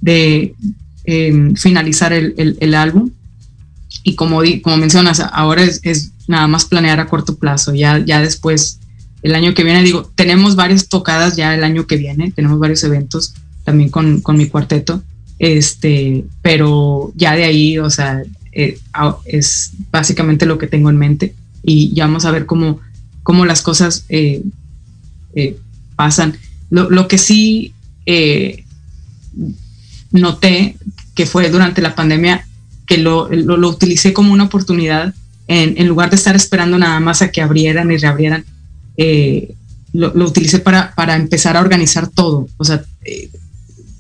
de 0.02 0.56
em, 1.04 1.56
finalizar 1.56 2.14
el, 2.14 2.34
el, 2.38 2.58
el, 2.60 2.74
álbum. 2.74 3.12
Y 4.04 4.16
como, 4.16 4.42
como 4.62 4.78
mencionas, 4.78 5.20
ahora 5.20 5.64
es, 5.64 6.12
nada 6.28 6.48
más 6.48 6.66
planear 6.66 7.00
a 7.00 7.08
corto 7.08 7.36
plazo, 7.36 7.74
ya, 7.74 8.00
ya 8.00 8.22
después, 8.22 8.80
el 9.22 9.36
año 9.36 9.54
que 9.54 9.64
viene, 9.64 9.84
digo, 9.84 10.10
tenemos 10.16 10.56
varias 10.56 10.88
tocadas 10.88 11.36
ya 11.36 11.54
el 11.54 11.64
año 11.64 11.86
que 11.86 11.98
viene, 11.98 12.32
tenemos 12.32 12.60
varios 12.60 12.84
eventos 12.84 13.34
también 13.64 13.90
con, 13.90 14.22
con 14.22 14.38
mi 14.38 14.48
cuarteto, 14.48 15.04
este, 15.40 16.26
pero 16.42 17.14
ya 17.16 17.36
de 17.36 17.44
ahí, 17.44 17.78
o 17.78 17.90
sea, 17.90 18.24
eh, 18.52 18.80
es 19.26 19.72
básicamente 19.92 20.46
lo 20.46 20.58
que 20.58 20.68
tengo 20.68 20.90
en 20.90 20.98
mente 20.98 21.34
y 21.64 21.94
ya 21.94 22.06
vamos 22.06 22.26
a 22.26 22.32
ver 22.32 22.46
cómo, 22.46 22.80
cómo 23.24 23.46
las 23.46 23.62
cosas 23.62 24.06
eh, 24.10 24.44
eh, 25.36 25.58
pasan. 25.96 26.38
Lo, 26.70 26.90
lo, 26.90 27.08
que 27.08 27.18
sí 27.18 27.74
noté 30.12 30.76
que 31.16 31.26
fue 31.26 31.50
durante 31.50 31.82
la 31.82 31.96
pandemia 31.96 32.46
que 32.86 32.98
lo, 32.98 33.30
lo, 33.30 33.70
utilicé 33.70 34.14
como 34.14 34.34
una 34.34 34.46
oportunidad 34.46 35.14
en, 35.48 35.76
en, 35.78 35.88
lugar 35.88 36.10
de 36.10 36.16
estar 36.16 36.36
esperando 36.36 36.78
nada 36.78 37.00
más 37.00 37.22
a 37.22 37.32
que 37.32 37.42
abrieran 37.42 37.92
y 37.92 37.98
reabrieran, 37.98 38.46
eh, 38.98 39.54
lo, 39.94 40.14
lo, 40.14 40.26
utilicé 40.26 40.60
para, 40.60 40.94
para, 40.96 41.16
empezar 41.16 41.58
a 41.58 41.62
organizar 41.62 42.10
todo, 42.10 42.48
o 42.58 42.64
sea, 42.64 42.84
eh, 43.06 43.30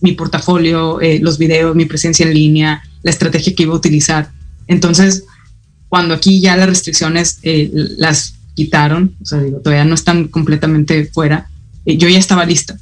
mi 0.01 0.14
portafolio, 0.14 0.99
eh, 1.01 1.20
los 1.20 1.38
videos, 1.38 1.76
mi 1.76 1.86
presencia 1.86 2.26
en 2.26 2.34
línea, 2.34 2.84
la 3.03 3.11
estrategia 3.11 3.55
que 3.55 3.64
iba 3.64 3.74
a 3.74 3.78
utilizar. 3.78 4.32
Entonces, 4.68 5.26
cuando 5.94 6.16
aquí 6.16 6.41
ya 6.41 6.58
las 6.58 6.68
restricciones 6.68 7.38
las 7.44 8.34
quitaron, 8.56 9.14
o 9.22 9.26
sea, 9.26 9.41
digo, 9.41 9.60
todavía 9.60 9.86
no 9.86 9.94
están 9.94 10.28
completamente 10.28 11.06
fuera, 11.06 11.52
yo 11.86 12.10
ya 12.10 12.18
estaba 12.18 12.46
lista. 12.46 12.80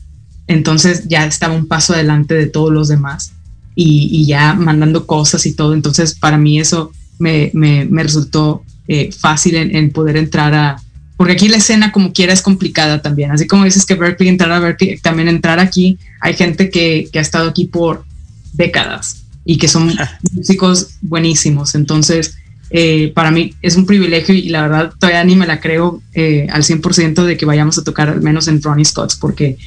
Entonces 0.47 1.09
ya 1.09 1.25
estaba 1.25 1.53
un 1.53 1.67
paso 1.67 1.93
adelante 1.93 2.35
de 2.35 2.47
todos 2.47 2.71
los 2.71 2.87
demás 2.87 3.33
y, 3.75 4.25
ya 4.25 4.53
mandando 4.53 5.07
cosas 5.07 5.45
y 5.45 5.51
todo. 5.51 5.73
Entonces, 5.73 6.15
para 6.15 6.37
mí 6.37 6.57
eso 6.57 6.93
me, 7.19 7.51
me, 7.53 7.83
me 7.83 8.01
resultó 8.01 8.63
eh, 8.87 9.11
fácil 9.11 9.55
en, 9.57 9.91
poder 9.91 10.15
entrar 10.15 10.53
a... 10.53 10.81
Porque 11.17 11.33
aquí 11.33 11.49
la 11.49 11.57
escena 11.57 11.91
como 11.91 12.13
quiera 12.13 12.31
es 12.31 12.41
complicada 12.41 13.01
también. 13.01 13.31
Así 13.31 13.45
como 13.45 13.65
dices 13.65 13.85
que 13.85 13.95
Berkeley, 13.95 14.29
entrar 14.29 14.53
a 14.53 14.59
Berkeley, 14.59 14.97
también 14.99 15.27
entrar 15.27 15.59
aquí, 15.59 15.99
hay 16.21 16.33
gente 16.33 16.69
que, 16.69 17.09
que 17.11 17.19
ha 17.19 17.21
estado 17.21 17.49
aquí 17.49 17.65
por 17.65 18.05
décadas 18.53 19.25
y 19.43 19.57
que 19.57 19.67
son 19.67 19.93
músicos 20.31 20.91
buenísimos. 21.01 21.75
Entonces, 21.75 22.37
eh, 22.71 23.11
para 23.13 23.31
mí 23.31 23.53
es 23.61 23.75
un 23.75 23.85
privilegio 23.85 24.33
y 24.33 24.49
la 24.49 24.61
verdad 24.63 24.93
todavía 24.97 25.23
ni 25.23 25.35
me 25.35 25.45
la 25.45 25.59
creo 25.59 26.01
eh, 26.13 26.47
al 26.51 26.63
100% 26.63 27.23
de 27.23 27.37
que 27.37 27.45
vayamos 27.45 27.77
a 27.77 27.83
tocar 27.83 28.09
al 28.09 28.21
menos 28.21 28.47
en 28.47 28.61
Ronnie 28.61 28.85
Scott's 28.85 29.15
porque 29.15 29.57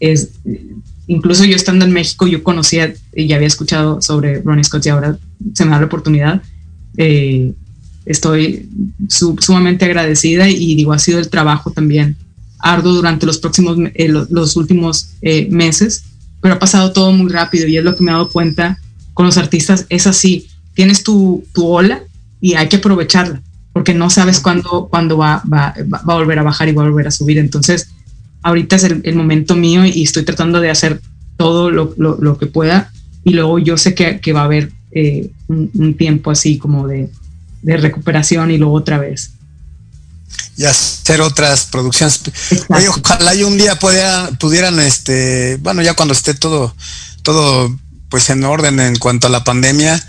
es 0.00 0.30
incluso 1.06 1.44
yo 1.44 1.56
estando 1.56 1.84
en 1.84 1.92
México, 1.92 2.26
yo 2.26 2.42
conocía 2.42 2.94
y 3.14 3.32
había 3.32 3.46
escuchado 3.46 4.02
sobre 4.02 4.42
Ronnie 4.42 4.64
Scott 4.64 4.86
y 4.86 4.88
ahora 4.88 5.18
se 5.54 5.64
me 5.64 5.70
da 5.72 5.80
la 5.80 5.86
oportunidad. 5.86 6.42
Eh, 6.96 7.52
estoy 8.04 8.68
sumamente 9.08 9.84
agradecida 9.84 10.48
y 10.48 10.74
digo, 10.74 10.92
ha 10.92 10.98
sido 10.98 11.18
el 11.18 11.28
trabajo 11.28 11.70
también 11.70 12.16
arduo 12.58 12.94
durante 12.94 13.26
los 13.26 13.38
próximos, 13.38 13.76
eh, 13.94 14.08
los, 14.08 14.56
últimos 14.56 15.10
eh, 15.22 15.48
meses, 15.50 16.04
pero 16.40 16.54
ha 16.54 16.58
pasado 16.58 16.92
todo 16.92 17.12
muy 17.12 17.30
rápido 17.30 17.66
y 17.66 17.76
es 17.76 17.84
lo 17.84 17.94
que 17.94 18.02
me 18.02 18.10
he 18.10 18.14
dado 18.14 18.28
cuenta 18.28 18.78
con 19.14 19.26
los 19.26 19.36
artistas, 19.36 19.86
es 19.88 20.06
así, 20.06 20.46
tienes 20.74 21.02
tu, 21.02 21.44
tu 21.52 21.66
ola 21.66 22.02
y 22.40 22.54
hay 22.54 22.68
que 22.68 22.76
aprovecharla, 22.76 23.42
porque 23.72 23.94
no 23.94 24.10
sabes 24.10 24.40
cuándo, 24.40 24.88
cuándo 24.90 25.18
va, 25.18 25.42
va, 25.52 25.74
va, 25.92 25.98
a 25.98 26.16
volver 26.16 26.38
a 26.38 26.42
bajar 26.42 26.68
y 26.68 26.72
va 26.72 26.82
a 26.82 26.88
volver 26.88 27.08
a 27.08 27.10
subir. 27.10 27.38
Entonces, 27.38 27.88
ahorita 28.42 28.76
es 28.76 28.84
el, 28.84 29.14
momento 29.14 29.56
mío 29.56 29.84
y 29.84 30.02
estoy 30.02 30.24
tratando 30.24 30.60
de 30.60 30.70
hacer 30.70 31.00
todo 31.36 31.70
lo, 31.70 31.94
lo, 31.96 32.38
que 32.38 32.46
pueda 32.46 32.90
y 33.24 33.30
luego 33.30 33.58
yo 33.58 33.76
sé 33.76 33.94
que, 33.94 34.20
que 34.20 34.32
va 34.32 34.42
a 34.42 34.44
haber 34.44 34.72
eh, 34.92 35.30
un, 35.48 35.96
tiempo 35.96 36.30
así 36.30 36.58
como 36.58 36.86
de, 36.86 37.10
de, 37.62 37.76
recuperación 37.76 38.50
y 38.50 38.58
luego 38.58 38.74
otra 38.74 38.98
vez. 38.98 39.32
Y 40.56 40.64
hacer 40.64 41.20
otras 41.20 41.66
producciones. 41.66 42.22
Oye, 42.68 42.88
ojalá 42.88 43.32
un 43.46 43.58
día 43.58 43.78
pudiera, 43.78 44.30
pudieran, 44.38 44.78
este, 44.80 45.56
bueno, 45.56 45.82
ya 45.82 45.94
cuando 45.94 46.14
esté 46.14 46.32
todo, 46.34 46.74
todo 47.22 47.76
pues 48.08 48.30
en 48.30 48.44
orden 48.44 48.78
en 48.80 48.96
cuanto 48.96 49.26
a 49.26 49.30
la 49.30 49.44
pandemia, 49.44 50.02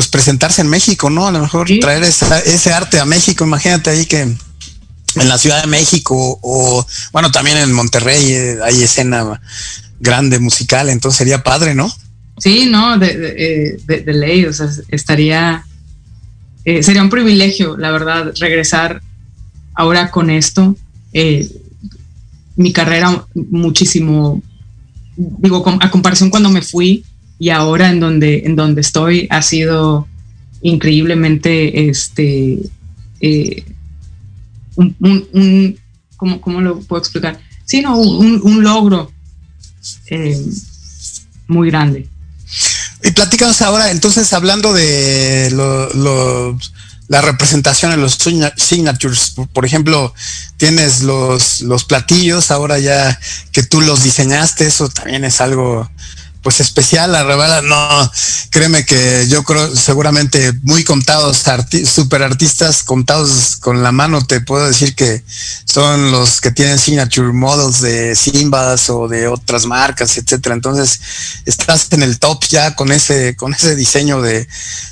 pues 0.00 0.08
presentarse 0.08 0.62
en 0.62 0.68
México, 0.68 1.10
¿no? 1.10 1.26
A 1.26 1.30
lo 1.30 1.40
mejor 1.40 1.68
traer 1.78 2.04
ese 2.04 2.72
arte 2.72 2.98
a 2.98 3.04
México, 3.04 3.44
imagínate 3.44 3.90
ahí 3.90 4.06
que 4.06 4.22
en 4.22 5.28
la 5.28 5.36
Ciudad 5.36 5.60
de 5.60 5.68
México 5.68 6.38
o, 6.40 6.86
bueno, 7.12 7.30
también 7.30 7.58
en 7.58 7.70
Monterrey 7.70 8.32
eh, 8.32 8.58
hay 8.64 8.82
escena 8.82 9.42
grande 9.98 10.38
musical, 10.38 10.88
entonces 10.88 11.18
sería 11.18 11.42
padre, 11.42 11.74
¿no? 11.74 11.92
Sí, 12.38 12.64
no, 12.64 12.96
de, 12.96 13.78
de, 13.84 14.00
de, 14.00 14.12
ley, 14.14 14.46
o 14.46 14.54
sea, 14.54 14.68
estaría, 14.88 15.66
eh, 16.64 16.82
sería 16.82 17.02
un 17.02 17.10
privilegio, 17.10 17.76
la 17.76 17.90
verdad, 17.90 18.32
regresar 18.40 19.02
ahora 19.74 20.10
con 20.10 20.30
esto. 20.30 20.76
Eh, 21.12 21.46
mi 22.56 22.72
carrera 22.72 23.26
muchísimo, 23.34 24.42
digo, 25.14 25.62
a 25.78 25.90
comparación 25.90 26.30
cuando 26.30 26.48
me 26.48 26.62
fui 26.62 27.04
y 27.40 27.48
ahora 27.48 27.90
en 27.90 28.00
donde, 28.00 28.42
en 28.44 28.54
donde 28.54 28.82
estoy, 28.82 29.26
ha 29.30 29.40
sido 29.40 30.06
increíblemente, 30.60 31.88
este, 31.88 32.58
un, 34.76 34.94
un, 35.00 35.78
¿cómo, 36.18 36.60
lo 36.60 36.80
puedo 36.80 37.00
explicar? 37.00 37.40
Sí, 37.64 37.80
no, 37.80 37.96
un, 37.96 38.62
logro 38.62 39.10
eh, 40.08 40.38
muy 41.46 41.70
grande. 41.70 42.06
Y 43.02 43.10
platícanos 43.12 43.62
ahora, 43.62 43.90
entonces, 43.90 44.30
hablando 44.34 44.74
de 44.74 45.50
la 47.08 47.22
representación 47.22 47.92
en 47.92 48.02
los 48.02 48.18
signatures, 48.56 49.34
por 49.54 49.64
ejemplo, 49.64 50.12
tienes 50.58 51.00
los, 51.04 51.62
los 51.62 51.84
platillos, 51.84 52.50
ahora 52.50 52.78
ya 52.78 53.18
que 53.50 53.62
tú 53.62 53.80
los 53.80 54.02
diseñaste, 54.02 54.66
eso 54.66 54.90
también 54.90 55.24
es 55.24 55.40
algo 55.40 55.90
pues 56.42 56.60
especial, 56.60 57.12
la 57.12 57.22
revela, 57.22 57.60
no, 57.60 58.10
créeme 58.50 58.86
que 58.86 59.26
yo 59.28 59.44
creo 59.44 59.74
seguramente 59.76 60.52
muy 60.62 60.84
contados, 60.84 61.42
super 61.84 62.22
artistas 62.22 62.82
contados 62.82 63.56
con 63.56 63.82
la 63.82 63.92
mano, 63.92 64.24
te 64.24 64.40
puedo 64.40 64.66
decir 64.66 64.94
que 64.94 65.22
son 65.66 66.10
los 66.10 66.40
que 66.40 66.50
tienen 66.50 66.78
signature 66.78 67.32
models 67.32 67.80
de 67.80 68.16
Simbas 68.16 68.88
o 68.88 69.06
de 69.06 69.28
otras 69.28 69.66
marcas, 69.66 70.16
etcétera. 70.16 70.54
Entonces, 70.54 71.00
estás 71.44 71.88
en 71.90 72.02
el 72.02 72.18
top 72.18 72.44
ya 72.48 72.74
con 72.74 72.90
ese, 72.90 73.36
con 73.36 73.52
ese 73.52 73.76
diseño 73.76 74.22
de, 74.22 74.48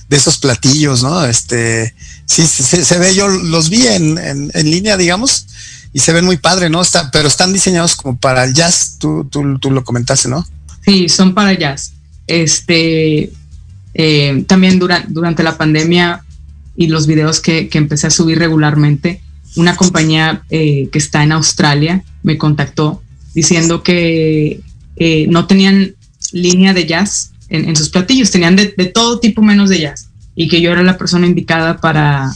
de 0.09 0.17
esos 0.17 0.39
platillos, 0.39 1.03
¿no? 1.03 1.25
Este, 1.25 1.95
sí, 2.27 2.47
se, 2.47 2.85
se 2.85 2.99
ve, 2.99 3.15
yo 3.15 3.29
los 3.29 3.71
vi 3.71 3.87
en, 3.87 4.19
en, 4.19 4.51
en, 4.53 4.71
línea, 4.71 4.97
digamos, 4.97 5.47
y 5.93 6.01
se 6.01 6.13
ven 6.13 6.27
muy 6.27 6.37
padre, 6.37 6.69
¿no? 6.69 6.83
Está, 6.83 7.11
pero 7.11 7.29
están 7.29 7.53
diseñados 7.53 7.97
como 7.97 8.19
para 8.19 8.45
el 8.45 8.53
jazz, 8.53 8.97
tú, 8.99 9.27
tú, 9.31 9.59
tú 9.59 9.71
lo 9.71 9.85
comentaste, 9.85 10.29
¿no? 10.29 10.47
Sí, 10.89 11.11
son 11.11 11.35
para 11.35 11.53
jazz. 11.53 11.93
Este, 12.27 13.31
eh, 13.93 14.45
también 14.47 14.79
durante 14.79 15.43
la 15.43 15.59
pandemia 15.59 16.25
y 16.77 16.87
los 16.87 17.07
videos 17.07 17.41
que, 17.41 17.69
empecé 17.75 18.07
a 18.07 18.11
subir 18.11 18.39
regularmente, 18.39 19.21
una 19.57 19.77
compañía 19.77 20.45
eh, 20.49 20.89
que 20.91 20.97
está 20.97 21.23
en 21.23 21.33
Australia 21.33 22.03
me 22.23 22.39
contactó 22.39 23.03
diciendo 23.35 23.83
que 23.83 24.63
eh, 24.97 25.27
no 25.29 25.47
tenían 25.47 25.95
línea 26.33 26.73
de 26.73 26.87
jazz 26.87 27.33
en, 27.51 27.77
sus 27.77 27.91
platillos, 27.91 28.31
tenían 28.31 28.57
de, 28.57 28.69
todo 28.87 29.21
tipo 29.21 29.43
menos 29.43 29.69
de 29.69 29.81
jazz 29.81 30.09
y 30.35 30.49
que 30.49 30.63
yo 30.63 30.73
era 30.73 30.83
la 30.83 30.97
persona 30.97 31.27
indicada 31.27 31.83
para, 31.83 32.33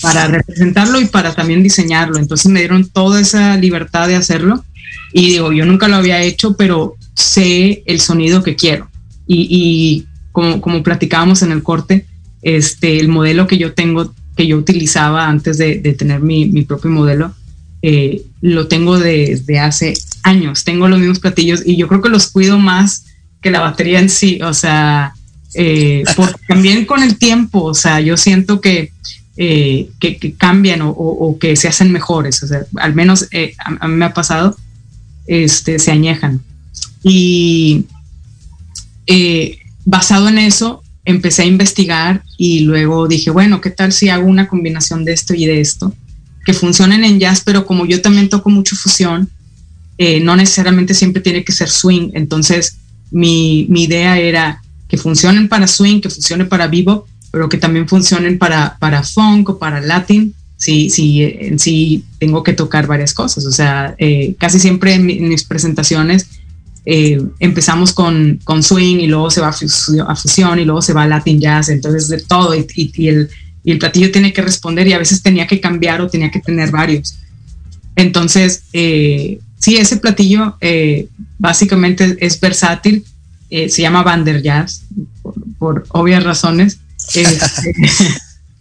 para 0.00 0.28
representarlo 0.28 0.98
y 0.98 1.06
para 1.06 1.34
también 1.34 1.62
diseñarlo. 1.62 2.18
Entonces 2.18 2.50
me 2.50 2.60
dieron 2.60 2.88
toda 2.88 3.20
esa 3.20 3.58
libertad 3.58 4.08
de 4.08 4.16
hacerlo 4.16 4.64
y 5.12 5.32
digo, 5.32 5.52
yo 5.52 5.66
nunca 5.66 5.88
lo 5.88 5.96
había 5.96 6.22
hecho, 6.22 6.56
pero 6.56 6.96
sé 7.14 7.82
el 7.86 8.00
sonido 8.00 8.42
que 8.42 8.56
quiero. 8.56 8.88
Y, 9.26 10.06
como, 10.32 10.60
como 10.60 10.82
platicábamos 10.82 11.42
en 11.42 11.52
el 11.52 11.62
corte, 11.62 12.06
este, 12.42 12.98
el 12.98 13.08
modelo 13.08 13.46
que 13.46 13.58
yo 13.58 13.72
tengo, 13.72 14.12
que 14.36 14.46
yo 14.46 14.56
utilizaba 14.58 15.28
antes 15.28 15.58
de, 15.58 15.76
tener 15.96 16.20
mi, 16.20 16.46
mi, 16.46 16.62
propio 16.62 16.90
modelo, 16.90 17.32
eh, 17.82 18.22
lo 18.40 18.68
tengo 18.68 18.98
desde 18.98 19.58
hace 19.58 19.94
años. 20.22 20.64
Tengo 20.64 20.88
los 20.88 20.98
mismos 20.98 21.18
platillos 21.18 21.62
y 21.66 21.76
yo 21.76 21.88
creo 21.88 22.00
que 22.00 22.08
los 22.08 22.28
cuido 22.28 22.58
más 22.58 23.04
que 23.40 23.50
la 23.50 23.60
batería 23.60 23.98
en 23.98 24.08
sí. 24.08 24.40
O 24.42 24.54
sea, 24.54 25.14
eh, 25.54 26.04
también 26.48 26.84
con 26.84 27.02
el 27.02 27.18
tiempo, 27.18 27.62
o 27.64 27.74
sea, 27.74 28.00
yo 28.00 28.16
siento 28.16 28.60
que, 28.60 28.92
eh, 29.36 29.88
que, 29.98 30.34
cambian 30.34 30.80
o, 30.82 31.36
que 31.40 31.56
se 31.56 31.68
hacen 31.68 31.90
mejores. 31.90 32.42
O 32.42 32.46
sea, 32.46 32.64
al 32.76 32.94
menos 32.94 33.28
a, 33.58 33.88
mí 33.88 33.94
me 33.96 34.04
ha 34.04 34.14
pasado, 34.14 34.56
este, 35.26 35.78
se 35.78 35.90
añejan. 35.90 36.40
Y 37.02 37.86
basado 39.84 40.28
en 40.28 40.38
eso, 40.38 40.82
empecé 41.04 41.42
a 41.42 41.46
investigar 41.46 42.22
y 42.38 42.60
luego 42.60 43.08
dije, 43.08 43.30
bueno, 43.30 43.60
¿qué 43.60 43.70
tal 43.70 43.92
si 43.92 44.08
hago 44.08 44.26
una 44.26 44.48
combinación 44.48 45.04
de 45.04 45.12
esto 45.12 45.34
y 45.34 45.46
de 45.46 45.60
esto? 45.60 45.94
Que 46.44 46.52
funcionen 46.52 47.04
en 47.04 47.18
jazz, 47.18 47.42
pero 47.44 47.66
como 47.66 47.86
yo 47.86 48.00
también 48.00 48.28
toco 48.28 48.50
mucho 48.50 48.76
fusión, 48.76 49.28
eh, 49.98 50.20
no 50.20 50.36
necesariamente 50.36 50.94
siempre 50.94 51.22
tiene 51.22 51.44
que 51.44 51.52
ser 51.52 51.68
swing. 51.68 52.10
Entonces, 52.14 52.78
mi, 53.10 53.62
idea 53.62 54.18
era 54.18 54.62
que 54.88 54.96
funcionen 54.96 55.48
para 55.48 55.66
swing, 55.66 56.00
que 56.00 56.10
funcionen 56.10 56.48
para 56.48 56.66
vivo, 56.66 57.06
pero 57.30 57.48
que 57.48 57.58
también 57.58 57.88
funcionen 57.88 58.38
para, 58.38 58.76
para 58.78 59.02
funk 59.02 59.50
o 59.50 59.58
para 59.58 59.80
latin, 59.80 60.34
si, 60.56 60.90
si 60.90 61.22
en 61.22 61.58
sí 61.58 62.04
tengo 62.18 62.42
que 62.42 62.52
tocar 62.52 62.86
varias 62.86 63.14
cosas. 63.14 63.44
O 63.46 63.52
sea, 63.52 63.94
eh, 63.98 64.34
casi 64.38 64.60
siempre 64.60 64.94
en 64.94 65.28
mis 65.28 65.44
presentaciones 65.44 66.28
eh, 66.84 67.20
empezamos 67.38 67.92
con, 67.92 68.40
con, 68.42 68.62
swing 68.62 68.96
y 68.96 69.06
luego 69.06 69.30
se 69.30 69.40
va 69.40 69.48
a 69.48 70.16
fusión, 70.16 70.58
y 70.58 70.64
luego 70.64 70.82
se 70.82 70.92
va 70.92 71.04
a 71.04 71.06
latin 71.06 71.40
jazz, 71.40 71.68
entonces 71.68 72.08
de 72.08 72.18
todo 72.18 72.56
y, 72.56 72.66
y, 72.74 73.08
el, 73.08 73.30
y, 73.62 73.70
el, 73.70 73.78
platillo 73.78 74.10
tiene 74.10 74.32
que 74.32 74.42
responder 74.42 74.88
y 74.88 74.92
a 74.92 74.98
veces 74.98 75.22
tenía 75.22 75.46
que 75.46 75.60
cambiar 75.60 76.00
o 76.00 76.08
tenía 76.08 76.30
que 76.30 76.40
tener 76.40 76.70
varios. 76.72 77.14
Entonces, 77.94 78.64
eh, 78.72 79.38
sí, 79.60 79.76
ese 79.76 79.98
platillo 79.98 80.56
eh, 80.60 81.06
básicamente 81.38 82.16
es 82.20 82.40
versátil, 82.40 83.04
eh, 83.50 83.68
se 83.68 83.82
llama 83.82 84.02
Bander 84.02 84.42
Jazz 84.42 84.82
por, 85.58 85.84
obvias 85.90 86.24
razones. 86.24 86.78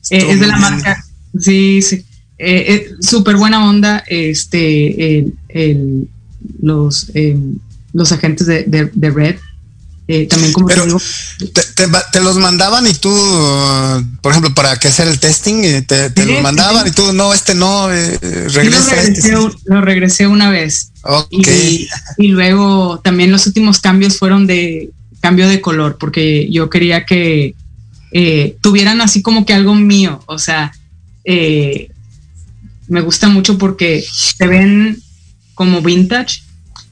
Este, 0.10 0.32
es 0.34 0.40
de 0.42 0.48
la 0.48 0.58
marca, 0.58 1.06
sí, 1.40 1.82
sí. 1.82 2.04
Súper 3.00 3.38
buena 3.38 3.70
onda, 3.70 4.04
este, 4.08 5.20
el, 5.48 6.10
los 6.62 7.12
los 7.94 8.12
agentes 8.12 8.48
de, 8.48 8.64
de, 8.66 9.10
Red. 9.10 9.36
Eh, 10.08 10.28
también 10.28 10.52
como 10.52 10.68
Pero 10.68 10.86
te, 12.12 12.20
los 12.20 12.38
mandaban 12.38 12.86
y 12.88 12.94
tú, 12.94 13.10
por 14.22 14.32
ejemplo, 14.32 14.54
para 14.54 14.78
que 14.78 14.90
hacer 14.90 15.08
el 15.08 15.20
testing, 15.20 15.64
eh, 15.64 15.82
te, 15.84 16.10
te 16.10 16.26
los 16.26 16.42
mandaban 16.42 16.88
y 16.88 16.92
tú, 16.92 17.14
no, 17.14 17.34
este 17.34 17.56
no, 17.56 17.92
eh, 17.92 18.18
regresa. 18.22 18.96
lo, 18.96 19.02
este, 19.02 19.32
regresé, 19.32 19.58
lo 19.66 19.82
regresé 19.82 20.28
una 20.28 20.50
vez. 20.50 20.92
Y, 21.30 21.88
y, 22.18 22.28
luego 22.28 23.00
también 23.04 23.32
los 23.32 23.48
últimos 23.48 23.80
cambios 23.80 24.18
fueron 24.18 24.48
de 24.48 24.92
cambio 25.20 25.48
de 25.48 25.62
color, 25.62 25.98
porque 25.98 26.50
yo 26.52 26.70
quería 26.70 27.06
que 27.06 27.56
tuvieran 28.60 29.00
así 29.00 29.22
como 29.22 29.46
que 29.46 29.54
algo 29.54 29.76
mío, 29.76 30.22
o 30.26 30.38
sea, 30.38 30.74
me 31.24 33.02
gusta 33.02 33.30
mucho 33.30 33.58
porque 33.58 34.04
se 34.12 34.48
ven 34.48 35.02
como 35.62 35.82
vintage, 35.82 36.42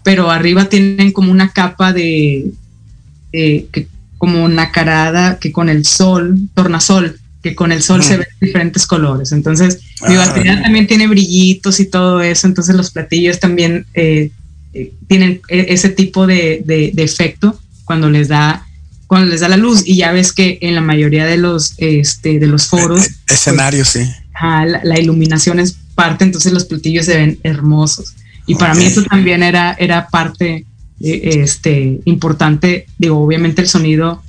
pero 0.03 0.31
arriba 0.31 0.65
tienen 0.65 1.11
como 1.11 1.31
una 1.31 1.51
capa 1.51 1.93
de, 1.93 2.51
que, 3.31 3.87
como 4.17 4.47
nacarada 4.49 5.39
que 5.39 5.51
con 5.51 5.69
el 5.69 5.85
sol, 5.85 6.37
tornasol, 6.53 7.19
que 7.41 7.55
con 7.55 7.71
el 7.71 7.81
sol 7.81 8.03
se 8.03 8.17
ven 8.17 8.27
diferentes 8.41 8.85
colores. 8.85 9.31
Entonces, 9.31 9.79
mi 10.07 10.15
ah, 10.15 10.25
batería 10.27 10.61
también 10.61 10.87
tiene 10.87 11.07
brillitos 11.07 11.79
y 11.79 11.85
todo 11.85 12.21
eso, 12.21 12.47
entonces 12.47 12.75
los 12.75 12.91
platillos 12.91 13.39
también 13.39 13.85
eh, 13.93 14.31
eh, 14.73 14.93
tienen 15.07 15.41
e, 15.47 15.67
ese 15.69 15.89
tipo 15.89 16.27
de, 16.27 16.61
de, 16.65 17.03
efecto 17.03 17.59
cuando 17.85 18.09
les 18.09 18.27
da 18.27 18.65
cuando 19.07 19.27
les 19.31 19.39
da 19.41 19.49
la 19.49 19.57
luz. 19.57 19.83
Y 19.85 19.95
ya 19.97 20.11
ves 20.11 20.33
que 20.33 20.59
en 20.61 20.75
la 20.75 20.81
mayoría 20.81 21.25
de 21.25 21.37
los 21.37 21.73
este 21.77 22.39
de 22.39 22.47
los 22.47 22.67
foros 22.67 23.07
e, 23.07 23.09
e, 23.09 23.33
escenarios 23.33 23.89
sí. 23.89 24.01
la, 24.41 24.81
la, 24.83 24.99
iluminación 24.99 25.59
es 25.59 25.77
parte 25.95 26.23
entonces 26.23 26.53
los 26.53 26.65
platillos 26.65 27.05
se 27.05 27.17
ven 27.17 27.39
hermosos 27.43 28.13
y 28.49 28.55
para 28.55 28.73
mí 28.73 28.83
eso 28.83 29.03
también 29.03 29.43
era, 29.43 29.73
era 29.73 30.07
parte 30.07 30.65
este, 30.99 32.01
importante, 32.05 32.87
digo, 32.97 33.23
obviamente 33.23 33.61
el 33.61 33.69
sonido 33.69 34.23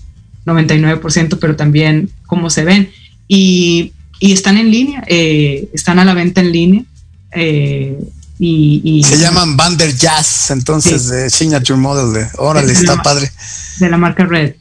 99%, 0.45 1.39
pero 1.41 1.57
también 1.57 2.11
cómo 2.27 2.51
se 2.51 2.65
ven. 2.65 2.91
Y, 3.29 3.95
y 4.19 4.33
están 4.33 4.59
en 4.59 4.71
línea, 4.71 5.03
eh, 5.07 5.69
están 5.73 5.99
a 5.99 6.05
la 6.05 6.13
venta 6.13 6.43
en 6.43 6.53
línea. 6.53 6.85
Eh, 7.33 7.99
y, 8.43 9.03
se 9.05 9.19
llaman 9.19 9.57
Bander 9.57 9.97
Jazz, 9.97 10.51
entonces, 10.51 11.09
de 11.09 11.31
Signature 11.31 11.79
Model. 11.79 12.13
De, 12.13 12.29
órale, 12.37 12.73
está 12.73 13.03
padre. 13.03 13.31
De 13.79 13.89
la 13.89 13.97
marca 13.97 14.25
Red. 14.25 14.55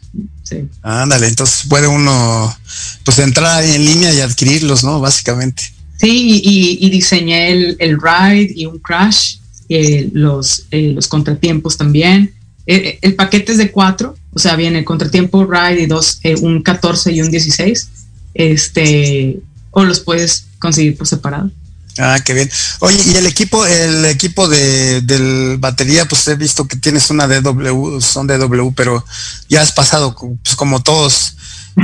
Sí. 0.43 0.67
Ándale, 0.81 1.27
entonces 1.27 1.65
puede 1.67 1.87
uno 1.87 2.57
pues 3.03 3.19
entrar 3.19 3.59
ahí 3.59 3.75
en 3.75 3.85
línea 3.85 4.13
y 4.13 4.21
adquirirlos, 4.21 4.83
¿no? 4.85 4.99
Básicamente. 4.99 5.63
Sí, 5.97 6.41
y, 6.43 6.85
y 6.85 6.89
diseñé 6.89 7.51
el, 7.51 7.75
el, 7.79 7.97
ride 8.01 8.51
y 8.55 8.65
un 8.65 8.79
crash 8.79 9.38
eh, 9.69 10.09
los, 10.13 10.65
eh, 10.71 10.91
los 10.95 11.07
contratiempos 11.07 11.77
también. 11.77 12.33
Eh, 12.65 12.99
el 13.01 13.15
paquete 13.15 13.51
es 13.53 13.57
de 13.59 13.71
cuatro, 13.71 14.15
o 14.33 14.39
sea, 14.39 14.55
viene 14.55 14.79
el 14.79 14.85
contratiempo 14.85 15.45
ride 15.45 15.83
y 15.83 15.85
dos, 15.85 16.19
un 16.41 16.61
14 16.61 17.11
y 17.11 17.21
un 17.21 17.29
16. 17.29 17.89
Este, 18.33 19.39
o 19.71 19.83
los 19.83 19.99
puedes 19.99 20.45
conseguir 20.59 20.97
por 20.97 21.07
separado. 21.07 21.51
Ah, 21.97 22.19
qué 22.23 22.33
bien. 22.33 22.49
Oye, 22.79 22.97
y 23.05 23.15
el 23.15 23.25
equipo, 23.25 23.65
el 23.65 24.05
equipo 24.05 24.47
de 24.47 25.01
del 25.01 25.57
batería, 25.57 26.07
pues 26.07 26.27
he 26.29 26.35
visto 26.35 26.67
que 26.67 26.77
tienes 26.77 27.09
una 27.09 27.27
DW, 27.27 27.99
son 27.99 28.25
DW, 28.25 28.71
pero 28.73 29.05
ya 29.49 29.61
has 29.61 29.71
pasado, 29.71 30.15
pues 30.15 30.55
como 30.55 30.81
todos, 30.81 31.35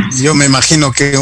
yo 0.22 0.34
me 0.36 0.46
imagino 0.46 0.92
que 0.92 1.18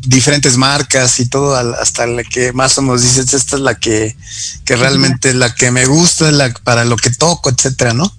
diferentes 0.00 0.56
marcas 0.56 1.20
y 1.20 1.26
todo 1.26 1.54
hasta 1.74 2.06
la 2.06 2.24
que 2.24 2.52
más 2.52 2.76
o 2.78 2.82
menos 2.82 3.02
dices 3.02 3.32
esta 3.34 3.56
es 3.56 3.62
la 3.62 3.74
que, 3.74 4.16
que 4.64 4.76
realmente 4.76 5.30
es 5.30 5.34
la 5.34 5.54
que 5.54 5.70
me 5.70 5.86
gusta 5.86 6.30
la, 6.30 6.52
para 6.64 6.84
lo 6.84 6.96
que 6.96 7.10
toco 7.10 7.50
etcétera 7.50 7.92
no 7.92 8.12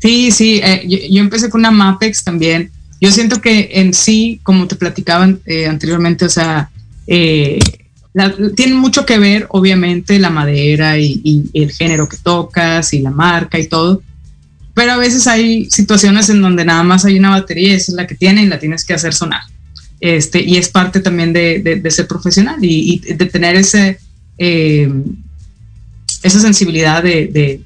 sí 0.00 0.30
sí 0.30 0.60
eh, 0.62 1.08
yo, 1.10 1.20
empecé 1.20 1.50
con 1.50 1.60
una 1.60 1.70
Mapex 1.70 2.24
también. 2.24 2.70
Yo 3.00 3.10
siento 3.10 3.40
que 3.40 3.70
en 3.74 3.94
sí 3.94 4.40
como 4.42 4.66
te 4.66 4.76
platicaban 4.76 5.40
eh, 5.46 5.66
anteriormente 5.66 6.26
o 6.26 6.30
sea 6.30 6.70
eh, 7.06 7.58
tiene 8.56 8.74
mucho 8.74 9.06
que 9.06 9.18
ver 9.18 9.46
obviamente 9.50 10.18
la 10.18 10.30
madera 10.30 10.98
y 10.98 11.48
el 11.54 11.70
género 11.72 12.08
que 12.08 12.16
tocas 12.16 12.92
y 12.92 13.00
la 13.00 13.10
marca 13.10 13.58
y 13.58 13.68
todo 13.68 14.02
pero 14.74 14.92
a 14.92 14.96
veces 14.96 15.26
hay 15.26 15.68
situaciones 15.70 16.28
en 16.30 16.42
donde 16.42 16.64
nada 16.64 16.82
más 16.82 17.04
hay 17.04 17.18
una 17.18 17.30
batería 17.30 17.68
y 17.68 17.72
esa 17.72 17.92
es 17.92 17.96
la 17.96 18.06
que 18.06 18.14
tiene 18.14 18.42
y 18.42 18.46
la 18.46 18.58
tienes 18.58 18.84
que 18.84 18.94
hacer 18.94 19.12
sonar. 19.12 19.42
Este, 20.00 20.40
y 20.40 20.56
es 20.56 20.68
parte 20.68 21.00
también 21.00 21.32
de, 21.32 21.82
ser 21.90 22.06
profesional 22.06 22.56
y, 22.62 23.00
de 23.00 23.26
tener 23.26 23.56
ese, 23.56 23.98
eh, 24.38 24.90
esa 26.22 26.40
sensibilidad 26.40 27.02
de, 27.02 27.62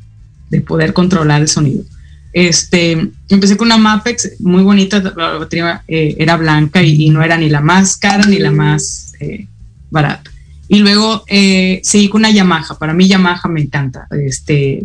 poder 0.67 0.93
controlar 0.93 1.41
el 1.41 1.49
sonido. 1.49 1.85
Este, 2.33 3.11
empecé 3.29 3.57
con 3.57 3.67
una 3.67 3.77
Mapex 3.77 4.33
muy 4.41 4.63
bonita, 4.63 5.01
la 5.01 5.39
batería 5.39 5.83
eh, 5.87 6.17
era 6.19 6.37
blanca 6.37 6.83
y, 6.83 7.11
no 7.11 7.23
era 7.23 7.37
ni 7.37 7.49
la 7.49 7.61
más 7.61 7.97
cara 7.97 8.25
ni 8.27 8.39
la 8.39 8.51
más 8.51 9.13
eh, 9.21 9.47
barata. 9.91 10.31
Y 10.67 10.79
luego 10.79 11.25
seguí 11.29 12.09
con 12.09 12.23
una 12.23 12.31
Yamaha, 12.31 12.79
para 12.79 12.95
mí 12.95 13.07
Yamaha 13.07 13.49
me 13.49 13.61
encanta. 13.61 14.09
Este, 14.11 14.83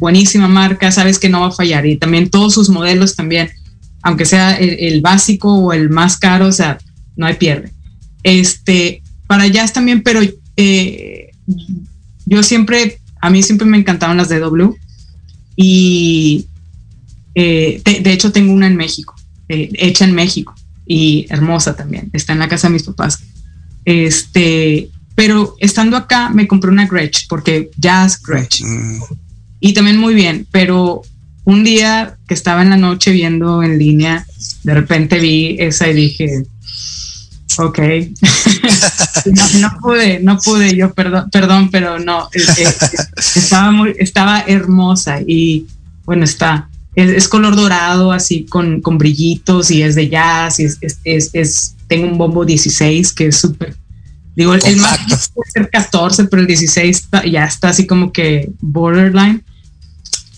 buenísima 0.00 0.48
marca, 0.48 0.90
sabes 0.90 1.18
que 1.18 1.28
no 1.28 1.42
va 1.42 1.48
a 1.48 1.52
fallar. 1.52 1.86
Y 1.86 1.96
también 1.96 2.30
todos 2.30 2.54
sus 2.54 2.70
modelos 2.70 3.14
también, 3.14 3.50
aunque 4.02 4.24
sea 4.24 4.56
el, 4.56 5.00
básico 5.02 5.52
o 5.54 5.72
el 5.72 5.90
más 5.90 6.16
caro, 6.16 6.46
o 6.46 6.52
sea, 6.52 6.78
no 7.16 7.26
hay 7.26 7.34
pierde. 7.34 7.72
Este, 8.22 9.02
para 9.26 9.46
jazz 9.46 9.72
también, 9.72 10.02
pero 10.02 10.20
eh, 10.56 11.30
yo 12.26 12.42
siempre, 12.42 12.98
a 13.20 13.30
mí 13.30 13.42
siempre 13.42 13.66
me 13.68 13.76
encantaban 13.76 14.16
las 14.16 14.30
DW 14.30 14.74
y 15.54 16.46
eh, 17.34 17.82
de, 17.84 18.12
hecho 18.12 18.32
tengo 18.32 18.52
una 18.52 18.66
en 18.66 18.76
México, 18.76 19.14
eh, 19.48 19.68
hecha 19.74 20.06
en 20.06 20.14
México 20.14 20.54
y 20.86 21.26
hermosa 21.28 21.76
también, 21.76 22.08
está 22.14 22.32
en 22.32 22.38
la 22.38 22.48
casa 22.48 22.68
de 22.68 22.72
mis 22.72 22.84
papás. 22.84 23.22
Este, 23.84 24.90
pero 25.14 25.56
estando 25.58 25.96
acá 25.98 26.30
me 26.30 26.48
compré 26.48 26.70
una 26.70 26.86
Gretsch 26.86 27.26
porque 27.28 27.70
jazz 27.76 28.20
Gretsch. 28.22 28.62
Mm 28.62 29.00
y 29.60 29.72
también 29.72 29.98
muy 29.98 30.14
bien, 30.14 30.46
pero 30.50 31.02
un 31.44 31.64
día 31.64 32.16
que 32.26 32.34
estaba 32.34 32.62
en 32.62 32.70
la 32.70 32.76
noche 32.76 33.10
viendo 33.12 33.62
en 33.62 33.78
línea, 33.78 34.26
de 34.62 34.74
repente 34.74 35.18
vi 35.18 35.56
esa 35.58 35.88
y 35.88 35.94
dije, 35.94 36.44
Ok. 37.58 37.78
no, 39.60 39.78
pude, 39.80 40.20
no 40.20 40.38
pude, 40.38 40.76
yo 40.76 40.92
perdón, 40.94 41.30
perdón, 41.30 41.70
pero 41.70 41.98
no, 41.98 42.28
eh, 42.32 42.40
eh, 42.58 42.68
estaba 43.34 43.70
muy, 43.70 43.94
estaba 43.98 44.44
hermosa 44.46 45.20
y 45.26 45.66
bueno, 46.04 46.24
está, 46.24 46.68
es, 46.94 47.28
color 47.28 47.56
dorado, 47.56 48.12
así 48.12 48.44
con, 48.44 48.80
con, 48.80 48.98
brillitos 48.98 49.70
y 49.70 49.82
es 49.82 49.94
de 49.94 50.08
jazz 50.08 50.60
y 50.60 50.64
es, 50.64 50.78
es, 51.04 51.30
es 51.32 51.74
tengo 51.86 52.06
un 52.06 52.18
bombo 52.18 52.44
16 52.44 53.12
que 53.12 53.26
es 53.26 53.36
súper, 53.36 53.76
digo, 54.36 54.54
el, 54.54 54.76
más 54.76 55.30
puede 55.34 55.50
ser 55.50 55.70
14, 55.70 56.24
pero 56.24 56.42
el 56.42 56.48
16 56.48 57.08
ya 57.30 57.44
está 57.44 57.70
así 57.70 57.86
como 57.86 58.12
que 58.12 58.50
borderline. 58.60 59.42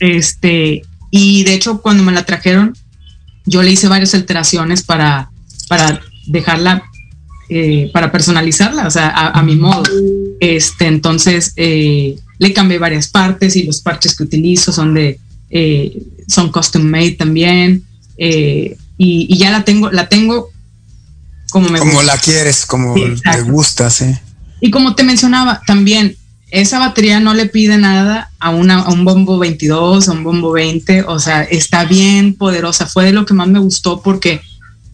Este, 0.03 0.83
y 1.13 1.45
de 1.45 1.55
hecho 1.55 1.81
cuando 1.81 2.03
me 2.03 2.11
la 2.11 2.27
trajeron, 2.27 2.77
yo 3.47 3.63
le 3.63 3.71
hice 3.71 3.87
varias 3.87 4.15
alteraciones 4.15 4.83
para, 4.83 5.31
para 5.69 6.01
dejarla 6.27 6.83
eh, 7.49 7.91
para 7.93 8.11
personalizarla, 8.11 8.87
o 8.87 8.91
sea, 8.91 9.11
a, 9.11 9.43
mi 9.43 9.57
modo. 9.57 9.85
Este, 10.41 10.87
entonces, 10.87 11.53
eh, 11.57 12.17
le 12.39 12.53
cambié 12.53 12.79
varias 12.79 13.09
partes 13.09 13.55
y 13.57 13.65
los 13.65 13.81
parches 13.81 14.17
que 14.17 14.23
utilizo 14.23 14.73
son 14.73 14.95
de, 14.95 15.21
eh, 15.51 16.03
son 16.27 16.51
custom 16.51 16.83
made 16.83 17.13
también. 17.13 17.85
Y, 18.17 19.37
ya 19.37 19.51
la 19.51 19.65
tengo, 19.65 19.91
la 19.91 20.09
tengo 20.09 20.51
como 21.51 21.69
me 21.69 21.79
Como 21.79 22.03
la 22.03 22.17
quieres, 22.17 22.65
como 22.65 22.95
te 22.95 23.43
gusta, 23.43 23.91
sí. 23.91 24.07
Y 24.61 24.71
como 24.71 24.95
te 24.95 25.05
mencionaba, 25.05 25.61
también 25.67 26.17
esa 26.53 26.79
batería 26.79 27.19
no 27.19 27.33
le 27.33 27.47
pide 27.47 27.79
nada 27.79 28.31
a, 28.39 28.51
una, 28.51 28.81
a 28.81 28.93
un 28.93 29.07
bombo 29.07 29.39
22, 29.39 30.07
a 30.07 30.13
un 30.13 30.23
bombo 30.23 30.53
20, 30.53 31.05
o 31.05 31.19
sea, 31.19 31.43
está 31.45 31.87
bien 31.87 32.35
poderosa. 32.35 32.87
Fue 32.87 33.07
de 33.07 33.13
lo 33.13 33.25
que 33.25 33.33
más 33.33 33.49
me 33.49 33.59
gustó 33.59 34.03
porque 34.03 34.43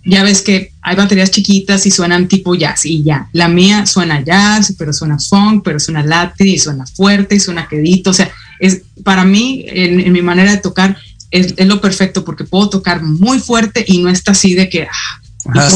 ya 0.05 0.23
ves 0.23 0.41
que 0.41 0.71
hay 0.83 0.95
baterías 0.95 1.33
chiquitas 1.33 1.85
y 1.85 1.91
suenan 1.91 2.29
tipo 2.29 2.55
jazz 2.55 2.87
y 2.87 3.03
ya. 3.03 3.29
La 3.33 3.49
mía 3.49 3.87
suena 3.87 4.23
jazz, 4.25 4.73
pero 4.79 4.93
suena 4.93 5.19
funk, 5.19 5.65
pero 5.65 5.81
suena 5.81 6.05
latin 6.05 6.47
y 6.47 6.59
suena 6.59 6.87
fuerte 6.87 7.35
y 7.35 7.41
suena 7.41 7.67
quedito. 7.67 8.11
O 8.11 8.15
sea, 8.15 8.31
es 8.61 8.83
para 9.03 9.25
mí, 9.25 9.65
en, 9.67 10.13
mi 10.13 10.23
manera 10.23 10.53
de 10.53 10.59
tocar, 10.59 10.97
es, 11.33 11.55
lo 11.67 11.81
perfecto 11.81 12.25
porque 12.25 12.45
puedo 12.45 12.71
tocar 12.71 13.03
muy 13.03 13.41
fuerte 13.41 13.85
y 13.85 13.99
no 13.99 14.11
está 14.11 14.31
así 14.31 14.55
de 14.55 14.69
que 14.69 14.87
ah, 14.87 15.69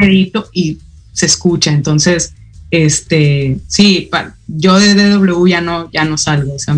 quedito 0.00 0.50
y 0.52 0.78
se 1.12 1.26
escucha. 1.26 1.70
Entonces, 1.70 2.32
este, 2.70 3.58
sí, 3.66 4.10
yo 4.46 4.78
de 4.78 4.94
DW 4.94 5.46
ya 5.46 5.60
no, 5.60 5.90
ya 5.90 6.04
no 6.04 6.18
salgo. 6.18 6.52
O 6.52 6.58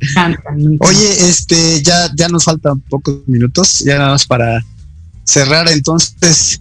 encanta, 0.00 0.54
Oye, 0.80 1.28
este, 1.28 1.82
ya, 1.82 2.10
ya 2.14 2.28
nos 2.28 2.44
faltan 2.44 2.80
pocos 2.80 3.20
minutos, 3.26 3.80
ya 3.80 3.98
nada 3.98 4.10
más 4.10 4.26
para 4.26 4.64
cerrar, 5.24 5.68
entonces, 5.68 6.60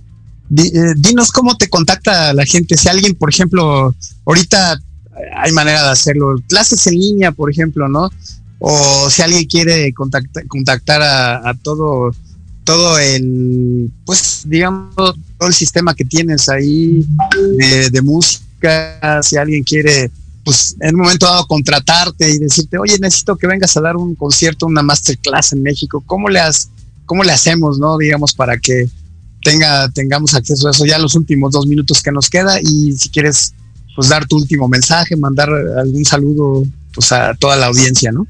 eh, 0.57 0.93
dinos 0.97 1.31
cómo 1.31 1.55
te 1.57 1.69
contacta 1.69 2.33
la 2.33 2.45
gente. 2.45 2.77
Si 2.77 2.87
alguien, 2.87 3.15
por 3.15 3.29
ejemplo, 3.29 3.95
ahorita 4.25 4.79
hay 5.37 5.51
manera 5.51 5.83
de 5.83 5.89
hacerlo, 5.89 6.35
clases 6.47 6.85
en 6.87 6.95
línea, 6.95 7.31
por 7.31 7.51
ejemplo, 7.51 7.87
¿no? 7.87 8.09
O 8.59 9.09
si 9.09 9.21
alguien 9.21 9.45
quiere 9.45 9.93
contactar, 9.93 10.47
contactar 10.47 11.01
a, 11.01 11.53
todo, 11.61 12.11
todo 12.63 12.97
el, 12.99 13.91
pues, 14.05 14.43
digamos, 14.45 14.95
todo 14.95 15.47
el 15.47 15.53
sistema 15.53 15.93
que 15.93 16.05
tienes 16.05 16.49
ahí 16.49 17.05
de, 17.91 18.01
música, 18.01 18.44
si 19.21 19.37
alguien 19.37 19.63
quiere 19.63 20.11
pues 20.45 20.75
en 20.79 20.93
un 20.93 21.01
momento 21.01 21.25
dado 21.25 21.47
contratarte 21.47 22.29
y 22.29 22.37
decirte, 22.37 22.77
oye, 22.77 22.99
necesito 22.99 23.35
que 23.35 23.47
vengas 23.47 23.75
a 23.75 23.81
dar 23.81 23.97
un 23.97 24.13
concierto, 24.13 24.67
una 24.67 24.83
masterclass 24.83 25.53
en 25.53 25.63
México, 25.63 26.03
¿cómo 26.05 26.29
le 26.29 26.39
has, 26.39 26.69
cómo 27.07 27.23
le 27.23 27.31
hacemos, 27.31 27.79
no? 27.79 27.97
Digamos, 27.97 28.33
para 28.33 28.59
que 28.59 28.87
tenga, 29.43 29.89
tengamos 29.89 30.35
acceso 30.35 30.67
a 30.67 30.71
eso 30.71 30.85
ya 30.85 30.99
los 30.99 31.15
últimos 31.15 31.51
dos 31.51 31.65
minutos 31.65 32.01
que 32.01 32.11
nos 32.11 32.29
queda 32.29 32.59
y 32.61 32.93
si 32.93 33.09
quieres, 33.09 33.55
pues 33.95 34.09
dar 34.09 34.27
tu 34.27 34.35
último 34.37 34.67
mensaje, 34.67 35.15
mandar 35.15 35.49
algún 35.49 36.05
saludo, 36.05 36.63
pues 36.93 37.11
a 37.11 37.33
toda 37.33 37.55
la 37.55 37.65
audiencia, 37.65 38.11
¿no? 38.11 38.27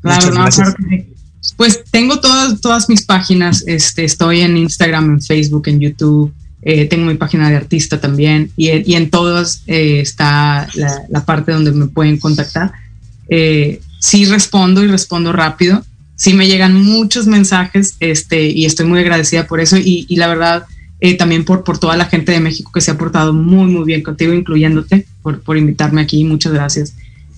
Claro, 0.00 0.30
no, 0.30 0.48
claro 0.48 0.74
que 0.76 0.96
sí. 1.40 1.54
Pues 1.56 1.82
tengo 1.90 2.20
todas, 2.20 2.60
todas 2.60 2.88
mis 2.88 3.04
páginas, 3.04 3.64
este, 3.66 4.04
estoy 4.04 4.42
en 4.42 4.56
Instagram, 4.56 5.14
en 5.14 5.22
Facebook, 5.22 5.66
en 5.66 5.80
YouTube, 5.80 6.32
eh, 6.62 6.86
tengo 6.86 7.06
mi 7.06 7.14
página 7.14 7.48
de 7.50 7.56
artista 7.56 8.00
también 8.00 8.50
y, 8.56 8.70
y 8.90 8.94
en 8.96 9.10
todas 9.10 9.62
eh, 9.66 10.00
está 10.00 10.68
la, 10.74 11.02
la, 11.08 11.24
parte 11.24 11.52
donde 11.52 11.72
me 11.72 11.86
pueden 11.86 12.18
contactar. 12.18 12.72
Eh, 13.28 13.80
sí 14.00 14.24
respondo 14.24 14.82
y 14.82 14.86
respondo 14.86 15.32
rápido 15.32 15.84
sí 16.18 16.34
me 16.34 16.48
llegan 16.48 16.74
muchos 16.74 17.26
mensajes 17.26 17.94
este, 18.00 18.50
y 18.50 18.66
estoy 18.66 18.86
muy 18.86 18.98
agradecida 18.98 19.46
por 19.46 19.60
eso 19.60 19.76
y, 19.78 20.04
la 20.16 20.26
verdad 20.26 20.64
eh, 21.00 21.14
también 21.14 21.44
por, 21.44 21.62
por 21.62 21.78
toda 21.78 21.96
la 21.96 22.06
gente 22.06 22.32
de 22.32 22.40
México 22.40 22.72
que 22.74 22.80
se 22.80 22.90
ha 22.90 22.98
portado 22.98 23.32
muy, 23.32 23.70
muy 23.70 23.84
bien 23.84 24.02
contigo, 24.02 24.32
incluyéndote, 24.32 25.06
por, 25.22 25.40
por 25.42 25.56
invitarme 25.56 26.00
aquí. 26.00 26.24
Muchas 26.24 26.52
gracias. 26.52 26.94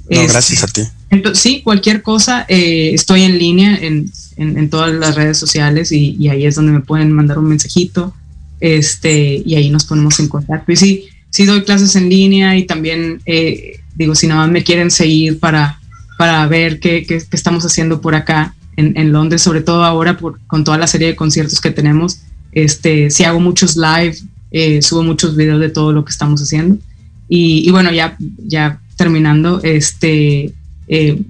No, 0.09 0.23
gracias 0.27 0.65
a 0.65 0.67
ti. 0.67 0.81
Entonces, 1.11 1.43
sí, 1.43 1.61
cualquier 1.61 2.01
cosa, 2.01 2.47
eh, 2.49 2.93
estoy 2.95 3.23
en 3.25 3.39
línea 3.39 3.77
en, 3.77 4.11
en, 4.37 4.71
todas 4.71 4.95
las 4.95 5.15
redes 5.15 5.37
sociales 5.37 5.93
y, 5.93 6.17
y, 6.19 6.31
ahí 6.31 6.47
es 6.47 6.55
donde 6.55 6.73
me 6.73 6.81
pueden 6.81 7.13
mandar 7.13 7.39
un 7.39 7.49
mensajito 7.49 8.15
este, 8.61 9.43
y 9.45 9.55
ahí 9.55 9.71
nos 9.71 9.85
ponemos 9.85 10.21
en 10.21 10.29
contacto. 10.29 10.71
Y 10.73 10.77
sí, 10.77 11.05
sí 11.31 11.45
doy 11.45 11.63
clases 11.63 11.97
en 11.97 12.09
línea 12.09 12.57
y 12.57 12.65
también, 12.65 13.21
eh, 13.27 13.81
digo, 13.95 14.15
si 14.15 14.27
nada 14.27 14.43
más 14.43 14.51
me 14.51 14.63
quieren 14.63 14.91
seguir 14.91 15.39
para, 15.39 15.81
para 16.19 16.47
ver 16.47 16.81
qué, 16.81 17.05
qué, 17.07 17.19
qué 17.19 17.37
estamos 17.37 17.65
haciendo 17.65 18.01
por 18.01 18.15
acá, 18.15 18.55
en, 18.81 19.13
Londres, 19.13 19.43
sobre 19.43 19.61
todo 19.61 19.85
ahora 19.85 20.17
por, 20.17 20.41
con 20.47 20.65
toda 20.65 20.79
la 20.79 20.87
serie 20.87 21.09
de 21.09 21.17
conciertos 21.17 21.61
que 21.61 21.71
tenemos. 21.71 22.21
Este, 22.53 23.11
si 23.11 23.25
hago 23.25 23.41
muchos 23.41 23.77
live, 23.77 24.17
eh, 24.51 24.83
subo 24.83 25.03
muchos 25.03 25.37
videos 25.37 25.61
de 25.61 25.69
todo 25.69 25.93
lo 25.93 26.05
que 26.05 26.11
estamos 26.11 26.41
haciendo. 26.43 26.79
Y, 27.29 27.71
bueno, 27.71 27.93
ya, 27.93 28.17
ya 28.19 28.81
terminando, 28.97 29.61
este, 29.63 30.53
eh, 30.89 31.23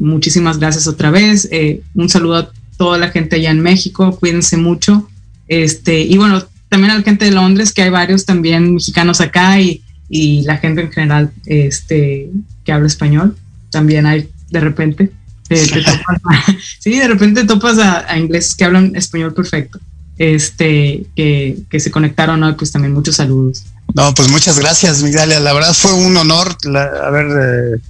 muchísimas 0.00 0.58
gracias 0.58 0.88
otra 0.88 1.10
vez. 1.10 1.48
Eh, 1.52 1.80
un 1.94 2.08
saludo 2.08 2.36
a 2.36 2.52
toda 2.76 2.98
la 2.98 3.10
gente 3.10 3.36
allá 3.36 3.52
en 3.52 3.60
México, 3.60 4.16
cuídense 4.18 4.56
mucho. 4.56 5.08
Este, 5.46 6.00
y 6.00 6.16
bueno, 6.16 6.44
también 6.68 6.92
a 6.92 6.96
la 6.98 7.02
gente 7.02 7.24
de 7.24 7.30
Londres, 7.30 7.72
que 7.72 7.82
hay 7.82 7.90
varios 7.90 8.24
también 8.24 8.74
mexicanos 8.74 9.20
acá 9.20 9.60
y, 9.60 9.82
y 10.08 10.42
la 10.42 10.56
gente 10.58 10.82
en 10.82 10.92
general 10.92 11.32
este, 11.46 12.30
que 12.64 12.72
habla 12.72 12.86
español, 12.86 13.36
también 13.70 14.06
hay 14.06 14.28
de 14.50 14.60
repente. 14.60 15.12
sí, 16.80 16.98
de 16.98 17.08
repente 17.08 17.44
topas 17.44 17.78
a, 17.78 18.18
ingleses 18.18 18.54
que 18.54 18.64
hablan 18.64 18.96
español 18.96 19.34
perfecto, 19.34 19.78
este, 20.18 21.06
que, 21.14 21.58
que 21.68 21.80
se 21.80 21.90
conectaron 21.90 22.42
hoy, 22.42 22.54
pues 22.54 22.72
también 22.72 22.94
muchos 22.94 23.16
saludos. 23.16 23.64
No, 23.92 24.14
pues 24.14 24.28
muchas 24.30 24.58
gracias, 24.58 25.02
Migdalia. 25.02 25.38
La 25.40 25.52
verdad 25.52 25.74
fue 25.74 25.92
un 25.92 26.16
honor 26.16 26.56
haber, 27.04 27.26
eh, 27.26 27.80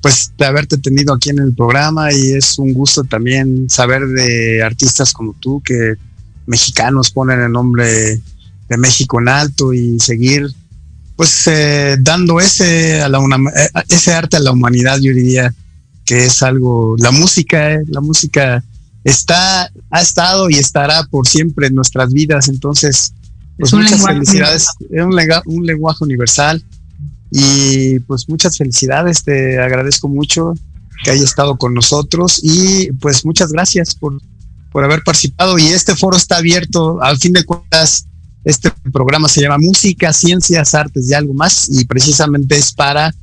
pues, 0.00 0.32
de 0.36 0.46
haberte 0.46 0.78
tenido 0.78 1.14
aquí 1.14 1.30
en 1.30 1.38
el 1.38 1.54
programa 1.54 2.12
y 2.12 2.32
es 2.32 2.58
un 2.58 2.72
gusto 2.72 3.04
también 3.04 3.68
saber 3.68 4.06
de 4.06 4.62
artistas 4.62 5.12
como 5.12 5.34
tú 5.34 5.62
que 5.64 5.94
mexicanos 6.50 7.10
ponen 7.10 7.40
el 7.40 7.52
nombre 7.52 8.20
de 8.68 8.76
México 8.76 9.20
en 9.20 9.28
alto 9.28 9.72
y 9.72 9.98
seguir, 10.00 10.52
pues, 11.16 11.46
eh, 11.46 11.96
dando 12.00 12.40
ese 12.40 13.00
a 13.00 13.08
la 13.08 13.18
eh, 13.18 13.68
ese 13.88 14.12
arte 14.12 14.36
a 14.36 14.40
la 14.40 14.52
humanidad, 14.52 14.98
yo 14.98 15.14
diría 15.14 15.54
que 16.04 16.26
es 16.26 16.42
algo, 16.42 16.96
la 16.98 17.12
música, 17.12 17.74
eh, 17.74 17.82
la 17.86 18.00
música 18.00 18.62
está, 19.04 19.70
ha 19.90 20.00
estado 20.00 20.50
y 20.50 20.54
estará 20.54 21.04
por 21.04 21.26
siempre 21.28 21.68
en 21.68 21.74
nuestras 21.74 22.12
vidas, 22.12 22.48
entonces, 22.48 23.12
pues 23.58 23.72
muchas 23.72 24.04
felicidades, 24.04 24.68
es 24.90 25.02
un, 25.02 25.14
un 25.46 25.66
lenguaje 25.66 26.04
universal. 26.04 26.62
Y 27.32 28.00
pues 28.00 28.28
muchas 28.28 28.56
felicidades, 28.58 29.22
te 29.22 29.60
agradezco 29.60 30.08
mucho 30.08 30.52
que 31.04 31.12
haya 31.12 31.22
estado 31.22 31.56
con 31.56 31.74
nosotros 31.74 32.40
y 32.42 32.90
pues 32.92 33.24
muchas 33.24 33.52
gracias 33.52 33.94
por, 33.94 34.20
por 34.70 34.84
haber 34.84 35.02
participado 35.02 35.58
y 35.58 35.66
este 35.66 35.96
foro 35.96 36.16
está 36.16 36.36
abierto, 36.36 37.02
al 37.02 37.18
fin 37.18 37.32
de 37.32 37.44
cuentas, 37.44 38.06
este 38.44 38.70
programa 38.92 39.28
se 39.28 39.42
llama 39.42 39.58
Música, 39.58 40.12
Ciencias, 40.12 40.74
Artes 40.74 41.08
y 41.10 41.14
algo 41.14 41.34
más 41.34 41.68
y 41.68 41.84
precisamente 41.84 42.56
es 42.56 42.72
para 42.72 43.14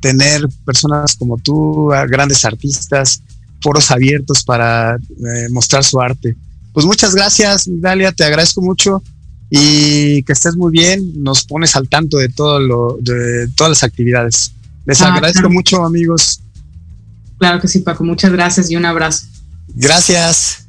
tener 0.00 0.46
personas 0.64 1.16
como 1.16 1.38
tú, 1.38 1.90
grandes 2.08 2.44
artistas, 2.44 3.22
foros 3.62 3.90
abiertos 3.90 4.44
para 4.44 4.96
eh, 4.96 5.48
mostrar 5.50 5.84
su 5.84 6.00
arte. 6.00 6.36
Pues 6.72 6.84
muchas 6.84 7.14
gracias, 7.14 7.64
Dalia, 7.66 8.12
te 8.12 8.24
agradezco 8.24 8.60
mucho 8.60 9.02
y 9.48 10.22
que 10.24 10.32
estés 10.32 10.56
muy 10.56 10.72
bien. 10.72 11.22
Nos 11.22 11.44
pones 11.44 11.76
al 11.76 11.88
tanto 11.88 12.18
de 12.18 12.28
todo 12.28 12.58
lo, 12.58 12.98
de 13.00 13.48
todas 13.54 13.70
las 13.70 13.84
actividades. 13.84 14.52
Les 14.84 15.00
ah, 15.00 15.14
agradezco 15.14 15.48
mucho, 15.48 15.84
amigos. 15.84 16.40
Claro 17.38 17.60
que 17.60 17.68
sí, 17.68 17.78
Paco. 17.80 18.04
Muchas 18.04 18.32
gracias 18.32 18.70
y 18.70 18.76
un 18.76 18.84
abrazo. 18.84 19.26
Gracias. 19.68 20.63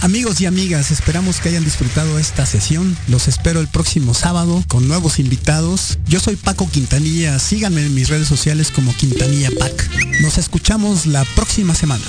Amigos 0.00 0.40
y 0.40 0.46
amigas, 0.46 0.90
esperamos 0.90 1.38
que 1.38 1.50
hayan 1.50 1.64
disfrutado 1.64 2.18
esta 2.18 2.46
sesión. 2.46 2.96
Los 3.08 3.28
espero 3.28 3.60
el 3.60 3.68
próximo 3.68 4.14
sábado 4.14 4.64
con 4.66 4.88
nuevos 4.88 5.18
invitados. 5.18 5.98
Yo 6.06 6.18
soy 6.18 6.36
Paco 6.36 6.66
Quintanilla. 6.70 7.38
Síganme 7.38 7.84
en 7.84 7.94
mis 7.94 8.08
redes 8.08 8.26
sociales 8.26 8.70
como 8.70 8.94
Quintanilla 8.96 9.50
Pac. 9.58 9.90
Nos 10.22 10.38
escuchamos 10.38 11.04
la 11.04 11.24
próxima 11.34 11.74
semana. 11.74 12.04